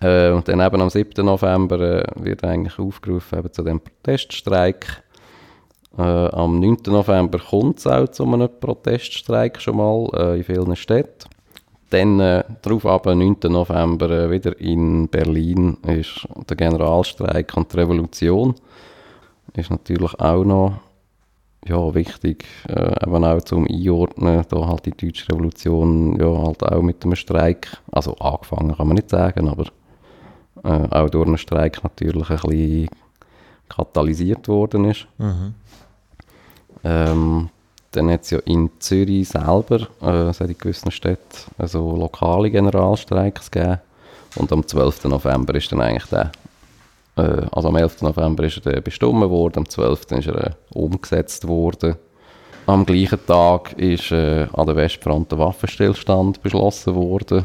Äh, 0.00 0.30
und 0.30 0.48
dann 0.48 0.60
eben 0.60 0.80
am 0.80 0.90
7. 0.90 1.24
November 1.24 1.80
äh, 1.80 2.04
wird 2.16 2.44
eigentlich 2.44 2.78
aufgerufen 2.78 3.38
eben 3.38 3.52
zu 3.52 3.62
dem 3.62 3.80
Proteststreik. 3.80 5.02
Äh, 5.98 6.02
am 6.02 6.60
9. 6.60 6.78
November 6.86 7.38
kommt 7.38 7.78
es 7.78 7.86
auch 7.86 8.08
zu 8.08 8.24
einem 8.24 8.48
Proteststreik 8.60 9.60
schon 9.60 9.76
mal 9.76 10.08
äh, 10.14 10.38
in 10.38 10.44
vielen 10.44 10.76
Städten. 10.76 11.28
Dann 11.90 12.20
äh, 12.20 12.44
darauf 12.62 12.86
ab, 12.86 13.06
9. 13.06 13.36
November 13.48 14.10
äh, 14.10 14.30
wieder 14.30 14.58
in 14.60 15.08
Berlin 15.08 15.76
ist 15.86 16.26
der 16.48 16.56
Generalstreik 16.56 17.56
und 17.56 17.72
die 17.72 17.78
Revolution. 17.78 18.54
Ist 19.54 19.70
natürlich 19.70 20.18
auch 20.20 20.44
noch 20.44 20.74
ja, 21.66 21.94
wichtig, 21.94 22.46
äh, 22.68 23.04
eben 23.04 23.24
auch 23.24 23.42
zum 23.42 23.66
Einordnen, 23.66 24.44
da 24.48 24.66
halt 24.66 24.86
die 24.86 24.92
deutsche 24.92 25.28
Revolution 25.30 26.18
ja 26.18 26.26
halt 26.26 26.62
auch 26.62 26.80
mit 26.80 27.04
einem 27.04 27.16
Streik, 27.16 27.76
also 27.92 28.14
angefangen 28.14 28.76
kann 28.76 28.86
man 28.86 28.94
nicht 28.94 29.10
sagen, 29.10 29.48
aber 29.48 29.66
äh, 30.64 30.88
auch 30.90 31.10
durch 31.10 31.26
einen 31.26 31.38
Streik 31.38 31.82
natürlich 31.82 32.30
ein 32.30 32.36
bisschen 32.36 32.88
katalysiert 33.68 34.48
worden 34.48 34.84
ist. 34.86 35.06
Mhm. 35.18 35.54
Ähm, 36.84 37.48
dann 37.92 38.10
hat 38.10 38.22
es 38.22 38.30
ja 38.30 38.38
in 38.44 38.70
Zürich 38.78 39.28
selber, 39.28 39.88
äh, 40.02 40.28
es 40.28 40.40
hat 40.40 40.48
in 40.48 40.58
gewissen 40.58 40.90
Städten, 40.90 41.50
also 41.58 41.96
lokale 41.96 42.50
Generalstreiks 42.50 43.50
gegeben. 43.50 43.80
Und 44.36 44.52
am 44.52 44.66
12. 44.66 45.04
November 45.04 45.54
ist 45.56 45.72
dann 45.72 45.80
eigentlich 45.80 46.06
der, 46.06 46.30
äh, 47.16 47.46
also 47.50 47.68
am 47.68 47.76
11. 47.76 48.02
November 48.02 48.44
ist 48.44 48.64
er 48.64 48.80
bestimmt 48.80 49.28
worden, 49.28 49.58
am 49.58 49.68
12. 49.68 50.12
ist 50.12 50.28
er 50.28 50.46
äh, 50.46 50.50
umgesetzt 50.72 51.48
worden. 51.48 51.96
Am 52.66 52.86
gleichen 52.86 53.26
Tag 53.26 53.72
ist 53.72 54.12
äh, 54.12 54.46
an 54.52 54.66
der 54.66 54.76
Westfront 54.76 55.32
der 55.32 55.38
Waffenstillstand 55.38 56.42
beschlossen 56.42 56.94
worden. 56.94 57.44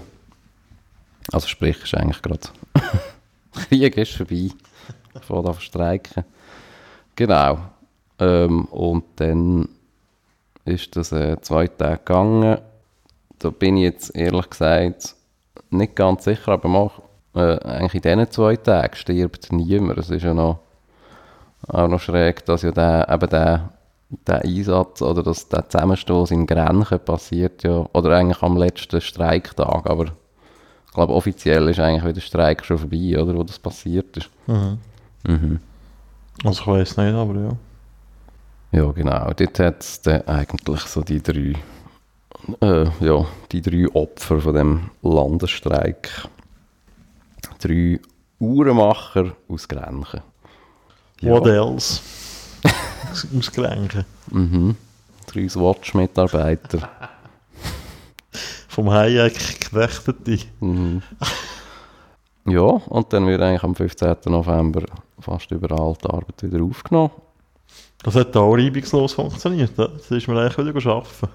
Also 1.31 1.47
sprich, 1.47 1.83
ist 1.83 1.95
eigentlich 1.95 2.21
gerade 2.21 2.47
Krieg 3.69 3.97
ist 3.97 4.13
vorbei. 4.13 4.49
Von 5.21 5.43
da 5.45 5.53
streiken. 5.53 6.25
Genau. 7.15 7.57
Ähm, 8.19 8.65
und 8.65 9.03
dann 9.15 9.69
ist 10.65 10.95
das 10.95 11.11
äh, 11.11 11.39
zwei 11.41 11.67
Tage 11.67 11.97
gegangen. 11.97 12.57
Da 13.39 13.49
bin 13.49 13.77
ich 13.77 13.83
jetzt 13.83 14.15
ehrlich 14.15 14.49
gesagt 14.49 15.15
nicht 15.69 15.95
ganz 15.95 16.23
sicher, 16.23 16.53
aber 16.53 16.69
mal, 16.69 16.91
äh, 17.35 17.57
eigentlich 17.63 17.95
in 17.95 18.01
diesen 18.01 18.31
zwei 18.31 18.55
Tagen 18.55 18.95
stirbt 18.95 19.51
niemand. 19.51 19.97
Es 19.99 20.09
ist 20.09 20.23
ja 20.23 20.33
noch, 20.33 20.59
auch 21.67 21.87
noch 21.87 21.99
schräg, 21.99 22.45
dass 22.45 22.61
ja 22.61 22.71
der, 22.71 23.07
eben 23.09 23.29
der, 23.29 23.69
der 24.27 24.41
Einsatz 24.43 25.01
oder 25.01 25.23
dass 25.23 25.49
der 25.49 25.69
Zusammenstoß 25.69 26.31
in 26.31 26.45
Grenchen 26.45 26.99
passiert 26.99 27.63
ja, 27.63 27.85
oder 27.93 28.17
eigentlich 28.17 28.41
am 28.41 28.57
letzten 28.57 29.01
Streiktag, 29.01 29.89
aber 29.89 30.07
glaube 30.95 31.13
offiziell 31.13 31.69
ist 31.69 31.79
eigentlich 31.79 32.03
wieder 32.03 32.13
der 32.13 32.21
Streik 32.21 32.65
schon 32.65 32.77
vorbei, 32.79 33.17
oder, 33.21 33.35
wo 33.35 33.43
das 33.43 33.59
passiert 33.59 34.17
ist. 34.17 34.29
Mhm. 34.47 34.79
Mhm. 35.27 35.59
Also 36.43 36.61
ich 36.61 36.67
weiß 36.67 36.97
nicht, 36.97 37.13
aber 37.13 37.39
ja. 37.39 37.57
Ja, 38.71 38.91
genau. 38.91 39.31
Dort 39.33 39.59
hat 39.59 39.81
es 39.81 40.01
dann 40.01 40.21
eigentlich 40.27 40.81
so 40.81 41.01
die 41.01 41.21
drei, 41.21 41.53
äh, 42.61 42.85
ja, 42.99 43.25
die 43.51 43.61
drei 43.61 43.87
Opfer 43.93 44.41
von 44.41 44.53
dem 44.55 44.89
Landesstreik. 45.01 46.09
Drei 47.59 47.99
Uhrenmacher 48.39 49.33
aus 49.47 49.67
Grenchen. 49.67 50.21
What 51.21 51.45
else? 51.47 52.01
Aus- 53.11 53.27
Ausgelenken. 53.37 54.03
Mhm. 54.31 54.75
Drei 55.27 55.47
Swatch-Mitarbeiter. 55.47 56.89
Vom 58.75 58.91
Hayek 58.91 59.33
geknechtete. 59.61 60.39
mhm. 60.59 61.01
Ja, 62.47 62.59
und 62.59 63.11
dann 63.13 63.25
wird 63.25 63.41
eigentlich 63.41 63.63
am 63.63 63.73
15. 63.73 64.17
November 64.25 64.83
fast 65.19 65.49
überall 65.49 65.95
die 66.03 66.09
Arbeit 66.09 66.43
wieder 66.43 66.61
aufgenommen. 66.61 67.11
Das 68.03 68.15
hat 68.15 68.35
auch 68.35 68.53
reibungslos 68.53 69.13
funktioniert. 69.13 69.77
ne? 69.77 69.89
Das 69.97 70.11
ist 70.11 70.27
mir 70.27 70.39
eigentlich 70.39 70.57
wieder 70.75 70.91
arbeiten. 70.91 71.29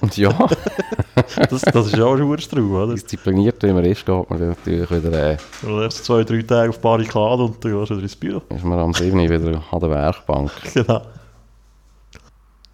Und 0.00 0.16
ja, 0.16 0.30
Das, 1.50 1.62
das 1.62 1.86
ist 1.86 1.96
ja 1.96 2.04
auch 2.04 2.16
ein 2.16 2.38
Strau, 2.38 2.60
oder? 2.60 2.94
diszipliniert 2.94 3.62
wie 3.62 3.72
man 3.72 3.84
ist, 3.84 4.06
geht 4.06 4.30
man 4.30 4.48
natürlich 4.48 4.90
wieder, 4.90 5.32
äh, 5.32 5.36
Du 5.60 5.68
läufst 5.68 6.04
zwei, 6.04 6.24
drei 6.24 6.42
Tage 6.42 6.70
auf 6.70 6.80
Barrikade 6.80 7.42
und 7.42 7.62
dann 7.64 7.72
gehst 7.72 7.90
du 7.90 7.94
wieder 7.94 8.02
ins 8.02 8.16
Büro. 8.16 8.42
ist 8.48 8.64
man 8.64 8.78
am 8.78 8.94
7. 8.94 9.18
wieder 9.18 9.62
an 9.70 9.80
der 9.80 9.90
Werkbank. 9.90 10.50
Genau. 10.74 11.02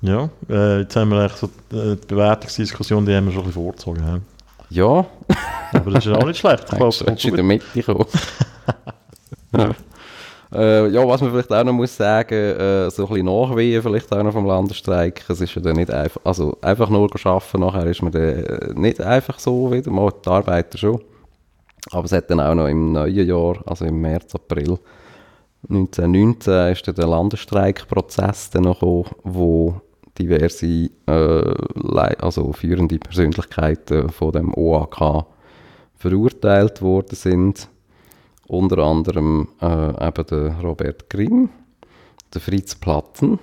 Ja, 0.04 0.28
äh, 0.50 0.80
jetzt 0.80 0.94
haben 0.96 1.08
wir 1.12 1.20
eigentlich 1.20 1.36
so 1.36 1.46
äh, 1.46 1.96
die 1.96 2.06
Bewertungsdiskussion, 2.06 3.06
die 3.06 3.14
haben 3.14 3.24
wir 3.24 3.32
schon 3.32 3.40
ein 3.40 3.46
bisschen 3.46 3.62
vorgezogen. 3.62 4.04
hä? 4.04 4.20
Ja, 4.68 5.06
Aber 5.72 5.90
das 5.92 6.04
ist 6.04 6.12
ja 6.12 6.18
auch 6.18 6.26
nicht 6.26 6.38
schlecht. 6.38 6.64
Ich 6.70 6.76
glaube, 6.76 6.94
du 6.94 7.28
in 7.28 7.34
der 7.34 7.42
Mitte 7.44 7.82
kommen. 7.82 8.04
äh, 10.52 10.88
ja, 10.88 11.08
was 11.08 11.22
man 11.22 11.30
vielleicht 11.30 11.50
auch 11.50 11.64
noch 11.64 11.72
muss 11.72 11.96
sagen, 11.96 12.34
äh, 12.34 12.90
so 12.90 13.04
ein 13.04 13.08
bisschen 13.08 13.24
Nachwehen 13.24 13.82
vielleicht 13.82 14.12
auch 14.12 14.22
noch 14.22 14.32
vom 14.32 14.44
Landesstreik, 14.44 15.24
es 15.26 15.40
ist 15.40 15.54
ja 15.54 15.62
dann 15.62 15.76
nicht 15.76 15.90
einfach, 15.90 16.20
also 16.22 16.58
einfach 16.60 16.90
nur 16.90 17.08
arbeiten, 17.24 17.60
nachher 17.60 17.86
ist 17.86 18.02
man 18.02 18.12
dann 18.12 18.22
äh, 18.22 18.74
nicht 18.74 19.00
einfach 19.00 19.38
so 19.38 19.72
wieder, 19.72 19.90
mal 19.90 20.12
die 20.22 20.28
Arbeiter 20.28 20.76
schon. 20.76 21.00
Aber 21.92 22.04
es 22.04 22.12
hat 22.12 22.30
dann 22.30 22.40
auch 22.40 22.54
noch 22.54 22.68
im 22.68 22.92
neuen 22.92 23.26
Jahr, 23.26 23.56
also 23.64 23.86
im 23.86 24.02
März, 24.02 24.34
April 24.34 24.78
1919, 25.70 26.72
ist 26.72 26.88
dann 26.88 26.94
der 26.94 27.06
Landesstreikprozess 27.06 28.50
dann 28.50 28.64
noch 28.64 28.80
gekommen, 28.80 29.10
wo 29.22 29.80
diverse 30.18 30.90
äh, 31.06 31.54
also 32.18 32.52
führende 32.52 32.98
Persönlichkeiten 32.98 34.10
von 34.10 34.32
dem 34.32 34.54
OAK 34.54 35.26
verurteilt 35.96 36.82
worden 36.82 37.14
sind. 37.14 37.68
Unter 38.46 38.78
anderem 38.78 39.48
äh, 39.60 40.06
eben 40.06 40.26
der 40.26 40.60
Robert 40.60 41.08
Grimm, 41.08 41.48
der 42.32 42.40
Fritz 42.40 42.74
Platten. 42.74 43.38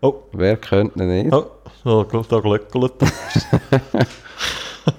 Oh. 0.00 0.14
Wer 0.32 0.56
könnte 0.56 1.02
ihn 1.02 1.08
nicht? 1.08 1.32
Oh, 1.32 1.46
da, 1.84 2.04
da 2.04 2.40
glöckelt. 2.40 2.94
Das 3.00 3.16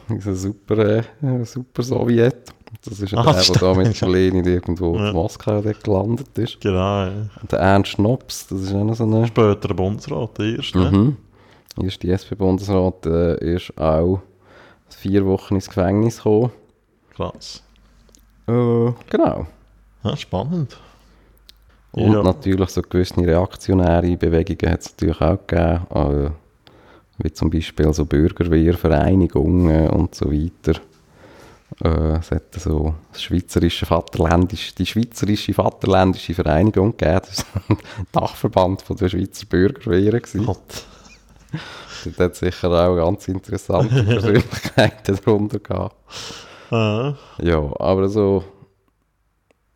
ist 0.17 0.27
ein 0.27 0.35
super, 0.35 0.77
äh, 1.21 1.43
super 1.43 1.83
Sowjet. 1.83 2.53
Das 2.85 2.99
ist 2.99 3.13
Ah, 3.13 3.23
der, 3.23 3.41
der 3.43 3.55
da 3.55 3.73
mit 3.75 4.01
Lenin 4.01 4.45
irgendwo 4.45 4.95
Ja. 4.97 5.09
in 5.09 5.13
Moskau 5.15 5.61
gelandet 5.61 6.37
ist. 6.37 6.59
genau, 6.59 7.05
ja. 7.05 7.11
Und 7.41 7.51
der 7.51 7.59
Ernst 7.59 7.91
Schnops, 7.91 8.47
das 8.47 8.61
ist 8.61 8.73
auch 8.73 8.83
noch 8.83 8.95
so 8.95 9.03
eine... 9.03 9.27
Später 9.27 9.67
der 9.67 9.73
Bundesrat, 9.75 10.37
der 10.37 10.55
erste. 10.57 10.77
ne? 10.79 10.91
Mhm. 11.77 11.85
Ist 11.85 12.03
die 12.03 12.09
SP-Bundesrat 12.11 13.05
äh, 13.05 13.55
ist 13.55 13.77
auch 13.79 14.19
vier 14.89 15.25
Wochen 15.25 15.55
ins 15.55 15.67
Gefängnis 15.67 16.17
gekommen. 16.17 16.51
Krass. 17.15 17.63
Äh, 18.47 18.91
genau. 19.09 19.47
Ja, 20.03 20.17
spannend. 20.17 20.77
Und 21.93 22.11
Ja. 22.11 22.23
natürlich 22.23 22.69
so 22.69 22.81
gewisse 22.81 23.17
reaktionäre 23.17 24.17
Bewegungen 24.17 24.71
hat 24.73 24.81
es 24.81 24.91
natürlich 24.91 25.21
auch 25.21 25.37
gegeben, 25.47 25.85
äh, 25.93 26.29
wie 27.19 27.31
zum 27.31 27.49
Beispiel 27.49 27.93
so 27.93 28.05
Bürgerwehrvereinigungen 28.05 29.89
und 29.89 30.15
so 30.15 30.31
weiter. 30.31 30.79
Äh, 31.83 32.17
es 32.17 32.31
hat 32.31 32.53
so 32.55 32.95
das 33.11 33.23
schweizerische 33.23 33.85
Vaterländisch, 33.85 34.75
die 34.75 34.85
schweizerische 34.85 35.53
Vaterländische 35.53 36.33
Vereinigung 36.33 36.95
gegeben, 36.95 37.21
das 37.21 37.39
ist 37.39 37.45
ein 37.69 37.77
Dachverband 38.11 38.81
von 38.81 38.97
der 38.97 39.09
Schweizer 39.09 39.45
Bürgerwehren. 39.45 40.21
Gott. 40.45 40.85
Dort 42.05 42.19
hat 42.19 42.35
sicher 42.35 42.69
auch 42.69 42.95
ganz 42.95 43.27
interessante 43.27 44.03
Persönlichkeiten 44.03 45.19
darunter 45.23 45.59
gehabt. 45.59 45.95
Äh, 46.71 47.13
Ja, 47.41 47.79
aber 47.79 48.09
so, 48.09 48.43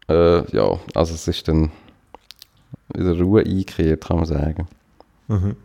äh, 0.09 0.49
ja, 0.55 0.79
also 0.93 1.13
es 1.13 1.27
ist 1.27 1.47
dann 1.47 1.71
wieder 2.93 3.17
Ruhe 3.19 3.41
eingekehrt, 3.41 4.05
kann 4.05 4.17
man 4.17 4.25
sagen. 4.25 4.67
mhm. 5.27 5.55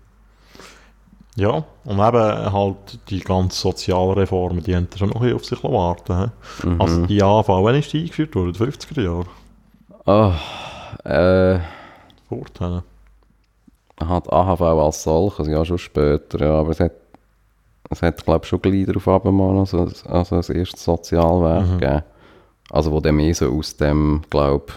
Ja, 1.37 1.65
und 1.85 1.99
eben 1.99 2.53
halt 2.53 2.99
die 3.09 3.21
ganzen 3.21 3.57
Sozialreformen, 3.59 4.63
die 4.63 4.77
haben 4.77 4.89
schon 4.95 5.09
noch 5.09 5.23
ein 5.23 5.33
auf 5.35 5.45
sich 5.47 5.63
warten. 5.65 6.19
hä? 6.19 6.67
Mhm. 6.69 6.81
Also 6.81 7.07
die 7.07 7.23
AV, 7.23 7.49
wann 7.49 7.75
ist 7.77 7.93
die 7.93 8.01
eingeführt 8.03 8.35
worden? 8.35 8.49
In 8.49 8.53
den 8.53 8.71
50er 8.73 9.01
Jahren? 9.01 9.27
Ah, 10.05 10.35
äh, 11.09 11.61
Vorteile. 12.29 12.83
hat 14.05 14.31
AHV 14.33 14.61
als 14.61 15.03
solches, 15.05 15.49
ja 15.49 15.65
schon 15.65 15.79
später, 15.79 16.45
ja, 16.45 16.55
aber 16.61 16.71
es 16.71 16.81
hat, 16.81 16.93
es 17.89 18.03
hat 18.03 18.25
glaube 18.25 18.41
ich 18.45 18.49
schon 18.49 18.61
gleich 18.61 18.85
darauf 18.87 19.07
abgemacht, 19.09 19.73
also, 19.73 19.89
also 20.09 20.37
das 20.37 20.51
erste 20.51 20.79
Sozialwerk 20.79 21.67
Mhm. 21.67 21.79
gegeben. 21.79 22.03
Also 22.71 22.93
wo 22.93 23.01
dann 23.01 23.17
mehr 23.17 23.35
so 23.35 23.51
aus 23.53 23.77
dem, 23.77 24.23
glaube 24.31 24.73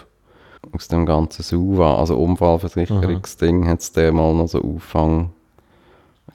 aus 0.72 0.88
dem 0.88 1.04
ganzen 1.06 1.42
SUVA, 1.42 1.96
also 1.96 2.16
Unfallversicherungsding, 2.18 3.66
hat 3.68 3.80
es 3.80 3.94
mal 3.96 4.34
noch 4.34 4.48
so 4.48 4.60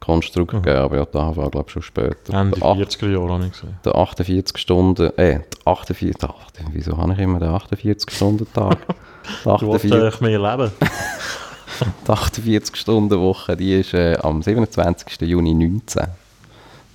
Auffangkonstrukt 0.01 0.53
Mhm. 0.53 0.61
gegeben, 0.63 0.77
aber 0.83 0.97
ja, 0.97 1.05
die 1.05 1.17
AHV 1.17 1.51
glaube 1.51 1.63
ich 1.67 1.71
schon 1.73 1.81
später. 1.81 2.33
Ende 2.33 2.59
Der 2.59 2.67
ach- 2.69 2.75
40er 2.75 3.07
Jahre 3.11 3.33
habe 3.33 3.45
ich 3.45 3.51
gesehen. 3.51 3.77
der 3.85 3.95
48 3.95 4.57
Stunden, 4.57 5.05
äh, 5.17 5.39
der 5.39 5.43
48, 5.65 6.17
der 6.19 6.29
8, 6.29 6.59
wieso 6.71 6.97
habe 6.97 7.13
ich 7.13 7.19
immer 7.19 7.39
den 7.39 7.49
48-Stunden-Tag? 7.49 8.77
Die 8.87 9.43
Du 9.43 9.67
wolltest 9.67 9.93
48 9.93 9.93
eigentlich 9.93 10.21
mehr 10.21 10.39
leben. 10.39 10.71
die 12.07 12.11
48-Stunden-Woche, 12.11 13.55
die 13.55 13.79
ist 13.79 13.93
äh, 13.93 14.17
am 14.21 14.41
27. 14.41 15.21
Juni 15.21 15.53
19 15.53 16.07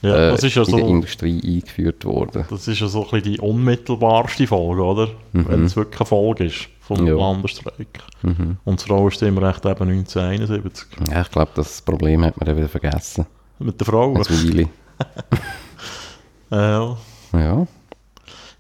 Ja, 0.03 0.15
äh, 0.15 0.31
das 0.31 0.43
ist 0.45 0.55
ja 0.55 0.63
in 0.63 0.71
der 0.71 0.81
so... 0.81 0.87
Industrie 0.87 1.41
eingeführt 1.57 2.05
worden. 2.05 2.45
Das 2.51 2.69
ist 2.69 2.81
ja 2.81 2.87
so 2.87 3.05
ein 3.05 3.11
bisschen 3.11 3.33
die 3.33 3.41
unmittelbarste 3.41 4.47
Folge, 4.47 4.83
oder? 4.83 5.09
Wenn 5.33 5.65
es 5.65 5.77
wirklich 5.77 6.01
eine 6.01 6.07
Folge 6.07 6.45
ist 6.45 6.69
vom 6.81 7.01
Mhm. 7.01 7.07
Ja. 7.09 7.15
Landesstreik. 7.15 7.99
Mhm. 8.23 8.59
Und 8.65 8.79
das 8.79 8.87
Frau 8.87 9.09
ist 9.09 9.21
immer 9.23 9.43
recht 9.43 9.65
eben 9.65 9.89
1971. 9.91 10.87
Ja, 11.11 11.23
ich 11.23 11.31
glaube, 11.31 11.51
das 11.55 11.83
Problem 11.83 12.25
hat 12.25 12.37
man 12.39 12.47
dann 12.47 12.57
wieder 12.57 12.69
vergessen. 12.69 13.27
Mit 13.59 13.81
der 13.81 13.87
Frau. 13.87 14.15
Ein. 14.15 14.69
Äh, 16.49 16.57
ja. 16.57 16.97
Ja. 17.33 17.67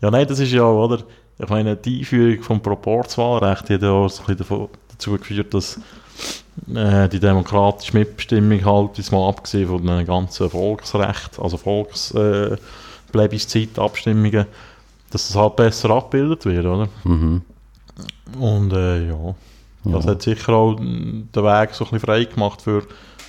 ja, 0.01 0.11
nein, 0.11 0.26
das 0.26 0.41
ist 0.41 0.51
ja, 0.51 0.64
oder? 0.64 1.05
Ich 1.39 1.49
meine, 1.49 1.76
die 1.76 2.01
Einführung 2.01 2.43
vom 2.43 2.61
Proporzwahlrecht 2.61 3.68
die 3.68 3.74
hat 3.74 3.82
ja 3.82 3.91
auch 3.93 4.09
so 4.09 4.24
ein 4.26 4.37
bisschen 4.37 4.68
dazu 4.91 5.12
geführt, 5.12 5.55
dass 5.55 5.78
äh, 6.74 7.09
die 7.09 7.20
demokratische 7.20 7.96
Mitbestimmung 7.96 8.64
halt, 8.64 8.98
jetzt 8.98 9.12
mal 9.12 9.28
abgesehen 9.28 9.68
von 9.68 9.86
den 9.86 10.07
ganzen 10.07 10.50
Volksrecht, 10.50 11.38
also 11.40 11.57
Volks 11.57 12.12
äh, 12.12 12.57
Plebiszeitabstimmungen, 13.12 14.46
dass 15.11 15.28
das 15.28 15.36
halt 15.36 15.57
besser 15.57 15.90
abgebildet 15.90 16.44
wird, 16.44 16.66
oder? 16.66 16.88
Mhm. 17.04 17.42
Und 18.38 18.72
äh, 18.72 19.09
ja, 19.09 19.34
das 19.84 20.04
Ja. 20.04 20.11
hat 20.11 20.22
sicher 20.22 20.52
auch 20.52 20.74
den 20.74 21.28
Weg 21.34 21.74
so 21.74 21.84
ein 21.84 21.90
bisschen 21.90 22.00
frei 22.00 22.24
gemacht 22.24 22.62
für 22.62 22.82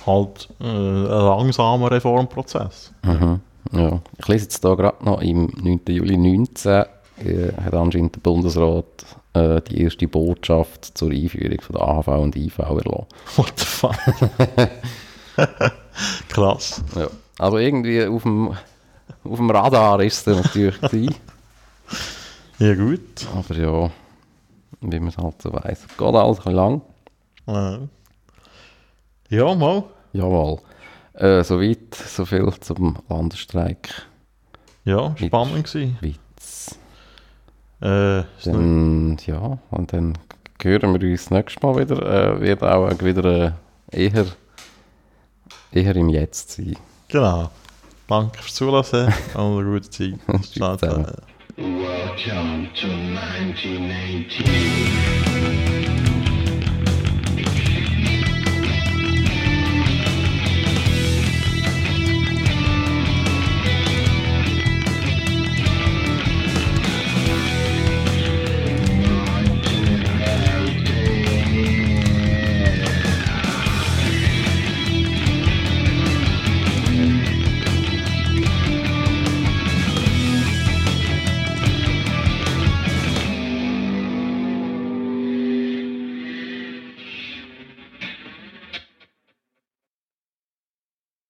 halt 0.06 0.48
äh, 0.60 0.64
einen 0.64 1.04
langsamen 1.06 1.86
Reformprozess. 1.86 2.92
Mhm. 3.04 3.40
ja. 3.72 4.00
Ich 4.18 4.28
lese 4.28 4.44
jetzt 4.44 4.62
hier 4.64 4.76
gerade 4.76 5.04
noch, 5.04 5.20
im 5.20 5.52
9. 5.62 5.80
Juli 5.88 6.16
19 6.16 6.72
äh, 6.72 7.52
hat 7.64 7.74
anscheinend 7.74 8.16
der 8.16 8.20
Bundesrat 8.20 8.84
äh, 9.34 9.60
die 9.62 9.82
erste 9.82 10.08
Botschaft 10.08 10.96
zur 10.96 11.10
Einführung 11.10 11.60
von 11.60 11.76
der 11.76 11.82
AHV 11.82 12.08
und 12.08 12.36
IV 12.36 12.58
erlassen. 12.58 13.06
What 13.36 13.52
the 13.56 13.64
fuck? 13.64 13.96
Krass. 16.28 16.82
Ja. 16.96 17.08
Also 17.38 17.58
irgendwie 17.58 18.04
auf 18.04 18.22
dem, 18.22 18.56
auf 19.24 19.36
dem 19.36 19.50
Radar 19.50 20.02
ist 20.02 20.26
es 20.26 20.36
natürlich 20.36 20.80
gewesen. 20.80 21.14
Ja, 22.58 22.74
gut. 22.74 23.26
Aber 23.34 23.54
ja, 23.54 23.90
wie 24.80 25.00
man 25.00 25.08
es 25.08 25.18
halt 25.18 25.40
so 25.40 25.52
weiss. 25.52 25.86
Geht 25.96 26.14
alles 26.14 26.44
ein 26.46 26.54
lang. 26.54 26.82
Ja, 29.30 29.54
mal. 29.54 29.84
Jawohl. 30.12 30.58
Äh, 31.14 31.44
soweit, 31.44 31.94
so 31.94 32.24
viel 32.24 32.52
zum 32.60 32.98
Landesstreik. 33.08 34.06
Ja, 34.84 35.14
spannend 35.16 35.64
gewesen. 35.64 35.98
Äh, 37.80 38.22
Dann, 38.44 39.16
ja, 39.26 39.58
und 39.70 39.92
dann 39.92 40.14
hören 40.62 41.00
wir 41.00 41.10
uns 41.10 41.30
nächstes 41.30 41.62
Mal 41.62 41.76
wieder. 41.76 42.36
Äh, 42.36 42.40
wird 42.40 42.62
auch 42.62 42.90
wieder 43.02 43.54
äh, 43.92 44.06
eher, 44.06 44.26
eher 45.72 45.96
im 45.96 46.08
Jetzt 46.08 46.52
sein. 46.52 46.76
genau. 47.08 47.50
Danke 48.08 48.38
fürs 48.38 48.54
Zulassen 48.54 49.12
und 49.34 49.58
eine 49.58 49.64
gute 49.70 49.90
Zeit. 49.90 50.14
Tschüss 50.40 50.50
zusammen. 50.50 51.06
Welcome 51.56 52.68
to 52.74 52.86
1918. 52.86 55.57